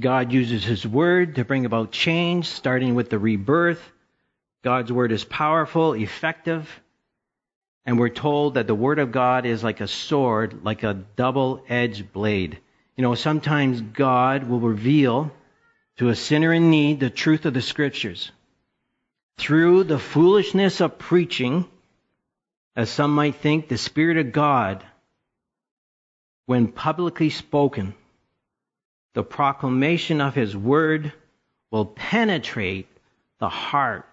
God 0.00 0.32
uses 0.32 0.64
His 0.64 0.86
Word 0.86 1.36
to 1.36 1.44
bring 1.44 1.66
about 1.66 1.90
change, 1.90 2.46
starting 2.46 2.94
with 2.94 3.10
the 3.10 3.18
rebirth. 3.18 3.82
God's 4.62 4.90
Word 4.90 5.12
is 5.12 5.24
powerful, 5.24 5.92
effective, 5.92 6.68
and 7.84 7.98
we're 7.98 8.08
told 8.08 8.54
that 8.54 8.66
the 8.66 8.74
Word 8.74 8.98
of 8.98 9.12
God 9.12 9.46
is 9.46 9.62
like 9.62 9.80
a 9.80 9.88
sword, 9.88 10.64
like 10.64 10.82
a 10.82 10.94
double 10.94 11.62
edged 11.68 12.12
blade. 12.12 12.58
You 12.98 13.02
know, 13.02 13.14
sometimes 13.14 13.80
God 13.80 14.48
will 14.48 14.58
reveal 14.58 15.30
to 15.98 16.08
a 16.08 16.16
sinner 16.16 16.52
in 16.52 16.68
need 16.68 16.98
the 16.98 17.10
truth 17.10 17.46
of 17.46 17.54
the 17.54 17.62
scriptures. 17.62 18.32
Through 19.36 19.84
the 19.84 20.00
foolishness 20.00 20.80
of 20.80 20.98
preaching, 20.98 21.64
as 22.74 22.90
some 22.90 23.14
might 23.14 23.36
think, 23.36 23.68
the 23.68 23.78
Spirit 23.78 24.16
of 24.16 24.32
God, 24.32 24.84
when 26.46 26.66
publicly 26.66 27.30
spoken, 27.30 27.94
the 29.14 29.22
proclamation 29.22 30.20
of 30.20 30.34
His 30.34 30.56
word 30.56 31.12
will 31.70 31.86
penetrate 31.86 32.88
the 33.38 33.48
heart 33.48 34.06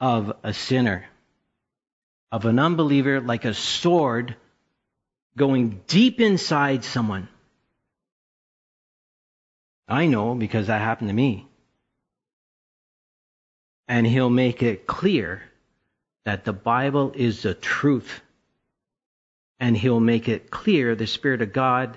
of 0.00 0.32
a 0.42 0.52
sinner, 0.52 1.06
of 2.32 2.46
an 2.46 2.58
unbeliever, 2.58 3.20
like 3.20 3.44
a 3.44 3.54
sword 3.54 4.34
going 5.36 5.82
deep 5.86 6.20
inside 6.20 6.82
someone 6.82 7.28
I 9.88 10.06
know 10.06 10.34
because 10.34 10.66
that 10.66 10.80
happened 10.80 11.08
to 11.08 11.14
me. 11.14 11.46
And 13.86 14.06
he'll 14.06 14.28
make 14.28 14.62
it 14.62 14.86
clear 14.86 15.42
that 16.24 16.44
the 16.44 16.52
Bible 16.52 17.12
is 17.14 17.42
the 17.42 17.54
truth. 17.54 18.20
And 19.58 19.76
he'll 19.76 20.00
make 20.00 20.28
it 20.28 20.50
clear, 20.50 20.94
the 20.94 21.06
Spirit 21.06 21.40
of 21.40 21.54
God, 21.54 21.96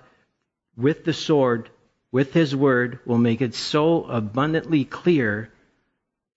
with 0.78 1.04
the 1.04 1.14
sword, 1.14 1.70
with 2.12 2.34
his 2.34 2.56
word, 2.56 3.00
will 3.06 3.18
make 3.18 3.42
it 3.42 3.54
so 3.54 4.06
abundantly 4.06 4.86
clear 4.86 5.52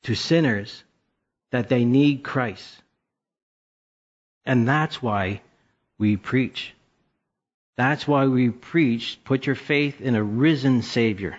to 0.03 0.15
sinners 0.15 0.83
that 1.53 1.69
they 1.69 1.85
need 1.85 2.25
Christ. 2.25 2.83
And 4.45 4.67
that's 4.67 5.01
why 5.01 5.41
we 5.99 6.17
preach. 6.17 6.75
That's 7.77 8.07
why 8.07 8.27
we 8.27 8.51
preach 8.51 9.19
put 9.25 9.47
your 9.47 9.57
faith 9.57 10.01
in 10.01 10.17
a 10.17 10.23
risen 10.23 10.83
Savior. 10.83 11.39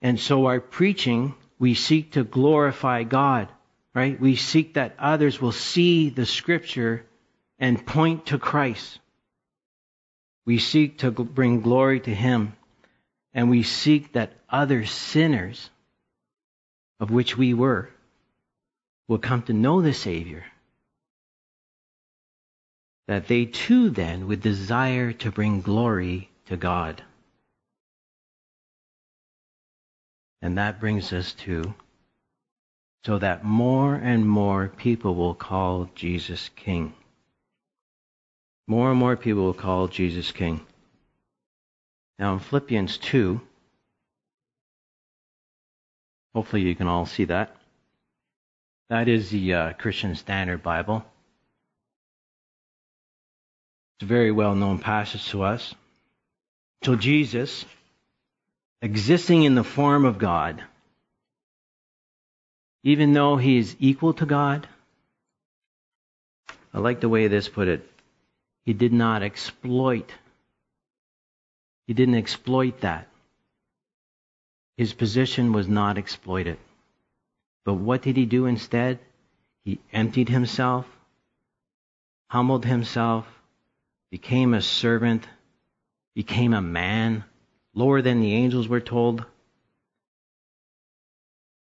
And 0.00 0.18
so 0.18 0.46
our 0.46 0.60
preaching, 0.60 1.34
we 1.58 1.74
seek 1.74 2.12
to 2.12 2.24
glorify 2.24 3.02
God, 3.02 3.48
right? 3.94 4.20
We 4.20 4.36
seek 4.36 4.74
that 4.74 4.94
others 4.98 5.40
will 5.40 5.52
see 5.52 6.10
the 6.10 6.26
scripture 6.26 7.04
and 7.58 7.84
point 7.84 8.26
to 8.26 8.38
Christ. 8.38 9.00
We 10.46 10.58
seek 10.58 10.98
to 10.98 11.10
bring 11.10 11.60
glory 11.60 12.00
to 12.00 12.14
Him. 12.14 12.54
And 13.34 13.50
we 13.50 13.62
seek 13.62 14.12
that 14.12 14.32
other 14.48 14.86
sinners, 14.86 15.70
of 16.98 17.10
which 17.10 17.36
we 17.36 17.54
were, 17.54 17.90
will 19.08 19.18
come 19.18 19.42
to 19.42 19.52
know 19.52 19.82
the 19.82 19.92
Savior. 19.92 20.44
That 23.06 23.26
they 23.26 23.46
too 23.46 23.90
then 23.90 24.28
would 24.28 24.40
desire 24.40 25.12
to 25.12 25.30
bring 25.30 25.60
glory 25.60 26.30
to 26.46 26.56
God. 26.56 27.02
And 30.42 30.58
that 30.58 30.80
brings 30.80 31.12
us 31.12 31.32
to 31.44 31.74
so 33.04 33.18
that 33.18 33.44
more 33.44 33.94
and 33.94 34.28
more 34.28 34.68
people 34.68 35.14
will 35.14 35.34
call 35.34 35.88
Jesus 35.94 36.50
King. 36.56 36.94
More 38.66 38.90
and 38.90 38.98
more 38.98 39.16
people 39.16 39.44
will 39.44 39.54
call 39.54 39.88
Jesus 39.88 40.30
King. 40.30 40.60
Now 42.18 42.34
in 42.34 42.40
Philippians 42.40 42.98
2, 42.98 43.40
hopefully 46.34 46.62
you 46.62 46.74
can 46.74 46.86
all 46.86 47.06
see 47.06 47.24
that. 47.24 47.56
That 48.90 49.08
is 49.08 49.30
the 49.30 49.54
uh, 49.54 49.72
Christian 49.74 50.14
Standard 50.14 50.62
Bible. 50.62 51.04
It's 53.96 54.04
a 54.04 54.06
very 54.06 54.30
well 54.30 54.54
known 54.54 54.78
passage 54.78 55.28
to 55.30 55.42
us. 55.42 55.74
So 56.84 56.94
Jesus, 56.94 57.64
existing 58.80 59.42
in 59.42 59.54
the 59.54 59.64
form 59.64 60.04
of 60.04 60.18
God, 60.18 60.62
even 62.84 63.12
though 63.12 63.36
he 63.36 63.58
is 63.58 63.76
equal 63.78 64.14
to 64.14 64.26
God, 64.26 64.68
I 66.72 66.78
like 66.78 67.00
the 67.00 67.08
way 67.08 67.26
this 67.28 67.48
put 67.48 67.68
it. 67.68 67.88
He 68.64 68.72
did 68.72 68.92
not 68.92 69.22
exploit. 69.22 70.12
He 71.86 71.94
didn't 71.94 72.16
exploit 72.16 72.80
that. 72.82 73.08
His 74.76 74.92
position 74.92 75.52
was 75.52 75.66
not 75.66 75.98
exploited. 75.98 76.58
But 77.64 77.74
what 77.74 78.02
did 78.02 78.16
he 78.16 78.26
do 78.26 78.46
instead? 78.46 78.98
He 79.64 79.80
emptied 79.92 80.28
himself, 80.28 80.86
humbled 82.30 82.64
himself, 82.64 83.26
became 84.10 84.54
a 84.54 84.62
servant, 84.62 85.26
became 86.14 86.54
a 86.54 86.62
man, 86.62 87.24
lower 87.78 88.02
than 88.02 88.20
the 88.20 88.34
angels 88.34 88.66
were 88.66 88.80
told. 88.80 89.24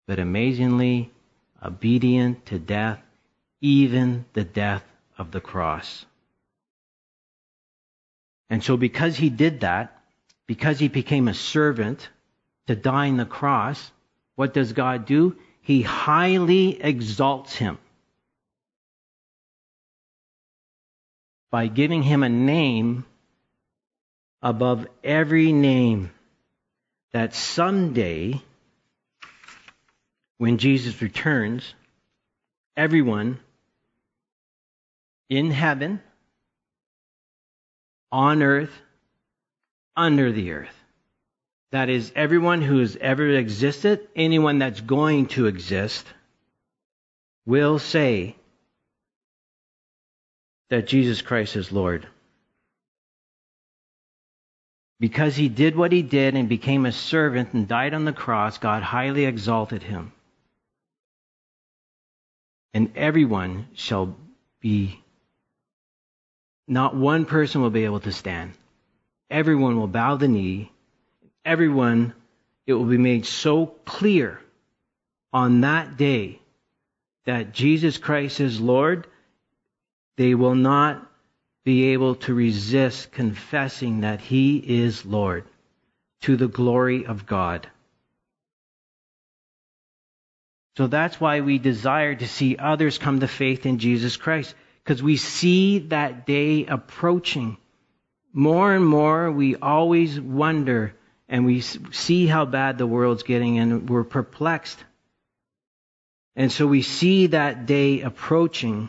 But 0.06 0.18
amazingly, 0.18 1.10
obedient 1.62 2.46
to 2.46 2.58
death, 2.58 2.98
even 3.60 4.24
the 4.32 4.44
death 4.44 4.84
of 5.18 5.32
the 5.32 5.40
cross. 5.40 6.06
And 8.48 8.64
so, 8.64 8.78
because 8.78 9.16
he 9.16 9.28
did 9.28 9.60
that, 9.60 10.02
because 10.46 10.78
he 10.78 10.88
became 10.88 11.28
a 11.28 11.34
servant 11.34 12.08
to 12.68 12.74
die 12.74 13.08
on 13.08 13.18
the 13.18 13.26
cross, 13.26 13.92
what 14.34 14.54
does 14.54 14.72
God 14.72 15.04
do? 15.04 15.36
He 15.60 15.82
highly 15.82 16.80
exalts 16.82 17.54
him 17.54 17.76
by 21.50 21.66
giving 21.66 22.02
him 22.02 22.22
a 22.22 22.30
name 22.30 23.04
above 24.42 24.86
every 25.02 25.52
name 25.52 26.10
that 27.12 27.34
someday, 27.34 28.40
when 30.36 30.58
Jesus 30.58 31.00
returns, 31.02 31.74
everyone 32.76 33.40
in 35.28 35.50
heaven, 35.50 36.00
on 38.10 38.42
earth, 38.42 38.72
under 39.96 40.32
the 40.32 40.52
earth. 40.52 40.74
That 41.72 41.90
is, 41.90 42.12
everyone 42.14 42.62
who 42.62 42.78
has 42.78 42.96
ever 42.98 43.28
existed, 43.28 44.08
anyone 44.16 44.58
that's 44.58 44.80
going 44.80 45.26
to 45.28 45.46
exist, 45.46 46.06
will 47.44 47.78
say 47.78 48.36
that 50.70 50.86
Jesus 50.86 51.20
Christ 51.20 51.56
is 51.56 51.72
Lord. 51.72 52.06
Because 55.00 55.36
he 55.36 55.48
did 55.48 55.76
what 55.76 55.92
he 55.92 56.02
did 56.02 56.34
and 56.34 56.48
became 56.48 56.84
a 56.84 56.92
servant 56.92 57.52
and 57.52 57.68
died 57.68 57.94
on 57.94 58.04
the 58.04 58.12
cross, 58.12 58.58
God 58.58 58.82
highly 58.82 59.26
exalted 59.26 59.82
him. 59.82 60.12
And 62.74 62.92
everyone 62.96 63.68
shall 63.74 64.16
be, 64.60 65.00
not 66.66 66.96
one 66.96 67.26
person 67.26 67.62
will 67.62 67.70
be 67.70 67.84
able 67.84 68.00
to 68.00 68.12
stand. 68.12 68.52
Everyone 69.30 69.78
will 69.78 69.88
bow 69.88 70.16
the 70.16 70.28
knee. 70.28 70.72
Everyone, 71.44 72.12
it 72.66 72.74
will 72.74 72.84
be 72.84 72.98
made 72.98 73.24
so 73.24 73.66
clear 73.66 74.40
on 75.32 75.60
that 75.60 75.96
day 75.96 76.40
that 77.24 77.52
Jesus 77.52 77.98
Christ 77.98 78.40
is 78.40 78.60
Lord, 78.60 79.06
they 80.16 80.34
will 80.34 80.54
not 80.54 81.07
be 81.68 81.88
able 81.88 82.14
to 82.14 82.32
resist 82.32 83.12
confessing 83.12 84.00
that 84.00 84.22
He 84.22 84.56
is 84.56 85.04
Lord 85.04 85.44
to 86.22 86.34
the 86.34 86.48
glory 86.48 87.04
of 87.04 87.26
God. 87.26 87.68
So 90.78 90.86
that's 90.86 91.20
why 91.20 91.42
we 91.42 91.58
desire 91.58 92.14
to 92.14 92.26
see 92.26 92.56
others 92.56 92.96
come 92.96 93.20
to 93.20 93.28
faith 93.28 93.66
in 93.66 93.78
Jesus 93.78 94.16
Christ, 94.16 94.54
because 94.82 95.02
we 95.02 95.18
see 95.18 95.80
that 95.90 96.24
day 96.26 96.64
approaching. 96.64 97.58
More 98.32 98.72
and 98.72 98.86
more, 98.86 99.30
we 99.30 99.54
always 99.56 100.18
wonder 100.18 100.94
and 101.28 101.44
we 101.44 101.60
see 101.60 102.26
how 102.26 102.46
bad 102.46 102.78
the 102.78 102.86
world's 102.86 103.24
getting 103.24 103.58
and 103.58 103.90
we're 103.90 104.04
perplexed. 104.04 104.82
And 106.34 106.50
so 106.50 106.66
we 106.66 106.80
see 106.80 107.26
that 107.26 107.66
day 107.66 108.00
approaching. 108.00 108.88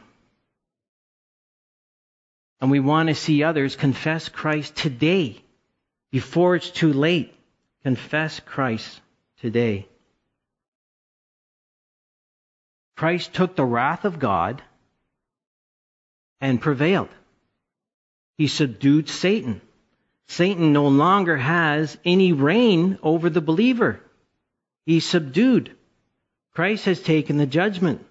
And 2.62 2.72
we 2.72 2.80
want 2.80 3.10
to 3.10 3.16
see 3.16 3.44
others 3.44 3.76
confess 3.76 4.30
Christ 4.30 4.76
today 4.76 5.42
before 6.12 6.56
it's 6.56 6.70
too 6.70 6.94
late. 6.94 7.34
Confess 7.84 8.40
Christ 8.42 9.00
today. 9.42 9.88
Christ 12.98 13.34
took 13.34 13.56
the 13.56 13.64
wrath 13.64 14.04
of 14.04 14.20
God 14.20 14.62
and 16.42 16.60
prevailed. 16.60 17.10
He 18.38 18.48
subdued 18.48 19.08
Satan. 19.08 19.62
Satan 20.28 20.74
no 20.74 20.88
longer 20.88 21.38
has 21.38 21.98
any 22.04 22.34
reign 22.34 23.00
over 23.02 23.30
the 23.30 23.42
believer. 23.42 24.02
He's 24.86 25.06
subdued. 25.06 25.76
Christ 26.54 26.86
has 26.86 27.02
taken 27.02 27.38
the 27.38 27.46
judgment. 27.46 28.06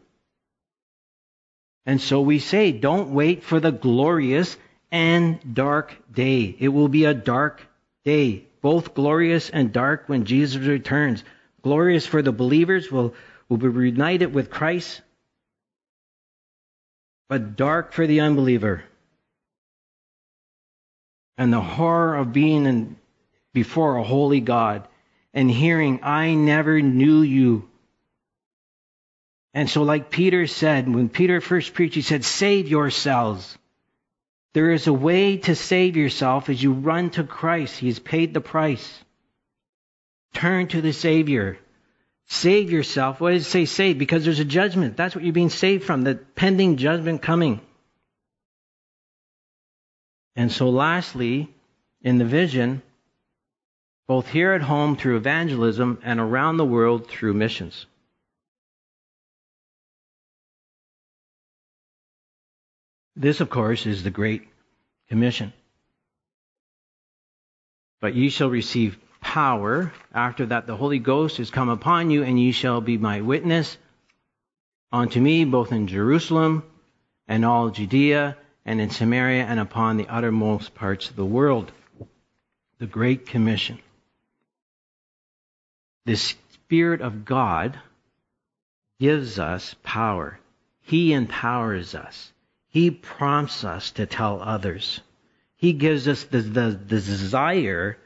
And 1.88 2.02
so 2.02 2.20
we 2.20 2.38
say, 2.38 2.70
don't 2.70 3.14
wait 3.14 3.42
for 3.42 3.60
the 3.60 3.72
glorious 3.72 4.58
and 4.92 5.54
dark 5.54 5.96
day. 6.12 6.54
It 6.58 6.68
will 6.68 6.88
be 6.88 7.06
a 7.06 7.14
dark 7.14 7.66
day, 8.04 8.44
both 8.60 8.92
glorious 8.92 9.48
and 9.48 9.72
dark 9.72 10.04
when 10.06 10.26
Jesus 10.26 10.66
returns. 10.66 11.24
Glorious 11.62 12.06
for 12.06 12.20
the 12.20 12.30
believers 12.30 12.92
will, 12.92 13.14
will 13.48 13.56
be 13.56 13.68
reunited 13.68 14.34
with 14.34 14.50
Christ, 14.50 15.00
but 17.30 17.56
dark 17.56 17.94
for 17.94 18.06
the 18.06 18.20
unbeliever. 18.20 18.84
And 21.38 21.50
the 21.50 21.62
horror 21.62 22.16
of 22.16 22.34
being 22.34 22.66
in, 22.66 22.96
before 23.54 23.96
a 23.96 24.04
holy 24.04 24.40
God 24.40 24.86
and 25.32 25.50
hearing, 25.50 26.00
I 26.02 26.34
never 26.34 26.82
knew 26.82 27.22
you. 27.22 27.67
And 29.54 29.68
so, 29.68 29.82
like 29.82 30.10
Peter 30.10 30.46
said, 30.46 30.92
when 30.92 31.08
Peter 31.08 31.40
first 31.40 31.74
preached, 31.74 31.94
he 31.94 32.02
said, 32.02 32.24
Save 32.24 32.68
yourselves. 32.68 33.56
There 34.54 34.72
is 34.72 34.86
a 34.86 34.92
way 34.92 35.38
to 35.38 35.54
save 35.54 35.96
yourself 35.96 36.48
as 36.48 36.62
you 36.62 36.72
run 36.72 37.10
to 37.10 37.24
Christ. 37.24 37.78
He 37.78 37.86
has 37.88 37.98
paid 37.98 38.34
the 38.34 38.40
price. 38.40 39.04
Turn 40.34 40.68
to 40.68 40.80
the 40.80 40.92
Savior. 40.92 41.58
Save 42.26 42.70
yourself. 42.70 43.20
What 43.20 43.32
does 43.32 43.46
it 43.46 43.50
say 43.50 43.64
save? 43.64 43.98
Because 43.98 44.24
there's 44.24 44.38
a 44.38 44.44
judgment. 44.44 44.96
That's 44.96 45.14
what 45.14 45.24
you're 45.24 45.32
being 45.32 45.48
saved 45.48 45.84
from, 45.84 46.02
the 46.02 46.14
pending 46.14 46.76
judgment 46.76 47.22
coming. 47.22 47.60
And 50.36 50.52
so, 50.52 50.68
lastly, 50.68 51.52
in 52.02 52.18
the 52.18 52.24
vision, 52.24 52.82
both 54.06 54.28
here 54.28 54.52
at 54.52 54.62
home 54.62 54.96
through 54.96 55.16
evangelism 55.16 55.98
and 56.04 56.20
around 56.20 56.58
the 56.58 56.64
world 56.64 57.08
through 57.08 57.34
missions. 57.34 57.86
This, 63.18 63.40
of 63.40 63.50
course, 63.50 63.84
is 63.84 64.04
the 64.04 64.10
Great 64.10 64.46
Commission. 65.08 65.52
But 68.00 68.14
ye 68.14 68.28
shall 68.28 68.48
receive 68.48 68.96
power 69.20 69.92
after 70.14 70.46
that 70.46 70.68
the 70.68 70.76
Holy 70.76 71.00
Ghost 71.00 71.40
is 71.40 71.50
come 71.50 71.68
upon 71.68 72.10
you, 72.10 72.22
and 72.22 72.38
ye 72.38 72.52
shall 72.52 72.80
be 72.80 72.96
my 72.96 73.20
witness 73.20 73.76
unto 74.92 75.20
me 75.20 75.44
both 75.44 75.72
in 75.72 75.88
Jerusalem 75.88 76.62
and 77.26 77.44
all 77.44 77.70
Judea 77.70 78.36
and 78.64 78.80
in 78.80 78.90
Samaria 78.90 79.44
and 79.44 79.58
upon 79.58 79.96
the 79.96 80.06
uttermost 80.06 80.76
parts 80.76 81.10
of 81.10 81.16
the 81.16 81.26
world. 81.26 81.72
The 82.78 82.86
Great 82.86 83.26
Commission. 83.26 83.80
The 86.06 86.14
Spirit 86.14 87.00
of 87.00 87.24
God 87.24 87.80
gives 89.00 89.40
us 89.40 89.74
power. 89.82 90.38
He 90.82 91.12
empowers 91.12 91.96
us. 91.96 92.32
He 92.70 92.90
prompts 92.90 93.64
us 93.64 93.92
to 93.92 94.06
tell 94.06 94.40
others. 94.42 95.00
He 95.56 95.72
gives 95.72 96.06
us 96.06 96.24
the, 96.24 96.40
the, 96.40 96.70
the 96.70 97.00
desire 97.00 97.98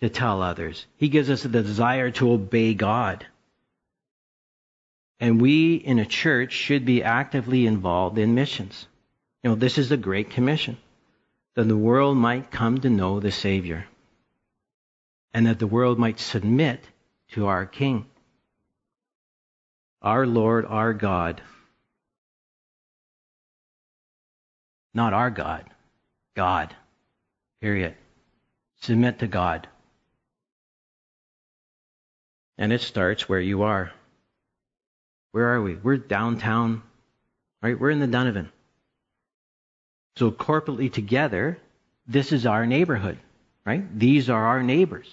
to 0.00 0.08
tell 0.08 0.42
others. 0.42 0.86
He 0.96 1.08
gives 1.08 1.30
us 1.30 1.42
the 1.42 1.62
desire 1.62 2.10
to 2.12 2.32
obey 2.32 2.74
God. 2.74 3.26
And 5.20 5.40
we 5.40 5.74
in 5.74 5.98
a 5.98 6.06
church 6.06 6.52
should 6.52 6.84
be 6.84 7.02
actively 7.02 7.66
involved 7.66 8.18
in 8.18 8.34
missions. 8.34 8.86
You 9.42 9.50
know, 9.50 9.56
this 9.56 9.78
is 9.78 9.88
the 9.88 9.96
Great 9.96 10.30
Commission. 10.30 10.76
That 11.54 11.66
the 11.66 11.76
world 11.76 12.16
might 12.16 12.52
come 12.52 12.78
to 12.78 12.90
know 12.90 13.18
the 13.18 13.32
Savior. 13.32 13.86
And 15.34 15.46
that 15.46 15.58
the 15.58 15.66
world 15.66 15.98
might 15.98 16.20
submit 16.20 16.84
to 17.32 17.48
our 17.48 17.66
King. 17.66 18.06
Our 20.00 20.24
Lord, 20.26 20.66
our 20.66 20.94
God. 20.94 21.42
Not 24.98 25.14
our 25.14 25.30
God. 25.30 25.64
God. 26.34 26.74
Period. 27.60 27.94
Submit 28.80 29.20
to 29.20 29.28
God. 29.28 29.68
And 32.58 32.72
it 32.72 32.80
starts 32.80 33.28
where 33.28 33.38
you 33.38 33.62
are. 33.62 33.92
Where 35.30 35.54
are 35.54 35.62
we? 35.62 35.76
We're 35.76 35.98
downtown, 35.98 36.82
right? 37.62 37.78
We're 37.78 37.92
in 37.92 38.00
the 38.00 38.08
Donovan. 38.08 38.50
So 40.16 40.32
corporately 40.32 40.92
together, 40.92 41.58
this 42.08 42.32
is 42.32 42.44
our 42.44 42.66
neighborhood, 42.66 43.20
right? 43.64 43.84
These 43.96 44.28
are 44.28 44.46
our 44.48 44.64
neighbors. 44.64 45.08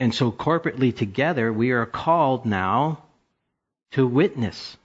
And 0.00 0.12
so 0.12 0.32
corporately 0.32 0.92
together, 0.92 1.52
we 1.52 1.70
are 1.70 1.86
called 1.86 2.46
now 2.46 3.04
to 3.92 4.04
witness. 4.04 4.76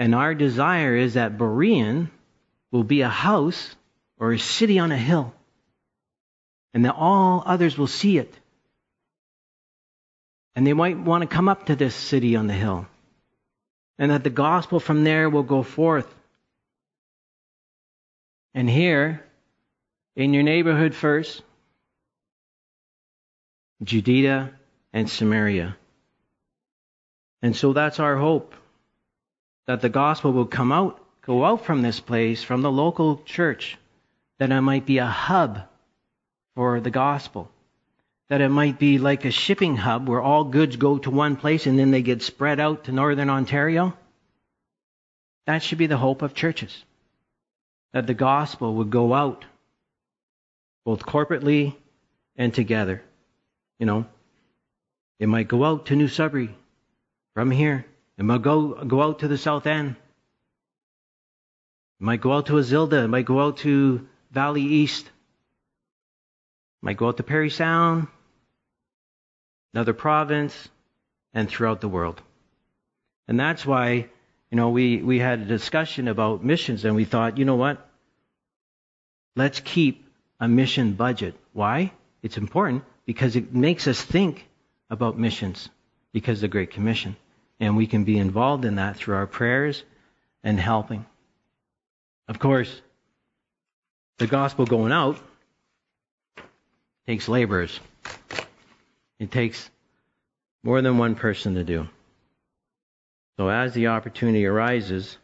And 0.00 0.14
our 0.14 0.34
desire 0.34 0.96
is 0.96 1.14
that 1.14 1.36
Berean 1.36 2.08
will 2.72 2.84
be 2.84 3.02
a 3.02 3.08
house 3.10 3.76
or 4.18 4.32
a 4.32 4.38
city 4.38 4.78
on 4.78 4.92
a 4.92 4.96
hill, 4.96 5.34
and 6.72 6.86
that 6.86 6.94
all 6.94 7.42
others 7.44 7.76
will 7.76 7.86
see 7.86 8.16
it. 8.16 8.34
And 10.56 10.66
they 10.66 10.72
might 10.72 10.98
want 10.98 11.20
to 11.20 11.26
come 11.26 11.50
up 11.50 11.66
to 11.66 11.76
this 11.76 11.94
city 11.94 12.34
on 12.34 12.46
the 12.46 12.54
hill, 12.54 12.86
and 13.98 14.10
that 14.10 14.24
the 14.24 14.30
gospel 14.30 14.80
from 14.80 15.04
there 15.04 15.28
will 15.28 15.42
go 15.42 15.62
forth. 15.62 16.08
And 18.54 18.70
here, 18.70 19.22
in 20.16 20.32
your 20.32 20.44
neighborhood 20.44 20.94
first, 20.94 21.42
Judea 23.84 24.50
and 24.94 25.10
Samaria. 25.10 25.76
And 27.42 27.54
so 27.54 27.74
that's 27.74 28.00
our 28.00 28.16
hope 28.16 28.54
that 29.66 29.80
the 29.80 29.88
gospel 29.88 30.32
will 30.32 30.46
come 30.46 30.72
out 30.72 31.00
go 31.22 31.44
out 31.44 31.64
from 31.64 31.82
this 31.82 32.00
place, 32.00 32.42
from 32.42 32.62
the 32.62 32.72
local 32.72 33.22
church, 33.24 33.78
that 34.38 34.50
it 34.50 34.60
might 34.60 34.86
be 34.86 34.98
a 34.98 35.06
hub 35.06 35.62
for 36.54 36.80
the 36.80 36.90
gospel. 36.90 37.50
That 38.28 38.40
it 38.40 38.48
might 38.48 38.78
be 38.78 38.98
like 38.98 39.24
a 39.24 39.30
shipping 39.30 39.76
hub 39.76 40.08
where 40.08 40.20
all 40.20 40.44
goods 40.44 40.76
go 40.76 40.98
to 40.98 41.10
one 41.10 41.36
place 41.36 41.66
and 41.66 41.78
then 41.78 41.90
they 41.90 42.02
get 42.02 42.22
spread 42.22 42.60
out 42.60 42.84
to 42.84 42.92
northern 42.92 43.28
Ontario. 43.28 43.96
That 45.46 45.62
should 45.62 45.78
be 45.78 45.86
the 45.86 45.96
hope 45.96 46.22
of 46.22 46.34
churches. 46.34 46.84
That 47.92 48.06
the 48.06 48.14
gospel 48.14 48.74
would 48.76 48.90
go 48.90 49.14
out, 49.14 49.44
both 50.84 51.04
corporately 51.04 51.74
and 52.36 52.54
together. 52.54 53.02
You 53.78 53.86
know, 53.86 54.06
it 55.18 55.28
might 55.28 55.48
go 55.48 55.64
out 55.64 55.86
to 55.86 55.96
New 55.96 56.08
Sudbury 56.08 56.54
from 57.34 57.50
here. 57.50 57.84
It 58.20 58.24
might 58.24 58.42
go, 58.42 58.84
go 58.84 59.00
out 59.02 59.20
to 59.20 59.28
the 59.28 59.38
South 59.38 59.66
End. 59.66 59.96
It 61.98 62.04
might 62.04 62.20
go 62.20 62.34
out 62.34 62.46
to 62.46 62.52
Azilda. 62.52 63.04
It 63.04 63.08
might 63.08 63.24
go 63.24 63.40
out 63.40 63.56
to 63.58 64.06
Valley 64.30 64.60
East. 64.60 65.06
It 65.06 66.82
might 66.82 66.98
go 66.98 67.08
out 67.08 67.16
to 67.16 67.22
Parry 67.22 67.48
Sound, 67.48 68.08
another 69.72 69.94
province, 69.94 70.68
and 71.32 71.48
throughout 71.48 71.80
the 71.80 71.88
world. 71.88 72.20
And 73.26 73.40
that's 73.40 73.64
why, 73.64 74.10
you 74.50 74.56
know, 74.56 74.68
we, 74.68 74.98
we 74.98 75.18
had 75.18 75.40
a 75.40 75.46
discussion 75.46 76.06
about 76.06 76.44
missions 76.44 76.84
and 76.84 76.94
we 76.94 77.06
thought, 77.06 77.38
you 77.38 77.46
know 77.46 77.56
what? 77.56 77.88
Let's 79.34 79.60
keep 79.60 80.04
a 80.38 80.46
mission 80.46 80.92
budget. 80.92 81.36
Why? 81.54 81.92
It's 82.22 82.36
important 82.36 82.84
because 83.06 83.34
it 83.34 83.54
makes 83.54 83.86
us 83.86 84.02
think 84.02 84.46
about 84.90 85.18
missions 85.18 85.70
because 86.12 86.36
of 86.36 86.42
the 86.42 86.48
Great 86.48 86.70
Commission. 86.70 87.16
And 87.60 87.76
we 87.76 87.86
can 87.86 88.04
be 88.04 88.18
involved 88.18 88.64
in 88.64 88.76
that 88.76 88.96
through 88.96 89.14
our 89.16 89.26
prayers 89.26 89.84
and 90.42 90.58
helping. 90.58 91.04
Of 92.26 92.38
course, 92.38 92.80
the 94.18 94.26
gospel 94.26 94.64
going 94.64 94.92
out 94.92 95.18
takes 97.06 97.28
laborers. 97.28 97.78
It 99.18 99.30
takes 99.30 99.68
more 100.62 100.80
than 100.80 100.98
one 100.98 101.14
person 101.14 101.54
to 101.54 101.64
do. 101.64 101.88
So 103.36 103.48
as 103.48 103.72
the 103.74 103.88
opportunity 103.88 104.46
arises, 104.46 105.16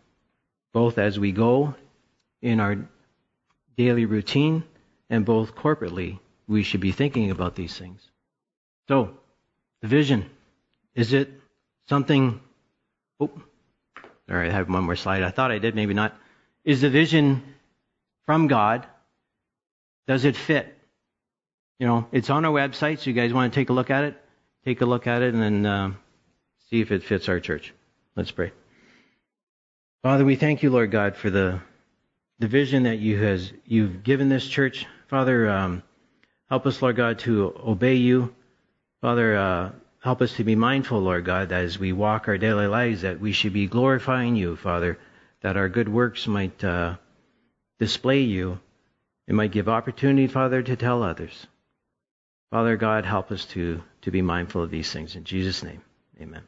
both 0.72 0.98
as 0.98 1.18
we 1.18 1.32
go 1.32 1.74
in 2.42 2.60
our 2.60 2.76
daily 3.76 4.04
routine 4.04 4.64
and 5.10 5.24
both 5.24 5.54
corporately, 5.54 6.18
we 6.48 6.62
should 6.62 6.80
be 6.80 6.92
thinking 6.92 7.30
about 7.30 7.54
these 7.54 7.76
things. 7.76 8.00
So, 8.88 9.10
the 9.80 9.88
vision. 9.88 10.30
Is 10.94 11.12
it 11.12 11.30
something? 11.88 12.40
Oh, 13.20 13.30
all 14.28 14.36
right, 14.36 14.50
I 14.50 14.52
have 14.52 14.68
one 14.68 14.84
more 14.84 14.96
slide. 14.96 15.22
I 15.22 15.30
thought 15.30 15.50
I 15.50 15.58
did, 15.58 15.74
maybe 15.74 15.94
not. 15.94 16.16
Is 16.64 16.80
the 16.80 16.90
vision 16.90 17.42
from 18.26 18.48
God? 18.48 18.86
Does 20.06 20.24
it 20.24 20.36
fit? 20.36 20.76
You 21.78 21.86
know, 21.86 22.06
it's 22.10 22.30
on 22.30 22.44
our 22.44 22.52
website, 22.52 22.98
so 22.98 23.10
you 23.10 23.12
guys 23.12 23.32
want 23.32 23.52
to 23.52 23.60
take 23.60 23.70
a 23.70 23.72
look 23.72 23.90
at 23.90 24.04
it? 24.04 24.20
Take 24.64 24.80
a 24.80 24.86
look 24.86 25.06
at 25.06 25.22
it 25.22 25.34
and 25.34 25.42
then 25.42 25.66
uh, 25.66 25.92
see 26.70 26.80
if 26.80 26.90
it 26.90 27.04
fits 27.04 27.28
our 27.28 27.38
church. 27.38 27.72
Let's 28.16 28.30
pray. 28.30 28.52
Father, 30.02 30.24
we 30.24 30.36
thank 30.36 30.62
you, 30.62 30.70
Lord 30.70 30.90
God, 30.90 31.16
for 31.16 31.30
the 31.30 31.60
the 32.38 32.48
vision 32.48 32.82
that 32.84 32.98
you 32.98 33.22
has 33.22 33.52
you've 33.64 34.02
given 34.02 34.28
this 34.28 34.46
church. 34.46 34.86
Father, 35.08 35.48
um, 35.48 35.82
help 36.48 36.66
us, 36.66 36.82
Lord 36.82 36.96
God, 36.96 37.18
to 37.20 37.54
obey 37.64 37.94
you. 37.94 38.34
Father, 39.00 39.36
uh, 39.36 39.72
help 40.06 40.22
us 40.22 40.32
to 40.36 40.44
be 40.44 40.54
mindful, 40.54 41.00
Lord 41.00 41.26
God, 41.26 41.50
that 41.50 41.64
as 41.64 41.78
we 41.78 41.92
walk 41.92 42.28
our 42.28 42.38
daily 42.38 42.66
lives, 42.66 43.02
that 43.02 43.20
we 43.20 43.32
should 43.32 43.52
be 43.52 43.66
glorifying 43.66 44.36
you, 44.36 44.56
Father 44.56 44.98
that 45.46 45.56
our 45.56 45.68
good 45.68 45.88
works 45.88 46.26
might 46.26 46.64
uh, 46.64 46.96
display 47.78 48.22
you. 48.22 48.58
It 49.28 49.34
might 49.34 49.52
give 49.52 49.68
opportunity, 49.68 50.26
Father, 50.26 50.60
to 50.60 50.74
tell 50.74 51.04
others. 51.04 51.46
Father 52.50 52.76
God, 52.76 53.04
help 53.04 53.30
us 53.30 53.44
to, 53.46 53.80
to 54.02 54.10
be 54.10 54.22
mindful 54.22 54.62
of 54.62 54.70
these 54.70 54.92
things. 54.92 55.14
In 55.14 55.22
Jesus' 55.22 55.62
name, 55.62 55.82
amen. 56.20 56.42